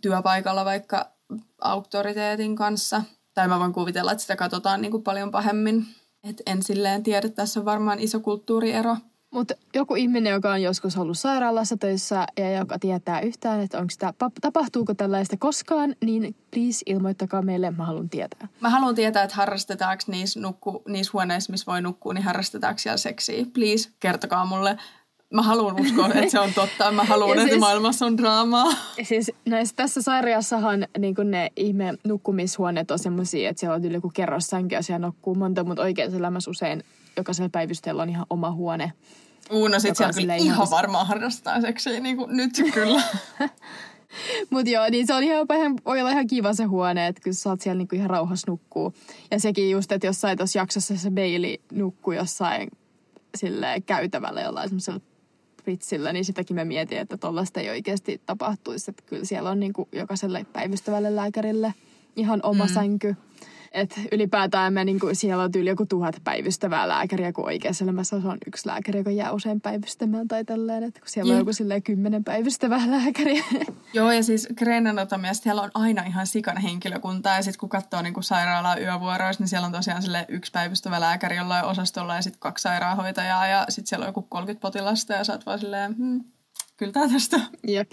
työpaikalla 0.00 0.64
vaikka 0.64 1.15
auktoriteetin 1.60 2.56
kanssa. 2.56 3.02
Tai 3.34 3.48
mä 3.48 3.58
voin 3.58 3.72
kuvitella, 3.72 4.12
että 4.12 4.22
sitä 4.22 4.36
katsotaan 4.36 4.80
niin 4.82 4.90
kuin 4.90 5.02
paljon 5.02 5.30
pahemmin. 5.30 5.86
Et 6.24 6.42
en 6.46 6.62
silleen 6.62 7.02
tiedä, 7.02 7.28
tässä 7.28 7.60
on 7.60 7.66
varmaan 7.66 8.00
iso 8.00 8.20
kulttuuriero. 8.20 8.96
Mutta 9.30 9.54
joku 9.74 9.94
ihminen, 9.94 10.32
joka 10.32 10.52
on 10.52 10.62
joskus 10.62 10.96
ollut 10.96 11.18
sairaalassa 11.18 11.76
töissä 11.76 12.26
ja 12.36 12.52
joka 12.52 12.78
tietää 12.78 13.20
yhtään, 13.20 13.60
että 13.60 13.78
onko 13.78 13.90
sitä, 13.90 14.14
tapahtuuko 14.40 14.94
tällaista 14.94 15.36
koskaan, 15.36 15.96
niin 16.04 16.36
please 16.50 16.82
ilmoittakaa 16.86 17.42
meille, 17.42 17.70
mä 17.70 17.86
haluan 17.86 18.10
tietää. 18.10 18.48
Mä 18.60 18.70
haluan 18.70 18.94
tietää, 18.94 19.22
että 19.22 19.36
harrastetaanko 19.36 20.04
niissä, 20.06 20.40
nukku, 20.40 20.82
niissä 20.88 21.10
huoneissa, 21.12 21.50
missä 21.50 21.72
voi 21.72 21.82
nukkua, 21.82 22.14
niin 22.14 22.24
harrastetaanko 22.24 22.78
siellä 22.78 22.96
seksiä. 22.96 23.46
Please, 23.54 23.90
kertokaa 24.00 24.44
mulle. 24.44 24.78
Mä 25.34 25.42
haluan 25.42 25.80
uskoa, 25.80 26.06
että 26.08 26.30
se 26.30 26.40
on 26.40 26.52
totta. 26.54 26.92
Mä 26.92 27.04
haluan, 27.04 27.30
että 27.38 27.44
siis- 27.48 27.60
maailmassa 27.60 28.06
on 28.06 28.18
draamaa. 28.18 28.66
Siis 29.02 29.30
näissä, 29.44 29.76
tässä 29.76 30.02
sarjassahan 30.02 30.86
niin 30.98 31.14
ne 31.24 31.50
ihme 31.56 31.94
nukkumishuoneet 32.04 32.90
on 32.90 32.98
semmoisia, 32.98 33.50
että 33.50 33.60
siellä 33.60 33.74
on 33.74 33.84
yli 33.84 33.94
joku 33.94 34.10
kerrossänky 34.14 34.74
ja 34.74 34.82
siellä 34.82 35.06
nukkuu 35.06 35.34
monta, 35.34 35.64
mutta 35.64 35.82
oikeassa 35.82 36.16
elämässä 36.18 36.50
usein 36.50 36.84
jokaisella 37.16 37.48
päivystäjällä 37.48 38.02
on 38.02 38.08
ihan 38.08 38.26
oma 38.30 38.50
huone. 38.52 38.92
Uuno 39.50 39.78
sit 39.78 39.88
Joka 39.88 39.96
siellä 39.96 40.08
on 40.08 40.14
kyllä 40.20 40.34
ihan, 40.34 40.54
ihan- 40.56 40.70
varmaan 40.70 41.06
harrastaa 41.06 41.60
seksiä, 41.60 42.00
niin 42.00 42.16
kuin 42.16 42.36
nyt 42.36 42.50
kyllä. 42.74 43.02
Mutta 44.50 44.70
joo, 44.70 44.84
niin 44.90 45.06
se 45.06 45.14
on 45.14 45.22
ihan, 45.24 45.46
ihan, 45.56 45.74
voi 45.84 46.00
olla 46.00 46.10
ihan 46.10 46.26
kiva 46.26 46.52
se 46.52 46.64
huone, 46.64 47.06
että 47.06 47.22
kun 47.24 47.34
sä 47.34 47.40
saat 47.40 47.60
siellä 47.60 47.78
niinku 47.78 47.94
ihan 47.96 48.10
rauhassa 48.10 48.50
nukkuu. 48.50 48.94
Ja 49.30 49.40
sekin 49.40 49.70
just, 49.70 49.92
että 49.92 50.06
jossain 50.06 50.38
tuossa 50.38 50.58
jaksossa 50.58 50.96
se 50.96 51.10
Bailey 51.10 51.54
nukkuu 51.72 52.12
jossain 52.12 52.68
sille 53.36 53.82
käytävällä 53.86 54.40
jollain 54.40 54.68
semmoisella 54.68 55.00
pritsillä, 55.66 56.12
niin 56.12 56.24
sitäkin 56.24 56.54
mä 56.54 56.64
mietin, 56.64 56.98
että 56.98 57.16
tollaista 57.16 57.60
ei 57.60 57.70
oikeasti 57.70 58.20
tapahtuisi. 58.26 58.90
Että 58.90 59.02
kyllä 59.06 59.24
siellä 59.24 59.50
on 59.50 59.60
niinku 59.60 59.88
jokaiselle 59.92 60.46
päivystävälle 60.52 61.16
lääkärille 61.16 61.74
ihan 62.16 62.40
oma 62.42 62.64
mm. 62.64 62.72
sänky. 62.72 63.14
Et 63.76 64.00
ylipäätään 64.12 64.72
me 64.72 64.84
niinku, 64.84 65.08
siellä 65.12 65.44
on 65.44 65.52
tyyli 65.52 65.68
joku 65.68 65.86
tuhat 65.86 66.16
päivystävää 66.24 66.88
lääkäriä, 66.88 67.32
kun 67.32 67.44
oikeassa 67.44 67.84
elämässä 67.84 68.16
on 68.16 68.38
yksi 68.46 68.68
lääkäri, 68.68 68.98
joka 68.98 69.10
jää 69.10 69.32
usein 69.32 69.60
päivystämään 69.60 70.28
tai 70.28 70.44
tälleen. 70.44 70.82
Että 70.82 71.00
kun 71.00 71.08
siellä 71.08 71.30
on 71.30 71.36
Jep. 71.36 71.40
joku 71.40 71.52
silleen 71.52 71.82
kymmenen 71.82 72.24
päivystävää 72.24 72.90
lääkäriä. 72.96 73.44
Joo, 73.92 74.12
ja 74.12 74.22
siis 74.22 74.48
Grain 74.58 74.86
Anatomiassa 74.86 75.42
siellä 75.42 75.62
on 75.62 75.70
aina 75.74 76.02
ihan 76.02 76.26
sikana 76.26 76.60
henkilökuntaa. 76.60 77.36
Ja 77.36 77.42
sitten 77.42 77.60
kun 77.60 77.68
katsoo 77.68 78.02
niin 78.02 78.14
sairaalaa 78.20 78.78
yövuoroissa, 78.78 79.42
niin 79.42 79.48
siellä 79.48 79.66
on 79.66 79.72
tosiaan 79.72 80.02
sille 80.02 80.26
yksi 80.28 80.52
päivystävä 80.52 81.00
lääkäri 81.00 81.36
jollain 81.36 81.64
osastolla 81.64 82.14
ja 82.14 82.22
sitten 82.22 82.40
kaksi 82.40 82.62
sairaanhoitajaa. 82.62 83.46
Ja 83.46 83.66
sitten 83.68 83.88
siellä 83.88 84.04
on 84.04 84.08
joku 84.08 84.22
30 84.22 84.62
potilasta 84.62 85.12
ja 85.12 85.24
sä 85.24 85.32
oot 85.32 85.46
vaan 85.46 85.58
silleen, 85.58 85.96
hmm, 85.96 86.24
kyllä 86.76 86.92
tää 86.92 87.08
tästä. 87.08 87.40
Jep. 87.68 87.92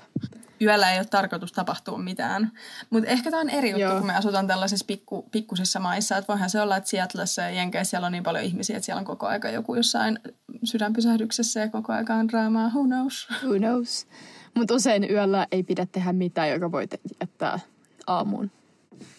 Yöllä 0.61 0.91
ei 0.91 0.99
ole 0.99 1.05
tarkoitus 1.05 1.51
tapahtua 1.51 1.97
mitään. 1.97 2.51
Mutta 2.89 3.09
ehkä 3.09 3.31
tämä 3.31 3.41
on 3.41 3.49
eri 3.49 3.69
juttu, 3.69 3.81
Joo. 3.81 3.97
kun 3.97 4.07
me 4.07 4.15
asutaan 4.15 4.47
tällaisissa 4.47 4.85
pikku, 4.85 5.29
pikkusissa 5.31 5.79
maissa. 5.79 6.17
Että 6.17 6.27
voihan 6.27 6.49
se 6.49 6.61
olla, 6.61 6.77
että 6.77 6.89
Seattleissa 6.89 7.41
ja 7.41 7.49
Jenkeissä 7.49 7.89
siellä 7.89 8.05
on 8.05 8.11
niin 8.11 8.23
paljon 8.23 8.43
ihmisiä, 8.43 8.77
että 8.77 8.85
siellä 8.85 8.99
on 8.99 9.05
koko 9.05 9.27
aika 9.27 9.49
joku 9.49 9.75
jossain 9.75 10.19
sydänpysähdyksessä 10.63 11.59
ja 11.59 11.69
koko 11.69 11.93
aika 11.93 12.15
on 12.15 12.27
draamaa. 12.27 12.67
Who 12.67 12.83
knows? 12.83 13.27
Who 13.43 13.57
knows? 13.57 14.07
Mutta 14.53 14.73
usein 14.73 15.11
yöllä 15.11 15.47
ei 15.51 15.63
pidä 15.63 15.87
tehdä 15.91 16.13
mitään, 16.13 16.49
joka 16.49 16.71
voi 16.71 16.87
jättää 17.21 17.59
aamuun. 18.07 18.51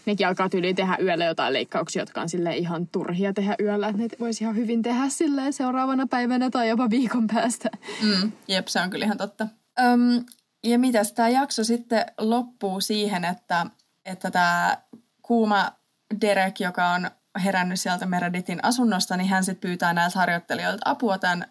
Nekin 0.07 0.27
alkaa 0.27 0.49
tyyliin 0.49 0.77
tehdä 0.77 0.97
yöllä 1.03 1.25
jotain 1.25 1.53
leikkauksia, 1.53 2.03
jotka 2.03 2.21
on 2.21 2.29
sille 2.29 2.57
ihan 2.57 2.87
turhia 2.87 3.33
tehdä 3.33 3.55
yöllä. 3.61 3.89
Että 3.89 4.03
ne 4.03 4.09
voisi 4.21 4.45
ihan 4.45 4.57
hyvin 4.57 4.83
tehdä 4.83 5.09
silleen 5.09 5.53
seuraavana 5.53 6.07
päivänä 6.07 6.51
tai 6.51 6.69
jopa 6.69 6.91
viikon 6.91 7.27
päästä. 7.27 7.71
Mm, 8.03 8.33
jep, 8.49 8.67
se 8.67 8.81
on 8.81 8.91
kyllä 8.91 9.05
ihan 9.05 9.19
totta. 9.19 9.47
Öm, 9.81 10.25
ja 10.65 10.79
mitäs 10.79 11.13
tämä 11.13 11.29
jakso 11.29 11.65
sitten 11.65 12.07
loppuu 12.19 12.81
siihen, 12.81 13.25
että 13.25 13.67
että 14.05 14.31
tämä 14.31 14.79
kuuma 15.23 15.73
Derek, 16.21 16.61
joka 16.61 16.89
on 16.89 17.11
herännyt 17.45 17.81
sieltä 17.81 18.07
Meredithin 18.07 18.65
asunnosta, 18.65 19.17
niin 19.17 19.29
hän 19.29 19.45
sitten 19.45 19.69
pyytää 19.69 19.93
näiltä 19.93 20.19
harjoittelijoilta 20.19 20.91
apua 20.91 21.19
tämän 21.19 21.45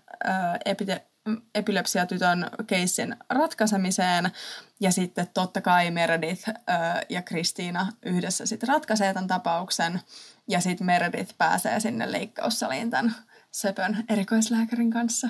epite- 0.65 1.01
epilepsiatytön 1.55 2.49
keissin 2.67 3.15
ratkaisemiseen. 3.29 4.31
Ja 4.84 4.91
sitten 4.91 5.28
totta 5.34 5.62
kai 5.62 5.91
Meredith 5.91 6.50
ö, 6.50 6.54
ja 7.10 7.22
Kristiina 7.22 7.88
yhdessä 8.06 8.46
sitten 8.46 8.69
ratkaisee 8.69 9.13
tämän 9.13 9.28
tapauksen. 9.28 10.00
Ja 10.48 10.60
sitten 10.62 10.86
Meredith 10.88 11.36
pääsee 11.38 11.80
sinne 11.80 12.12
leikkaussaliin 12.12 12.89
tämän 12.89 13.15
söpön 13.52 13.98
erikoislääkärin 14.10 14.91
kanssa. 14.91 15.28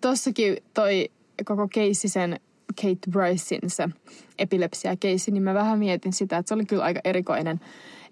Tossakin 0.00 0.56
toi 0.74 1.10
koko 1.44 1.68
keissi 1.68 2.08
sen 2.08 2.40
Kate 2.82 3.10
Brycein 3.10 3.70
se 3.70 3.88
epilepsia-keissi, 4.38 5.30
niin 5.30 5.42
mä 5.42 5.54
vähän 5.54 5.78
mietin 5.78 6.12
sitä, 6.12 6.38
että 6.38 6.48
se 6.48 6.54
oli 6.54 6.64
kyllä 6.66 6.84
aika 6.84 7.00
erikoinen. 7.04 7.60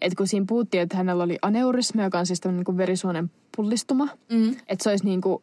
Että 0.01 0.17
kun 0.17 0.27
siinä 0.27 0.47
puhuttiin, 0.49 0.83
että 0.83 0.97
hänellä 0.97 1.25
oli 1.25 1.39
aneurisma, 1.43 2.03
joka 2.03 2.19
on 2.19 2.27
siis 2.27 2.41
tämmöinen 2.41 2.65
niin 2.69 2.77
verisuonen 2.77 3.31
pullistuma, 3.57 4.09
Mm. 4.33 4.51
että 4.69 4.83
se 4.83 4.91
olisi 4.91 5.05
niin 5.05 5.21
kuin 5.21 5.43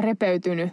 repeytynyt 0.00 0.72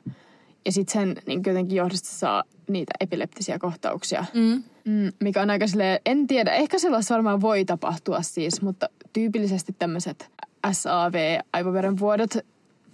ja 0.65 0.71
sitten 0.71 0.93
sen 0.93 1.15
niin 1.25 1.41
jotenkin 1.45 1.75
johdosta 1.75 2.09
saa 2.09 2.43
niitä 2.67 2.91
epileptisiä 2.99 3.59
kohtauksia. 3.59 4.25
Mm. 4.33 4.63
Mm, 4.85 5.11
mikä 5.19 5.41
on 5.41 5.49
aika 5.49 5.67
silleen, 5.67 5.99
en 6.05 6.27
tiedä, 6.27 6.51
ehkä 6.51 6.79
sellaista 6.79 7.13
varmaan 7.13 7.41
voi 7.41 7.65
tapahtua 7.65 8.21
siis, 8.21 8.61
mutta 8.61 8.89
tyypillisesti 9.13 9.75
tämmöiset 9.79 10.29
SAV-aivoverenvuodot 10.71 12.37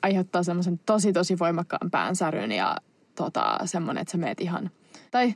aiheuttaa 0.01 0.43
semmoisen 0.43 0.80
tosi 0.86 1.13
tosi 1.13 1.39
voimakkaan 1.39 1.91
päänsäryn 1.91 2.51
ja 2.51 2.78
tota, 3.16 3.57
semmoinen, 3.66 4.01
että 4.01 4.11
sä 4.11 4.18
meet 4.18 4.41
ihan, 4.41 4.72
tai 5.11 5.34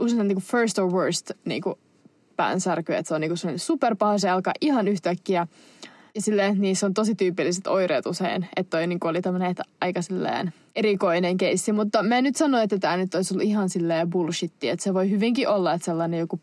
usein 0.00 0.28
niin 0.28 0.36
kuin 0.36 0.44
first 0.44 0.78
or 0.78 0.92
worst 0.92 1.30
niin 1.44 1.62
kuin 1.62 1.74
päänsärky, 2.36 2.94
että 2.94 3.08
se 3.08 3.14
on 3.14 3.20
niin 3.20 3.36
sellainen 3.36 3.58
superpaha, 3.58 4.18
se 4.18 4.30
alkaa 4.30 4.52
ihan 4.60 4.88
yhtäkkiä. 4.88 5.46
Ja 6.14 6.22
silleen, 6.22 6.60
niissä 6.60 6.86
on 6.86 6.94
tosi 6.94 7.14
tyypilliset 7.14 7.66
oireet 7.66 8.06
usein, 8.06 8.48
että 8.56 8.70
toi 8.70 8.86
niin 8.86 9.00
kuin 9.00 9.10
oli 9.10 9.22
tämmöinen 9.22 9.50
että 9.50 9.62
aika 9.80 10.02
silleen 10.02 10.52
erikoinen 10.76 11.36
keissi. 11.36 11.72
Mutta 11.72 12.02
mä 12.02 12.18
en 12.18 12.24
nyt 12.24 12.36
sano, 12.36 12.58
että 12.58 12.78
tämä 12.78 12.96
nyt 12.96 13.14
olisi 13.14 13.34
ollut 13.34 13.46
ihan 13.46 13.68
silleen 13.68 14.10
bullshitti, 14.10 14.68
että 14.68 14.84
se 14.84 14.94
voi 14.94 15.10
hyvinkin 15.10 15.48
olla, 15.48 15.72
että 15.72 15.84
sellainen 15.84 16.20
joku 16.20 16.40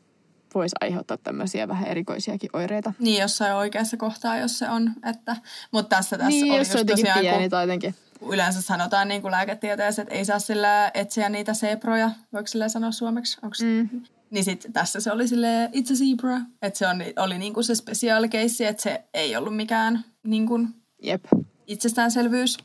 voisi 0.55 0.75
aiheuttaa 0.81 1.17
tämmöisiä 1.17 1.67
vähän 1.67 1.87
erikoisiakin 1.87 2.49
oireita. 2.53 2.93
Niin, 2.99 3.21
jossain 3.21 3.55
oikeassa 3.55 3.97
kohtaa, 3.97 4.37
jos 4.37 4.59
se 4.59 4.69
on. 4.69 4.91
Että, 5.09 5.35
mutta 5.71 5.95
tässä 5.95 6.17
tässä 6.17 6.29
niin, 6.29 6.51
oli 6.51 6.59
jos 6.59 6.71
se 6.71 6.77
just 6.77 6.87
tosiaan, 6.87 7.19
pieni 7.19 7.39
kun 7.43 7.49
tai 7.49 7.63
jotenkin. 7.63 7.95
yleensä 8.31 8.61
sanotaan 8.61 9.07
niin 9.07 9.21
kuin 9.21 9.31
lääketieteessä, 9.31 10.01
että 10.01 10.15
ei 10.15 10.25
saa 10.25 10.39
sillä 10.39 10.91
etsiä 10.93 11.29
niitä 11.29 11.53
seproja. 11.53 12.11
Voiko 12.33 12.47
sillä 12.47 12.69
sanoa 12.69 12.91
suomeksi? 12.91 13.37
Onks... 13.41 13.61
Mm. 13.61 14.01
Niin 14.29 14.43
sitten 14.43 14.73
tässä 14.73 14.99
se 14.99 15.11
oli 15.11 15.27
sille 15.27 15.65
it's 15.65 15.91
a 15.91 15.95
zebra. 15.95 16.37
Että 16.61 16.77
se 16.77 16.87
on, 16.87 17.03
oli 17.17 17.37
niin 17.37 17.53
kuin 17.53 17.63
se 17.63 17.75
spesiaalikeissi, 17.75 18.65
että 18.65 18.83
se 18.83 19.03
ei 19.13 19.35
ollut 19.35 19.55
mikään 19.55 20.05
niin 20.23 20.47
kuin 20.47 20.67
Jep. 21.03 21.25
Itsestäänselvyys. 21.69 22.57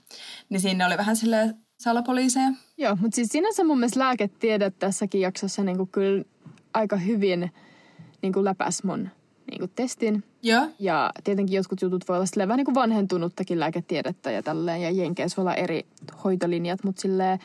Niin 0.48 0.60
siinä 0.60 0.86
oli 0.86 0.96
vähän 0.96 1.16
sille 1.16 1.54
salapoliiseja. 1.80 2.52
Joo, 2.78 2.96
mutta 3.00 3.14
siis 3.14 3.28
sinänsä 3.28 3.64
mun 3.64 3.78
mielestä 3.78 4.00
lääketiede 4.00 4.70
tässäkin 4.70 5.20
jaksossa 5.20 5.64
niinku 5.64 5.86
kyllä 5.86 6.24
aika 6.74 6.96
hyvin 6.96 7.52
niinku 8.22 8.44
läpäs 8.44 8.82
mun 8.84 9.08
niinku 9.50 9.68
testin. 9.76 10.24
Joo. 10.42 10.66
Ja 10.78 11.12
tietenkin 11.24 11.56
jotkut 11.56 11.82
jutut 11.82 12.08
voi 12.08 12.16
olla 12.16 12.26
vähän 12.36 12.56
niin 12.56 12.64
kuin 12.64 12.74
vanhentunuttakin 12.74 13.60
lääketiedettä 13.60 14.30
ja 14.30 14.42
tälleen. 14.42 14.82
Ja 14.82 14.90
Jenkeissä 14.90 15.36
voi 15.36 15.42
olla 15.42 15.54
eri 15.54 15.86
hoitolinjat, 16.24 16.84
mutta 16.84 17.02
silleen, 17.02 17.38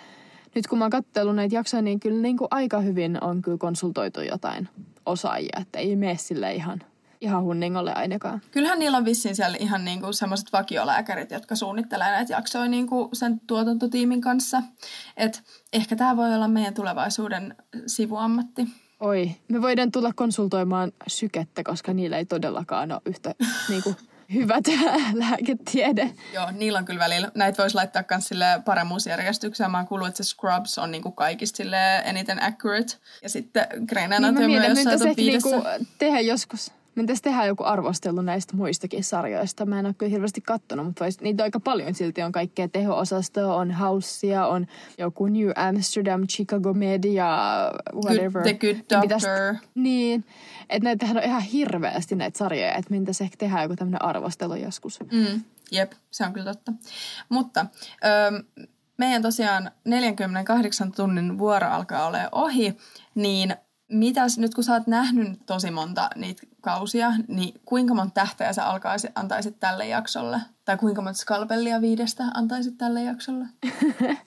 nyt 0.55 0.67
kun 0.67 0.77
mä 0.77 0.83
oon 0.83 0.91
katsellut 0.91 1.35
näitä 1.35 1.55
jaksoja, 1.55 1.81
niin 1.81 1.99
kyllä 1.99 2.21
niin 2.21 2.37
kuin 2.37 2.47
aika 2.51 2.79
hyvin 2.81 3.23
on 3.23 3.41
kyllä 3.41 3.57
konsultoitu 3.57 4.21
jotain 4.21 4.69
osaajia. 5.05 5.59
Että 5.61 5.79
ei 5.79 5.95
mene 5.95 6.17
sille 6.17 6.55
ihan, 6.55 6.83
ihan 7.21 7.43
hunningolle 7.43 7.93
ainakaan. 7.93 8.41
Kyllähän 8.51 8.79
niillä 8.79 8.97
on 8.97 9.05
vissiin 9.05 9.35
siellä 9.35 9.57
ihan 9.59 9.85
niinku 9.85 10.13
semmoiset 10.13 10.53
vakiolääkärit, 10.53 11.31
jotka 11.31 11.55
suunnittelee 11.55 12.11
näitä 12.11 12.33
jaksoja 12.33 12.67
niinku 12.67 13.09
sen 13.13 13.39
tuotantotiimin 13.47 14.21
kanssa. 14.21 14.61
Et 15.17 15.43
ehkä 15.73 15.95
tämä 15.95 16.17
voi 16.17 16.35
olla 16.35 16.47
meidän 16.47 16.73
tulevaisuuden 16.73 17.55
sivuammatti. 17.87 18.67
Oi, 18.99 19.35
me 19.47 19.61
voidaan 19.61 19.91
tulla 19.91 20.13
konsultoimaan 20.15 20.91
sykettä, 21.07 21.63
koska 21.63 21.93
niillä 21.93 22.17
ei 22.17 22.25
todellakaan 22.25 22.91
ole 22.91 23.01
yhtä 23.05 23.35
niin 23.69 23.83
kuin, 23.83 23.95
hyvät 24.33 24.63
lääketiede. 25.13 26.13
Joo, 26.33 26.51
niillä 26.51 26.79
on 26.79 26.85
kyllä 26.85 26.99
välillä. 26.99 27.31
Näitä 27.35 27.63
voisi 27.63 27.75
laittaa 27.75 28.03
myös 28.11 28.27
sille 28.27 28.45
paremmuusjärjestykseen. 28.65 29.71
Mä 29.71 29.77
oon 29.77 29.87
kuullut, 29.87 30.07
että 30.07 30.23
se 30.23 30.29
Scrubs 30.29 30.77
on 30.77 30.91
niinku 30.91 31.11
kaikista 31.11 31.63
eniten 32.03 32.43
accurate. 32.43 32.93
Ja 33.23 33.29
sitten 33.29 33.67
Grey's 33.71 33.99
Niin 33.99 34.13
Anatomy 34.13 34.57
on 34.57 34.63
jossain 34.63 35.15
niinku 35.15 35.63
tehdä 35.97 36.19
joskus, 36.19 36.71
me 36.95 37.03
pitäisi 37.03 37.21
tehdä 37.21 37.45
joku 37.45 37.63
arvostelu 37.63 38.21
näistä 38.21 38.55
muistakin 38.55 39.03
sarjoista. 39.03 39.65
Mä 39.65 39.79
en 39.79 39.85
ole 39.85 39.93
kyllä 39.97 40.09
hirveästi 40.09 40.41
kattonut, 40.41 40.85
mutta 40.85 41.05
vois, 41.05 41.21
niitä 41.21 41.43
on 41.43 41.45
aika 41.45 41.59
paljon 41.59 41.95
silti. 41.95 42.21
On 42.21 42.31
kaikkea 42.31 42.67
teho-osastoa, 42.67 43.55
on 43.55 43.71
Housea, 43.71 44.47
on 44.47 44.67
joku 44.97 45.27
New 45.27 45.49
Amsterdam, 45.55 46.27
Chicago 46.27 46.73
Med 46.73 47.03
ja 47.03 47.37
whatever. 48.03 48.31
Good, 48.31 48.43
the 48.43 48.53
Good 48.53 48.75
Niin 48.91 49.01
pitäisi- 49.01 49.27
Doctor. 49.27 49.55
Niin, 49.75 50.25
että 50.69 50.83
näitähän 50.83 51.17
on 51.17 51.23
ihan 51.23 51.41
hirveästi 51.41 52.15
näitä 52.15 52.37
sarjoja, 52.37 52.73
että 52.73 52.91
me 52.93 52.99
pitäisi 52.99 53.23
ehkä 53.23 53.37
tehdä 53.37 53.63
joku 53.63 53.75
tämmöinen 53.75 54.01
arvostelu 54.05 54.55
joskus. 54.55 54.99
Mm, 55.11 55.41
jep, 55.71 55.91
se 56.11 56.25
on 56.25 56.33
kyllä 56.33 56.53
totta. 56.53 56.73
Mutta 57.29 57.65
öö, 58.05 58.31
meidän 58.97 59.21
tosiaan 59.21 59.71
48 59.85 60.91
tunnin 60.91 61.37
vuoro 61.37 61.67
alkaa 61.67 62.07
olla 62.07 62.17
ohi, 62.31 62.77
niin 63.15 63.55
mitäs 63.91 64.37
nyt 64.37 64.53
kun 64.55 64.63
sä 64.63 64.73
oot 64.73 64.87
nähnyt 64.87 65.39
tosi 65.45 65.71
monta 65.71 66.09
niitä 66.15 66.43
kausia, 66.61 67.11
niin 67.27 67.61
kuinka 67.65 67.93
monta 67.93 68.13
tähteä 68.13 68.53
sä 68.53 68.65
alkaisit, 68.65 69.11
antaisit 69.15 69.59
tälle 69.59 69.87
jaksolle? 69.87 70.41
Tai 70.65 70.77
kuinka 70.77 71.01
monta 71.01 71.19
skalpellia 71.19 71.81
viidestä 71.81 72.23
antaisit 72.33 72.77
tälle 72.77 73.03
jaksolle? 73.03 73.45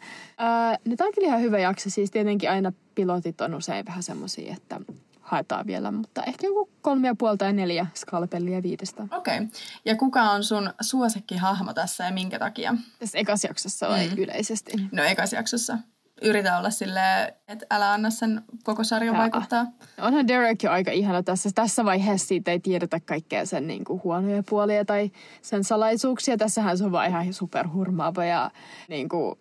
No 0.89 0.97
tää 0.97 1.07
on 1.07 1.13
kyllä 1.15 1.29
ihan 1.29 1.41
hyvä 1.41 1.59
jakso. 1.59 1.91
Siis 1.91 2.11
tietenkin 2.11 2.51
aina 2.51 2.73
pilotit 2.95 3.41
on 3.41 3.55
usein 3.55 3.87
vähän 3.87 4.03
semmosia, 4.03 4.53
että 4.53 4.81
haetaan 5.21 5.67
vielä, 5.67 5.91
mutta 5.91 6.23
ehkä 6.23 6.47
joku 6.47 6.71
kolme 6.81 7.09
ja 7.09 7.15
puoli 7.15 7.37
tai 7.37 7.53
neljä 7.53 7.87
skalpellia 7.95 8.63
viidestä. 8.63 9.03
Okei. 9.03 9.37
Okay. 9.37 9.49
Ja 9.85 9.97
kuka 9.97 10.23
on 10.23 10.45
sun 10.45 10.73
suosikkihahmo 10.81 11.75
tässä 11.75 12.05
ja 12.05 12.13
minkä 12.13 12.39
takia? 12.39 12.75
Tässä 12.99 13.19
ekas 13.19 13.45
jaksossa 13.45 13.89
vai 13.89 14.09
Mm. 14.09 14.19
yleisesti? 14.19 14.73
No 14.93 15.03
ekas 15.03 15.33
jaksossa. 15.33 15.79
Yritä 16.23 16.59
olla 16.59 16.71
silleen, 16.71 17.33
että 17.49 17.67
älä 17.71 17.93
anna 17.93 18.11
sen 18.11 18.43
koko 18.65 18.85
sarjan 18.85 19.15
Jaa. 19.15 19.23
vaikuttaa. 19.23 19.65
No 19.99 20.07
Onhan 20.07 20.29
Derek 20.29 20.63
jo 20.63 20.71
aika 20.71 20.91
ihana 20.91 21.23
tässä. 21.23 21.51
Tässä 21.55 21.85
vaiheessa 21.85 22.29
siitä 22.29 22.51
ei 22.51 22.61
tiedetä 22.61 23.01
kaikkea 23.01 23.47
sen 23.47 23.67
niin 23.67 23.85
kuin 23.85 24.01
huonoja 24.05 24.43
puolia 24.49 24.85
tai 24.85 25.11
sen 25.43 25.65
salaisuuksia. 25.65 26.37
Tässähän 26.37 26.79
se 26.79 26.85
on 26.85 26.93
vaan 26.93 27.09
ihan 27.09 27.33
superhurmaava 27.33 28.25
ja 28.25 28.51
niin 28.89 29.09
kuin 29.09 29.39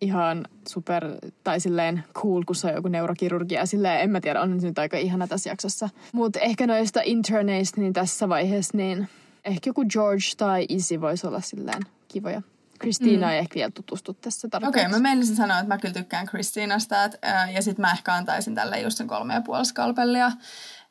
ihan 0.00 0.44
super, 0.68 1.04
tai 1.44 1.60
silleen 1.60 2.04
cool, 2.14 2.42
kun 2.46 2.56
se 2.56 2.66
on 2.66 2.74
joku 2.74 2.88
neurokirurgia. 2.88 3.66
Silleen, 3.66 4.00
en 4.00 4.10
mä 4.10 4.20
tiedä, 4.20 4.40
on 4.40 4.58
nyt 4.62 4.78
aika 4.78 4.96
ihana 4.96 5.26
tässä 5.26 5.50
jaksossa. 5.50 5.88
Mutta 6.12 6.40
ehkä 6.40 6.66
noista 6.66 7.00
interneista, 7.04 7.80
niin 7.80 7.92
tässä 7.92 8.28
vaiheessa, 8.28 8.76
niin 8.76 9.08
ehkä 9.44 9.70
joku 9.70 9.84
George 9.84 10.24
tai 10.36 10.66
Izzy 10.68 11.00
voisi 11.00 11.26
olla 11.26 11.40
silleen 11.40 11.82
kivoja. 12.08 12.42
Kristiina 12.78 13.26
mm. 13.26 13.32
ei 13.32 13.38
ehkä 13.38 13.54
vielä 13.54 13.70
tutustu 13.70 14.14
tässä 14.14 14.46
Okei, 14.46 14.50
tarpeeksi. 14.60 14.86
okay, 14.86 14.92
mä 15.00 15.02
meinasin 15.02 15.36
sanoa, 15.36 15.58
että 15.58 15.74
mä 15.74 15.78
kyllä 15.78 15.94
tykkään 15.94 16.26
Kristiinasta, 16.26 17.04
et, 17.04 17.18
ää, 17.22 17.50
ja 17.50 17.62
sit 17.62 17.78
mä 17.78 17.92
ehkä 17.92 18.14
antaisin 18.14 18.54
tälle 18.54 18.80
just 18.80 18.96
sen 18.96 19.06
kolme 19.06 19.34
ja 19.34 19.40
puoli 19.40 19.66
skalpellia. 19.66 20.32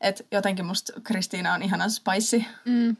Et 0.01 0.27
jotenkin 0.31 0.65
musta 0.65 0.93
Kristiina 1.03 1.53
on 1.53 1.63
ihana 1.63 1.89
spicy. 1.89 2.43
Mm. 2.65 2.95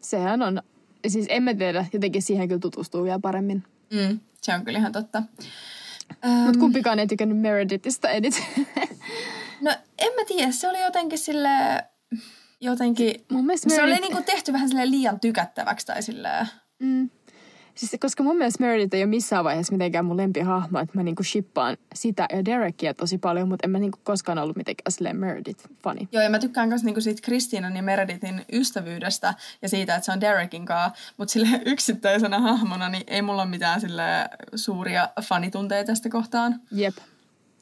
Sehän 0.00 0.42
on, 0.42 0.62
siis 1.08 1.26
en 1.28 1.42
mä 1.42 1.54
tiedä, 1.54 1.86
jotenkin 1.92 2.22
siihen 2.22 2.48
kyllä 2.48 2.60
tutustuu 2.60 3.04
vielä 3.04 3.18
paremmin. 3.18 3.64
Mm, 3.92 4.20
se 4.42 4.54
on 4.54 4.64
kyllä 4.64 4.78
ihan 4.78 4.92
totta. 4.92 5.22
Mutta 6.44 6.60
kumpikaan 6.60 6.98
ei 6.98 7.06
tykännyt 7.06 7.38
Meredithistä 7.38 8.08
eniten. 8.08 8.44
No 9.60 9.70
en 9.98 10.12
mä 10.16 10.24
tiedä, 10.26 10.52
se 10.52 10.68
oli 10.68 10.82
jotenkin 10.82 11.18
sille 11.18 11.48
jotenkin... 12.60 13.14
Mun 13.30 13.46
Se 13.56 13.82
oli 13.82 13.92
Meredith- 13.92 14.00
niinku 14.00 14.22
tehty 14.22 14.52
vähän 14.52 14.68
sille 14.68 14.90
liian 14.90 15.20
tykättäväksi 15.20 15.86
tai 15.86 16.02
silleen... 16.02 16.46
mm. 16.78 17.10
Siis, 17.74 17.96
koska 18.00 18.22
mun 18.22 18.36
mielestä 18.36 18.64
Meredith 18.64 18.94
ei 18.94 19.02
ole 19.02 19.10
missään 19.10 19.44
vaiheessa 19.44 19.72
mitenkään 19.72 20.04
mun 20.04 20.16
lempihahmo, 20.16 20.78
että 20.78 20.98
mä 20.98 21.02
niinku 21.02 21.22
shippaan 21.22 21.76
sitä 21.94 22.26
ja 22.32 22.44
Derekia 22.44 22.94
tosi 22.94 23.18
paljon, 23.18 23.48
mutta 23.48 23.66
en 23.66 23.70
mä 23.70 23.78
niinku 23.78 23.98
koskaan 24.04 24.38
ollut 24.38 24.56
mitenkään 24.56 24.92
silleen 24.92 25.16
Meredith-fani. 25.16 26.08
Joo, 26.12 26.22
ja 26.22 26.30
mä 26.30 26.38
tykkään 26.38 26.68
myös 26.68 26.84
niinku 26.84 27.00
siitä 27.00 27.22
Kristiinan 27.22 27.76
ja 27.76 27.82
Meredithin 27.82 28.44
ystävyydestä 28.52 29.34
ja 29.62 29.68
siitä, 29.68 29.94
että 29.94 30.04
se 30.06 30.12
on 30.12 30.20
Derekin 30.20 30.66
kanssa. 30.66 31.12
Mutta 31.16 31.32
sille 31.32 31.48
yksittäisenä 31.72 32.38
hahmona, 32.40 32.88
niin 32.88 33.04
ei 33.06 33.22
mulla 33.22 33.42
ole 33.42 33.50
mitään 33.50 33.80
sille 33.80 34.02
suuria 34.54 35.08
fanitunteita 35.22 35.86
tästä 35.86 36.08
kohtaan. 36.08 36.60
Jep, 36.72 36.96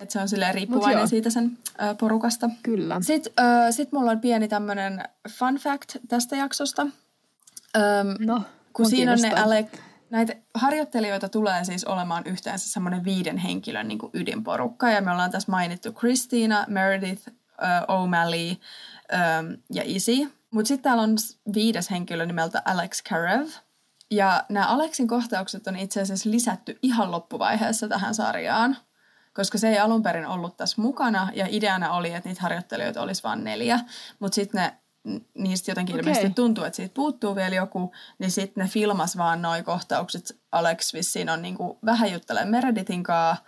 Että 0.01 0.13
se 0.13 0.21
on 0.21 0.29
silleen 0.29 0.55
riippuvainen 0.55 1.09
siitä 1.09 1.31
sen 1.31 1.59
ö, 1.83 1.95
porukasta. 1.95 2.51
kyllä. 2.63 2.97
Sitten 3.01 3.33
ö, 3.41 3.73
sit 3.73 3.93
mulla 3.93 4.11
on 4.11 4.21
pieni 4.21 4.49
tämmönen 4.49 5.03
fun 5.31 5.55
fact 5.57 5.97
tästä 6.09 6.37
jaksosta. 6.37 6.83
Öm, 7.77 8.27
No, 8.27 8.43
kun 8.73 8.91
siinä 8.91 9.13
on 9.13 9.19
ne. 9.23 9.31
Alec, 9.31 9.67
näitä 10.11 10.37
harjoittelijoita 10.55 11.29
tulee 11.29 11.65
siis 11.65 11.85
olemaan 11.85 12.27
yhteensä 12.27 12.71
semmoinen 12.71 13.05
viiden 13.05 13.39
henkilön 13.39 13.89
niin 13.89 13.99
kuin 13.99 14.11
ydinporukka. 14.15 14.91
Ja 14.91 15.01
me 15.01 15.11
ollaan 15.11 15.31
tässä 15.31 15.53
mainittu 15.53 15.93
Christina, 15.93 16.65
Meredith, 16.69 17.29
ö, 17.29 17.33
O'Malley 17.83 18.57
ö, 19.13 19.59
ja 19.71 19.83
Isi. 19.87 20.29
Mutta 20.51 20.69
sitten 20.69 20.83
täällä 20.83 21.03
on 21.03 21.17
viides 21.55 21.91
henkilö 21.91 22.27
nimeltä 22.27 22.63
Alex 22.65 23.03
Karev. 23.09 23.47
Ja 24.11 24.45
nämä 24.49 24.67
Alexin 24.67 25.09
kohtaukset 25.09 25.67
on 25.67 25.77
itse 25.77 26.01
asiassa 26.01 26.31
lisätty 26.31 26.79
ihan 26.83 27.11
loppuvaiheessa 27.11 27.89
tähän 27.89 28.15
sarjaan 28.15 28.77
koska 29.39 29.59
se 29.59 29.69
ei 29.69 29.79
alun 29.79 30.03
perin 30.03 30.27
ollut 30.27 30.57
tässä 30.57 30.83
mukana 30.83 31.31
ja 31.35 31.47
ideana 31.51 31.93
oli, 31.93 32.13
että 32.13 32.29
niitä 32.29 32.43
harjoittelijoita 32.43 33.03
olisi 33.03 33.23
vain 33.23 33.45
neljä, 33.45 33.81
mutta 34.19 34.35
sitten 34.35 34.63
ne 34.63 34.75
niistä 35.35 35.71
jotenkin 35.71 35.95
okay. 35.95 36.01
ilmeisesti 36.01 36.35
tuntuu, 36.35 36.65
että 36.65 36.77
siitä 36.77 36.95
puuttuu 36.95 37.37
vielä 37.37 37.55
joku, 37.55 37.93
niin 38.19 38.31
sitten 38.31 38.65
ne 38.65 38.71
filmas 38.71 39.17
vaan 39.17 39.43
noi 39.43 39.63
kohtaukset. 39.63 40.39
Alex 40.53 40.95
vissiin 40.95 41.31
on 41.31 41.43
niinku 41.43 41.79
vähän 41.85 42.13
juttelee 42.13 42.45
Meredithin 42.45 43.03
kanssa, 43.03 43.45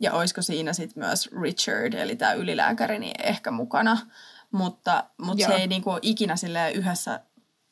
ja 0.00 0.12
olisiko 0.12 0.42
siinä 0.42 0.72
sitten 0.72 1.02
myös 1.04 1.30
Richard, 1.42 1.92
eli 1.92 2.16
tämä 2.16 2.32
ylilääkäri, 2.32 2.98
niin 2.98 3.26
ehkä 3.26 3.50
mukana. 3.50 3.98
Mutta, 4.50 5.04
mutta 5.18 5.46
se 5.46 5.52
ei 5.52 5.66
niinku 5.66 5.90
ole 5.90 5.98
ikinä 6.02 6.34
yhdessä 6.74 7.20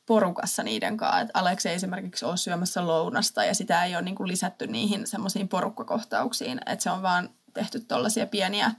porukassa 0.05 0.63
niiden 0.63 0.97
kanssa. 0.97 1.19
Et 1.19 1.29
Alex 1.33 1.65
ei 1.65 1.75
esimerkiksi 1.75 2.25
ole 2.25 2.37
syömässä 2.37 2.87
lounasta 2.87 3.43
ja 3.43 3.55
sitä 3.55 3.83
ei 3.83 3.95
ole 3.95 4.01
niinku 4.01 4.27
lisätty 4.27 4.67
niihin 4.67 5.07
semmoisiin 5.07 5.47
porukkakohtauksiin. 5.47 6.59
Että 6.65 6.83
se 6.83 6.91
on 6.91 7.01
vaan 7.01 7.29
tehty 7.53 7.79
tollaisia 7.79 8.27
pieniä 8.27 8.71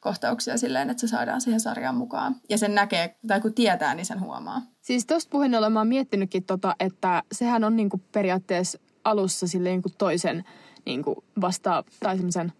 kohtauksia 0.00 0.58
silleen, 0.58 0.90
että 0.90 1.00
se 1.00 1.08
saadaan 1.08 1.40
siihen 1.40 1.60
sarjaan 1.60 1.94
mukaan. 1.94 2.36
Ja 2.48 2.58
sen 2.58 2.74
näkee, 2.74 3.16
tai 3.26 3.40
kun 3.40 3.54
tietää, 3.54 3.94
niin 3.94 4.06
sen 4.06 4.20
huomaa. 4.20 4.62
Siis 4.80 5.06
tosta 5.06 5.30
puheen 5.30 5.54
ollen 5.54 5.72
mä 5.72 5.80
oon 5.80 5.88
miettinytkin 5.88 6.44
tota, 6.44 6.76
että 6.80 7.22
sehän 7.32 7.64
on 7.64 7.76
niinku 7.76 8.00
periaatteessa 8.12 8.78
alussa 9.04 9.46
sille 9.46 9.68
niinku 9.68 9.90
toisen 9.98 10.44
niinku 10.86 11.24
vasta 11.40 11.84
tai 12.00 12.16
semmoisen 12.16 12.52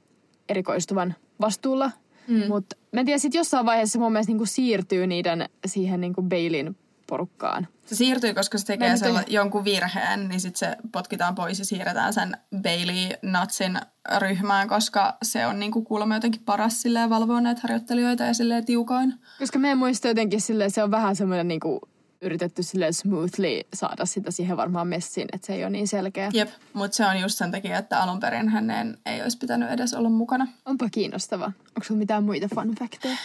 erikoistuvan 0.48 1.14
vastuulla. 1.40 1.90
Mm. 2.28 2.48
Mutta 2.48 2.76
mä 2.92 3.00
en 3.00 3.06
tiedä, 3.06 3.18
sit 3.18 3.34
jossain 3.34 3.66
vaiheessa 3.66 3.98
mun 3.98 4.12
mielestä 4.12 4.30
niinku 4.30 4.46
siirtyy 4.46 5.06
niiden 5.06 5.48
siihen 5.66 6.00
niinku 6.00 6.22
Bailin 6.22 6.76
porukkaan. 7.10 7.68
Se 7.86 7.94
siirtyy, 7.94 8.34
koska 8.34 8.58
se 8.58 8.66
tekee 8.66 8.96
sella, 8.96 9.22
jonkun 9.26 9.64
virheen, 9.64 10.28
niin 10.28 10.40
sitten 10.40 10.58
se 10.58 10.76
potkitaan 10.92 11.34
pois 11.34 11.58
ja 11.58 11.64
siirretään 11.64 12.12
sen 12.12 12.36
Bailey 12.62 13.08
Nutsin 13.22 13.78
ryhmään, 14.18 14.68
koska 14.68 15.16
se 15.22 15.46
on 15.46 15.58
niinku 15.58 15.82
kuulemma 15.82 16.14
jotenkin 16.14 16.42
paras 16.44 16.82
silleen 16.82 17.10
valvoa 17.10 17.40
näitä 17.40 17.60
harjoittelijoita 17.62 18.24
ja 18.24 18.34
silleen 18.34 18.64
tiukoin. 18.64 19.14
Koska 19.38 19.58
me 19.58 19.74
muista 19.74 20.08
jotenkin 20.08 20.40
silleen, 20.40 20.70
se 20.70 20.82
on 20.82 20.90
vähän 20.90 21.16
semmoinen 21.16 21.48
niinku 21.48 21.80
yritetty 22.22 22.62
silleen 22.62 22.94
smoothly 22.94 23.60
saada 23.74 24.06
sitä 24.06 24.30
siihen 24.30 24.56
varmaan 24.56 24.88
messiin, 24.88 25.28
että 25.32 25.46
se 25.46 25.54
ei 25.54 25.64
ole 25.64 25.70
niin 25.70 25.88
selkeä. 25.88 26.30
Jep, 26.32 26.48
mutta 26.72 26.96
se 26.96 27.06
on 27.06 27.20
just 27.20 27.38
sen 27.38 27.50
takia, 27.50 27.78
että 27.78 28.02
alun 28.02 28.20
perin 28.20 28.48
hänen 28.48 28.98
ei 29.06 29.22
olisi 29.22 29.38
pitänyt 29.38 29.70
edes 29.70 29.94
olla 29.94 30.08
mukana. 30.08 30.46
Onpa 30.64 30.88
kiinnostava. 30.90 31.44
Onko 31.44 31.82
sulla 31.82 31.98
mitään 31.98 32.24
muita 32.24 32.48
fun 32.54 32.74
facteja? 32.78 33.16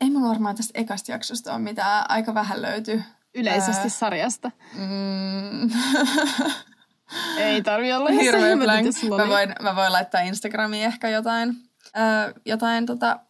Ei 0.00 0.10
mulla 0.10 0.28
varmaan 0.28 0.56
tästä 0.56 0.80
ekasta 0.80 1.12
jaksosta 1.12 1.52
ole 1.52 1.62
mitään, 1.62 2.10
aika 2.10 2.34
vähän 2.34 2.62
löytyy. 2.62 3.02
Yleisesti 3.34 3.82
Ää, 3.82 3.88
sarjasta. 3.88 4.50
Mm. 4.74 5.70
Ei 7.38 7.62
tarvi 7.62 7.92
olla, 7.92 8.10
Hirveä 8.10 8.56
blank. 8.56 8.86
Mä 9.16 9.28
voin, 9.28 9.54
mä 9.62 9.76
voin 9.76 9.92
laittaa 9.92 10.20
Instagramiin 10.20 10.84
ehkä 10.84 11.08
jotain, 11.08 11.56
ää, 11.94 12.32
jotain 12.44 12.86
tota, 12.86 13.20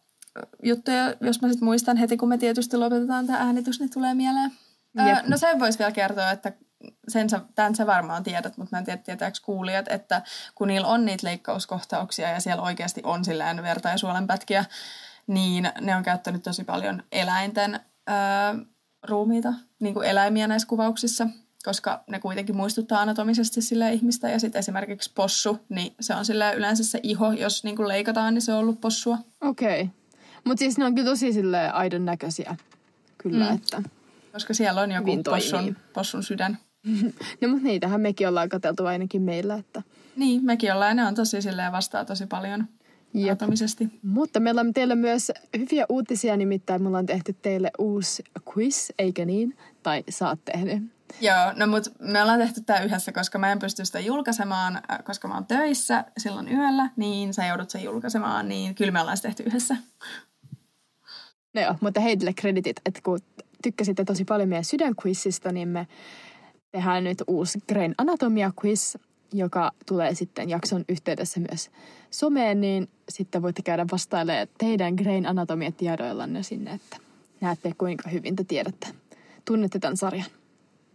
juttuja, 0.63 1.15
jos 1.21 1.41
mä 1.41 1.49
sit 1.49 1.61
muistan 1.61 1.97
heti, 1.97 2.17
kun 2.17 2.29
me 2.29 2.37
tietysti 2.37 2.77
lopetetaan 2.77 3.27
tämä 3.27 3.39
äänitys, 3.39 3.79
niin 3.79 3.93
tulee 3.93 4.13
mieleen. 4.13 4.51
Jep. 5.07 5.25
no 5.27 5.37
sen 5.37 5.59
voisi 5.59 5.79
vielä 5.79 5.91
kertoa, 5.91 6.31
että 6.31 6.51
sen 7.07 7.29
sä, 7.29 7.41
tämän 7.55 7.75
sä 7.75 7.87
varmaan 7.87 8.23
tiedät, 8.23 8.57
mutta 8.57 8.75
mä 8.75 8.79
en 8.79 8.85
tiedä, 8.85 9.01
tietääkö 9.01 9.39
kuulijat, 9.43 9.87
että 9.87 10.21
kun 10.55 10.67
niillä 10.67 10.87
on 10.87 11.05
niitä 11.05 11.27
leikkauskohtauksia 11.27 12.29
ja 12.29 12.39
siellä 12.39 12.63
oikeasti 12.63 13.01
on 13.03 13.25
silleen 13.25 13.63
verta- 13.63 13.89
ja 13.89 13.97
suolenpätkiä, 13.97 14.65
niin 15.27 15.71
ne 15.81 15.95
on 15.95 16.03
käyttänyt 16.03 16.43
tosi 16.43 16.63
paljon 16.63 17.03
eläinten 17.11 17.79
ää, 18.07 18.55
ruumiita, 19.03 19.53
niin 19.79 19.93
kuin 19.93 20.07
eläimiä 20.07 20.47
näissä 20.47 20.67
kuvauksissa, 20.67 21.27
koska 21.65 22.03
ne 22.07 22.19
kuitenkin 22.19 22.55
muistuttaa 22.55 23.01
anatomisesti 23.01 23.61
sille 23.61 23.93
ihmistä. 23.93 24.29
Ja 24.29 24.39
sitten 24.39 24.59
esimerkiksi 24.59 25.11
possu, 25.15 25.59
niin 25.69 25.93
se 25.99 26.15
on 26.15 26.25
sille 26.25 26.53
yleensä 26.55 26.83
se 26.83 26.99
iho, 27.03 27.31
jos 27.31 27.63
niin 27.63 27.75
kuin 27.75 27.87
leikataan, 27.87 28.33
niin 28.33 28.41
se 28.41 28.53
on 28.53 28.59
ollut 28.59 28.81
possua. 28.81 29.17
Okei. 29.41 29.81
Okay. 29.81 29.93
Mutta 30.43 30.59
siis 30.59 30.77
ne 30.77 30.85
on 30.85 30.95
kyllä 30.95 31.09
tosi 31.09 31.33
silleen 31.33 31.73
aidon 31.73 32.05
näköisiä. 32.05 32.55
Kyllä, 33.17 33.49
Mm. 33.49 33.55
että... 33.55 33.83
Koska 34.31 34.53
siellä 34.53 34.81
on 34.81 34.91
joku 34.91 35.23
possun, 35.23 35.75
possun 35.93 36.23
sydän. 36.23 36.57
No 37.41 37.47
mutta 37.47 37.63
niitähän 37.63 38.01
mekin 38.01 38.27
ollaan 38.27 38.49
katseltu 38.49 38.85
ainakin 38.85 39.21
meillä, 39.21 39.55
että... 39.55 39.81
Niin, 40.15 40.45
mekin 40.45 40.73
ollaan. 40.73 40.95
Ne 40.95 41.05
on 41.05 41.15
tosi 41.15 41.41
silleen 41.41 41.71
vastaa 41.71 42.05
tosi 42.05 42.25
paljon 42.25 42.67
Jep. 43.13 43.29
anatomisesti. 43.29 43.87
Mutta 44.03 44.39
meillä 44.39 44.61
on 44.61 44.73
teille 44.73 44.95
myös 44.95 45.31
hyviä 45.57 45.85
uutisia, 45.89 46.37
nimittäin 46.37 46.83
mulla 46.83 46.97
on 46.97 47.05
tehty 47.05 47.33
teille 47.33 47.71
uusi 47.79 48.23
quiz, 48.55 48.89
eikä 48.99 49.25
niin? 49.25 49.57
Tai 49.83 50.03
oot 50.29 50.45
tehnyt. 50.45 50.83
Joo, 51.21 51.53
no 51.55 51.67
mut 51.67 51.83
me 51.99 52.21
ollaan 52.21 52.39
tehty 52.39 52.61
tämä 52.61 52.79
yhdessä, 52.79 53.11
koska 53.11 53.37
mä 53.37 53.51
en 53.51 53.59
pysty 53.59 53.85
sitä 53.85 53.99
julkaisemaan, 53.99 54.75
äh, 54.75 55.03
koska 55.03 55.27
mä 55.27 55.33
oon 55.33 55.45
töissä 55.45 56.05
silloin 56.17 56.51
yöllä, 56.51 56.89
niin 56.95 57.33
sä 57.33 57.45
joudut 57.45 57.69
sen 57.69 57.83
julkaisemaan, 57.83 58.47
niin 58.47 58.75
kyllä 58.75 58.91
me 58.91 59.01
ollaan 59.01 59.17
se 59.17 59.23
tehty 59.23 59.43
yhdessä. 59.43 59.77
No 61.53 61.61
joo, 61.61 61.75
mutta 61.81 61.99
heille 61.99 62.33
kreditit, 62.33 62.81
että 62.85 63.01
kun 63.03 63.19
tykkäsitte 63.63 64.05
tosi 64.05 64.25
paljon 64.25 64.49
meidän 64.49 64.65
sydänquizista, 64.65 65.51
niin 65.51 65.67
me 65.67 65.87
tehdään 66.71 67.03
nyt 67.03 67.23
uusi 67.27 67.59
Grain 67.67 67.95
Anatomia 67.97 68.51
quiz, 68.63 68.95
joka 69.33 69.71
tulee 69.85 70.15
sitten 70.15 70.49
jakson 70.49 70.85
yhteydessä 70.89 71.39
myös 71.39 71.69
someen, 72.11 72.61
niin 72.61 72.89
sitten 73.09 73.41
voitte 73.41 73.61
käydä 73.61 73.85
vastailemaan 73.91 74.47
teidän 74.57 74.95
Grain 74.95 75.25
Anatomia 75.25 75.71
tiedoillanne 75.71 76.43
sinne, 76.43 76.71
että 76.71 76.97
näette 77.41 77.71
kuinka 77.77 78.09
hyvin 78.09 78.35
te 78.35 78.43
tiedätte. 78.43 78.87
Tunnette 79.45 79.79
tämän 79.79 79.97
sarjan. 79.97 80.25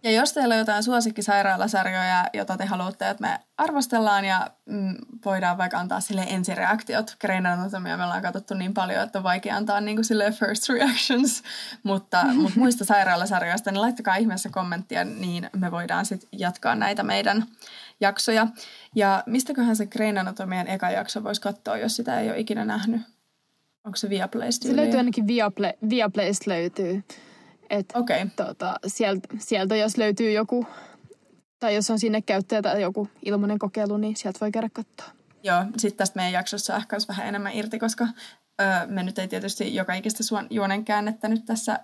Ja 0.04 0.10
jos 0.10 0.32
teillä 0.32 0.54
on 0.54 0.58
jotain 0.58 0.82
suosikkisairaalasarjoja, 0.82 2.24
jota 2.32 2.56
te 2.56 2.64
haluatte, 2.64 3.10
että 3.10 3.20
me 3.20 3.40
arvostellaan 3.56 4.24
ja 4.24 4.50
mm, 4.66 4.94
voidaan 5.24 5.58
vaikka 5.58 5.78
antaa 5.78 6.00
sille 6.00 6.26
ensireaktiot. 6.28 7.16
Grey's 7.26 7.46
Anatomia 7.46 7.96
me 7.96 8.04
ollaan 8.04 8.22
katsottu 8.22 8.54
niin 8.54 8.74
paljon, 8.74 9.02
että 9.02 9.18
on 9.18 9.22
vaikea 9.22 9.56
antaa 9.56 9.80
niin 9.80 9.96
kuin 9.96 10.04
sille 10.04 10.32
first 10.32 10.68
reactions. 10.68 11.42
Mutta, 11.82 12.24
mutta 12.42 12.58
muista 12.58 12.84
sairaalasarjoista, 12.84 13.70
niin 13.70 13.80
laittakaa 13.80 14.16
ihmeessä 14.16 14.48
kommenttia, 14.48 15.04
niin 15.04 15.50
me 15.56 15.70
voidaan 15.70 16.06
sitten 16.06 16.28
jatkaa 16.32 16.74
näitä 16.74 17.02
meidän 17.02 17.46
jaksoja. 18.00 18.46
Ja 18.94 19.22
mistäköhän 19.26 19.76
se 19.76 19.84
Grey's 19.84 20.18
Anatomian 20.18 20.68
eka 20.68 20.90
jakso 20.90 21.24
voisi 21.24 21.40
katsoa, 21.40 21.76
jos 21.76 21.96
sitä 21.96 22.20
ei 22.20 22.28
ole 22.30 22.38
ikinä 22.38 22.64
nähnyt? 22.64 23.00
Onko 23.84 23.96
se 23.96 24.10
Viaplaysta 24.10 24.68
Se 24.68 24.76
löytyy 24.76 24.98
ainakin 24.98 25.26
Viaplay, 25.26 25.72
Viaplaysta 25.88 26.50
löytyy. 26.50 27.02
Et. 27.70 27.86
Okay. 27.94 28.26
tota, 28.36 28.74
sieltä, 28.86 29.28
sieltä 29.38 29.76
jos 29.76 29.96
löytyy 29.96 30.32
joku, 30.32 30.66
tai 31.58 31.74
jos 31.74 31.90
on 31.90 31.98
sinne 31.98 32.22
käyttäjä 32.22 32.62
tai 32.62 32.82
joku 32.82 33.08
ilmainen 33.22 33.58
kokeilu, 33.58 33.96
niin 33.96 34.16
sieltä 34.16 34.40
voi 34.40 34.50
käydä 34.50 34.68
katsoa. 34.72 35.06
Joo, 35.42 35.64
sitten 35.76 35.98
tästä 35.98 36.16
meidän 36.16 36.32
jaksossa 36.32 36.76
ehkä 36.76 36.96
olisi 36.96 37.08
vähän 37.08 37.26
enemmän 37.26 37.52
irti, 37.52 37.78
koska 37.78 38.08
öö, 38.60 38.86
me 38.86 39.02
nyt 39.02 39.18
ei 39.18 39.28
tietysti 39.28 39.74
joka 39.74 39.94
ikistä 39.94 40.22
suon, 40.22 40.46
juonen 40.50 40.84
käännettä 40.84 41.28
nyt 41.28 41.44
tässä 41.44 41.80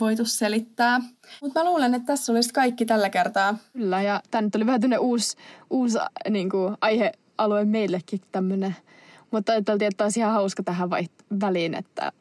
voitu 0.00 0.24
selittää. 0.24 1.00
Mutta 1.42 1.60
mä 1.60 1.64
luulen, 1.70 1.94
että 1.94 2.06
tässä 2.06 2.32
olisi 2.32 2.52
kaikki 2.52 2.86
tällä 2.86 3.10
kertaa. 3.10 3.58
Kyllä, 3.72 4.02
ja 4.02 4.20
tämä 4.30 4.42
nyt 4.42 4.54
oli 4.54 4.66
vähän 4.66 4.80
tämmöinen 4.80 5.00
uusi, 5.00 5.36
uusi 5.70 5.98
niin 6.30 6.50
kuin, 6.50 6.76
aihealue 6.80 7.64
meillekin 7.64 8.20
tämmöinen. 8.32 8.76
Mutta 9.30 9.52
ajateltiin, 9.52 9.88
että 9.88 10.04
olisi 10.04 10.20
ihan 10.20 10.32
hauska 10.32 10.62
tähän 10.62 10.90
vaiht- 10.90 11.40
väliin, 11.40 11.74
että 11.74 12.12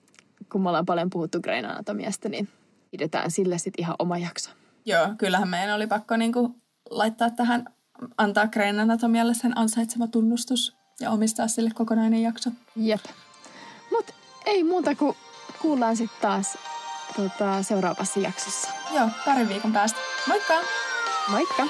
kun 0.52 0.62
me 0.62 0.70
ollaan 0.70 0.86
paljon 0.86 1.10
puhuttu 1.10 1.42
Grain 1.42 1.66
Anatomiasta, 1.66 2.30
niin 2.30 2.50
pidetään 2.92 3.32
sille 3.32 3.58
sitten 3.58 3.84
ihan 3.84 3.96
oma 4.00 4.18
jakso. 4.18 4.50
Joo, 4.86 5.08
kyllähän 5.18 5.50
meidän 5.50 5.76
oli 5.76 5.88
pakko 5.88 6.18
niinku 6.18 6.56
laittaa 6.90 7.30
tähän, 7.30 7.66
antaa 8.18 8.46
Grey's 8.46 8.80
Anatomialle 8.82 9.34
sen 9.34 9.58
ansaitsema 9.58 10.08
tunnustus 10.08 10.78
ja 11.00 11.12
omistaa 11.12 11.48
sille 11.48 11.70
kokonainen 11.74 12.22
jakso. 12.22 12.50
Jep. 12.76 13.02
Mutta 13.92 14.14
ei 14.46 14.64
muuta 14.64 14.96
kuin 14.96 15.16
kuullaan 15.62 15.98
sitten 15.98 16.22
taas 16.22 16.58
tota, 17.18 17.64
seuraavassa 17.64 18.20
jaksossa. 18.20 18.70
Joo, 18.94 19.10
parin 19.26 19.50
viikon 19.50 19.74
päästä. 19.74 20.00
Moikka! 20.28 20.54
Moikka! 21.28 21.64